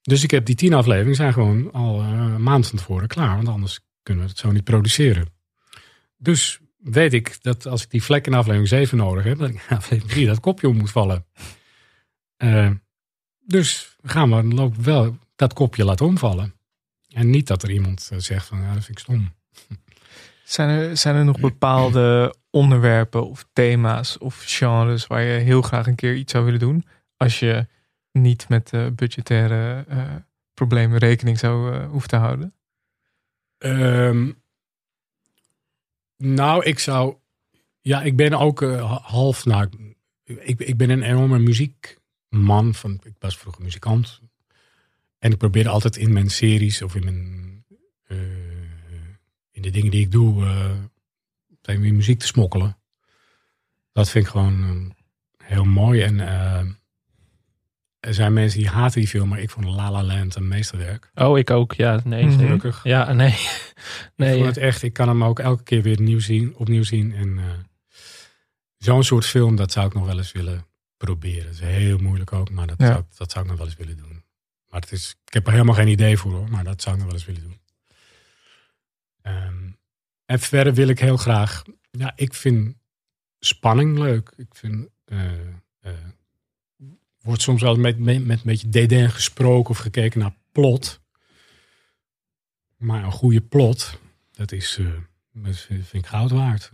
[0.01, 3.35] Dus ik heb die tien afleveringen zijn gewoon al eh, een maand van tevoren klaar,
[3.35, 5.27] want anders kunnen we het zo niet produceren.
[6.17, 9.65] Dus weet ik dat als ik die vlek in aflevering 7 nodig heb, dat ik
[9.69, 11.25] in aflevering 3 dat kopje om moet vallen.
[12.37, 12.71] Eh,
[13.39, 16.53] dus gaan we dan wel dat kopje laten omvallen.
[17.07, 19.33] En niet dat er iemand eh, zegt van ja, dat vind ik stom.
[20.43, 25.87] Zijn er, zijn er nog bepaalde onderwerpen of thema's of genres waar je heel graag
[25.87, 26.85] een keer iets zou willen doen?
[27.17, 27.67] Als je
[28.11, 30.15] niet met de budgettaire eh,
[30.53, 32.53] problemen rekening zou eh, hoeven te houden?
[33.57, 34.31] Ehm,
[36.17, 37.15] nou, ik zou.
[37.81, 39.45] Ja, ik ben ook eh, ha- half.
[39.45, 39.69] Nou,
[40.23, 42.73] ik, ik ben een enorme muziekman.
[42.73, 44.21] Van, ik was vroeger muzikant.
[45.19, 47.65] En ik probeer altijd in mijn series of in mijn.
[48.07, 48.17] eh,
[49.51, 50.45] in de dingen die ik doe.
[50.45, 50.71] eh
[51.61, 52.77] tegen weer muziek te smokkelen.
[53.91, 54.93] Dat vind ik gewoon
[55.37, 56.01] eh, heel mooi.
[56.01, 56.65] En eh,
[57.99, 61.11] er zijn mensen die haten die film, maar ik vond La La Land een meesterwerk.
[61.15, 61.73] Oh, ik ook.
[61.73, 62.25] Ja, nee.
[62.25, 62.37] Mhm.
[62.39, 62.83] Gelukkig.
[62.83, 63.31] Ja, nee.
[63.37, 66.83] Ik nee vond het echt, ik kan hem ook elke keer weer nieuw zien, opnieuw
[66.83, 67.13] zien.
[67.13, 67.45] En eh,
[68.77, 70.65] zo'n soort film, dat zou ik nog wel eens willen
[70.97, 71.43] proberen.
[71.43, 72.85] Dat is heel moeilijk ook, maar dat, Ja.
[72.87, 74.16] zou, dat zou ik nog wel eens willen doen.
[74.69, 77.01] Maar het is, ik heb er helemaal geen idee voor hoor, maar dat zou ik
[77.01, 77.59] nog wel eens willen doen.
[79.21, 79.69] Ehm,
[80.25, 82.75] en verder wil ik heel graag, ja, ik vind
[83.39, 84.33] spanning leuk.
[84.37, 85.31] Ik vind, eh,
[87.21, 91.01] wordt soms wel met, met, met een beetje dédain gesproken of gekeken naar plot.
[92.77, 93.99] Maar een goede plot,
[94.31, 94.79] dat is,
[95.31, 96.71] dat vind ik goud waard.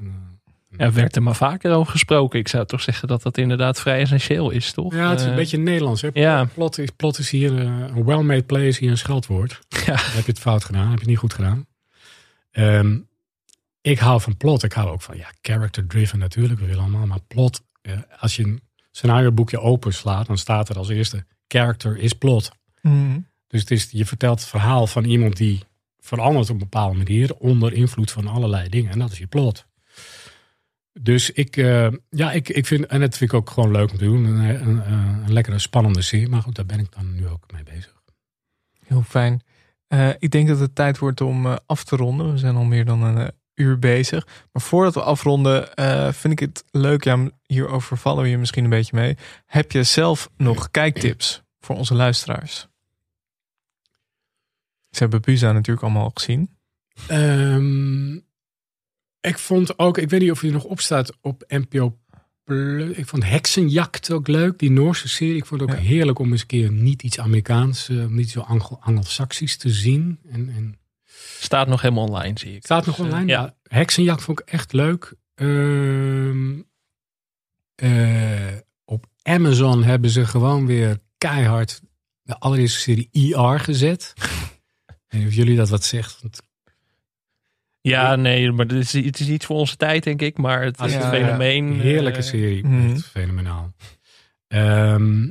[0.77, 2.39] Er werd er maar vaker over gesproken.
[2.39, 4.93] Ik zou toch zeggen dat dat inderdaad vrij essentieel is, toch?
[4.93, 6.01] Ja, het is een Eh, beetje Nederlands.
[6.01, 6.09] Hè?
[6.13, 6.45] ja.
[6.45, 9.59] Plot, is, plot is hier, eh, een well-made play is hier een scheldwoord.
[9.85, 9.95] Ja.
[9.95, 11.65] Dan heb je het fout gedaan, heb je het niet goed gedaan.
[12.51, 12.97] Ehm,
[13.81, 14.63] ik hou van plot.
[14.63, 16.59] Ik hou ook van, ja, character-driven natuurlijk.
[16.59, 17.61] We willen allemaal, maar plot.
[17.81, 22.51] eh, als je een scenarioboekje openslaat, dan staat er als eerste, character is plot.
[23.47, 25.63] Dus het is, je vertelt het verhaal van iemand die
[25.99, 28.91] verandert op een bepaalde manier onder invloed van allerlei dingen.
[28.91, 29.65] En dat is je plot.
[30.99, 33.97] Dus ik, eh, ja, ik, ik vind, en dat vind ik ook gewoon leuk om
[33.97, 34.25] te doen.
[34.25, 36.29] Een, een, een, een lekkere, spannende serie.
[36.29, 38.01] Maar goed, daar ben ik dan nu ook mee bezig.
[38.85, 39.41] Heel fijn.
[39.87, 42.31] Eh, ik denk dat het tijd wordt om eh, af te ronden.
[42.31, 44.27] We zijn al meer dan een eh, uur bezig.
[44.51, 47.03] Maar voordat we afronden, eh, vind ik het leuk.
[47.03, 49.17] Ja, hierover vallen we je misschien een beetje mee.
[49.45, 52.67] Heb je zelf nog kijktips voor onze luisteraars?
[54.89, 56.57] Ze hebben Buza natuurlijk allemaal al gezien.
[57.07, 58.19] Ehm,
[59.27, 61.97] ik vond ook, ik weet niet of hij er nog op staat op NPO.
[62.93, 65.35] Ik vond Heksenjakt ook leuk, die Noorse serie.
[65.35, 65.81] Ik vond het ook Ja.
[65.81, 70.19] heerlijk om eens een keer niet iets Amerikaans, eh, niet zo Anglo- Anglo-Saxisch te zien.
[70.29, 70.77] En, en
[71.39, 72.63] Staat nog helemaal online, zie ik.
[72.63, 73.31] staat nog Dus, eh, online.
[73.31, 73.41] Ja.
[73.41, 73.55] Ja.
[73.77, 75.13] Heksenjakt vond ik echt leuk.
[75.35, 76.59] Ehm,
[77.75, 81.81] eh, op Amazon hebben ze gewoon weer keihard
[82.23, 84.13] de allereerste serie ER gezet.
[84.87, 86.21] Ik weet niet of jullie dat wat zegt.
[86.21, 86.41] Want
[87.83, 90.37] Ja, nee, maar het is, het is iets voor onze tijd, denk ik.
[90.37, 91.25] Maar het is Ja, een ja.
[91.25, 91.79] fenomeen.
[91.79, 92.63] Heerlijke eh, serie.
[92.63, 92.93] Mhm.
[92.93, 93.73] Echt fenomenaal.
[94.47, 95.29] Ehm,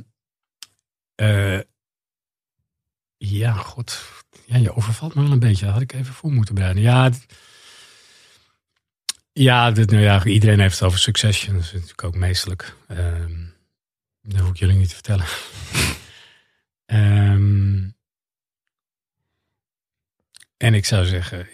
[1.15, 1.59] eh,
[3.17, 4.05] ja, god.
[4.45, 5.65] Ja, je overvalt me wel een beetje.
[5.65, 6.83] Dat had ik even voor moeten bereiden.
[6.83, 7.11] Ja,
[9.33, 11.55] ja, dit, nou ja, iedereen heeft het over Succession.
[11.55, 12.75] Dat is natuurlijk ook meestelijk.
[12.87, 13.33] Ehm,
[14.21, 15.25] dat hoef ik jullie niet te vertellen.
[16.85, 17.89] Ehm,
[20.57, 21.47] en ik zou zeggen,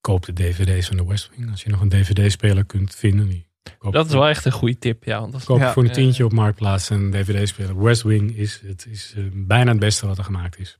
[0.00, 1.50] koop de dvd's van de West Wing.
[1.50, 3.28] Als je nog een dvd-speler kunt vinden.
[3.28, 3.48] Die
[3.90, 5.20] Dat is wel echt een goede tip, ja.
[5.20, 5.72] Want dat is- Koop Ja.
[5.72, 5.94] voor een Eh.
[5.94, 7.82] tientje op Marktplaats een dvd-speler.
[7.82, 10.78] West Wing is, het is eh, bijna het beste wat er gemaakt is.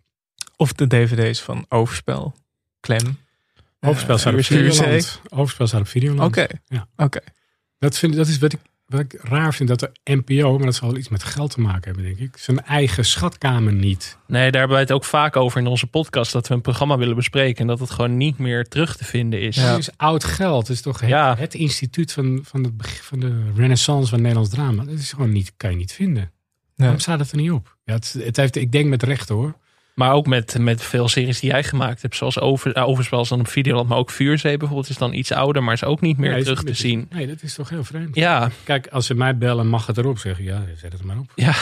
[0.56, 2.34] Of de dvd's van Overspel.
[2.80, 3.18] Klem.
[3.80, 4.44] Overspel staat op.
[4.44, 5.20] Videoland.
[5.28, 6.20] Overspel staat op Videoland.
[6.36, 6.46] Oké.
[6.66, 6.88] Ja.
[6.96, 7.20] Oké.
[7.78, 8.60] Dat, vind, dat is wat ik,
[8.90, 9.68] wat ik raar vind.
[9.68, 12.36] Dat de NPO, maar dat zal wel iets met geld te maken hebben, denk ik.
[12.36, 14.18] Zijn eigen schatkamer niet.
[14.26, 16.32] Nee, daar hebben wij het ook vaak over in onze podcast.
[16.32, 17.60] Dat we een programma willen bespreken.
[17.60, 19.56] En dat het gewoon niet meer terug te vinden is.
[19.56, 19.62] Ja.
[19.70, 20.66] Het is oud geld.
[20.68, 21.36] Het is toch het, Ja.
[21.36, 22.72] het instituut van, van, de,
[23.02, 24.84] van de renaissance van Nederlands drama.
[24.84, 26.22] Dat is gewoon niet, kan je niet vinden.
[26.22, 26.30] Nee.
[26.76, 27.76] Waarom staat het er niet op?
[27.84, 29.54] Ja, het, het heeft, ik denk met recht hoor.
[30.00, 32.16] Maar ook met, met veel series die jij gemaakt hebt.
[32.16, 33.88] Zoals over, uh, Overspel is dan op Videoland.
[33.88, 35.62] Maar ook Vuurzee bijvoorbeeld is dan iets ouder.
[35.62, 37.06] Maar is ook niet meer Nee, terug te zien.
[37.10, 38.14] Nee, dat is toch heel vreemd.
[38.14, 40.44] Ja, Kijk, als ze mij bellen, mag het erop zeggen.
[40.44, 41.32] Ja, zet het maar op.
[41.34, 41.52] ja.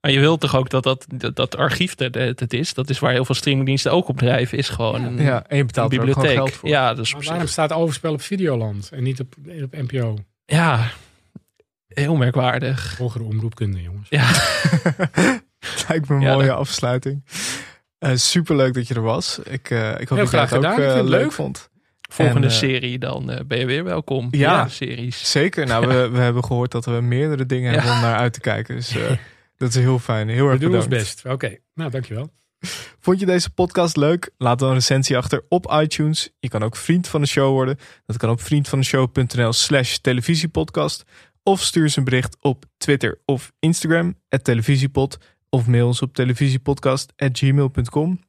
[0.00, 2.74] Maar je wilt toch ook dat dat, dat, dat archief het, het, het is.
[2.74, 4.58] Dat is waar heel veel streamingdiensten ook op drijven.
[4.58, 6.36] Is gewoon een, Ja, en je een betaalt er ook gewoon bibliotheek.
[6.36, 6.68] geld voor.
[6.68, 10.18] Ja, dus Maar waarom staat Overspel op Videoland en niet op, op NPO?
[10.44, 10.90] ja,
[11.88, 12.94] heel merkwaardig.
[12.98, 14.08] Hogere omroepkunde, jongens.
[14.10, 14.30] Ja,
[15.88, 17.24] Lijkt me een Ja, mooie afsluiting.
[18.00, 19.38] Uh, Super leuk dat je er was.
[19.38, 20.80] Ik, uh, ik hoop Heel dat je graag het ook gedaan.
[20.80, 21.32] Uh, vind het leuk leuk.
[21.32, 21.70] vond.
[22.10, 24.28] volgende En, eh, serie dan uh, ben je weer welkom.
[24.30, 24.64] Ja.
[24.64, 25.30] de series.
[25.30, 25.66] Zeker.
[25.66, 27.78] Nou, we, we hebben gehoord dat we meerdere dingen Ja.
[27.78, 28.74] hebben om naar uit te kijken.
[28.76, 29.10] Dus uh,
[29.56, 30.28] dat is heel fijn.
[30.28, 31.04] Heel We erg doen ons bedankt.
[31.22, 31.32] best.
[31.32, 32.30] Oké, nou dankjewel.
[33.00, 34.30] Vond je deze podcast leuk?
[34.38, 36.30] Laat dan een recensie achter op iTunes.
[36.38, 37.78] Je kan ook vriend van de show worden.
[38.06, 41.04] Dat kan op vriendvandeshow.nl slash televisiepodcast.
[41.42, 45.18] Of stuur eens een bericht op Twitter of Instagram, televisiepod.
[45.50, 48.20] Of mail ons op televisiepodcast.gmail.com.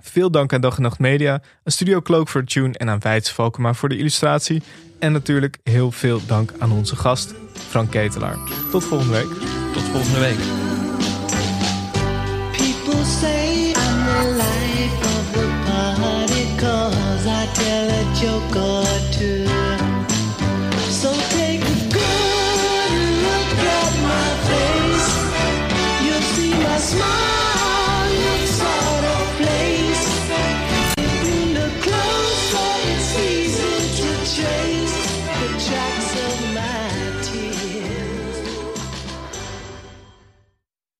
[0.00, 3.00] Veel dank aan Dag en Nacht Media, aan Studio Cloak voor de tune en aan
[3.00, 4.62] Weits Valkema voor de illustratie.
[4.98, 8.38] En natuurlijk heel veel dank aan onze gast, Frank Ketelaar.
[8.70, 9.30] Tot volgende week.
[9.72, 10.69] Tot volgende week.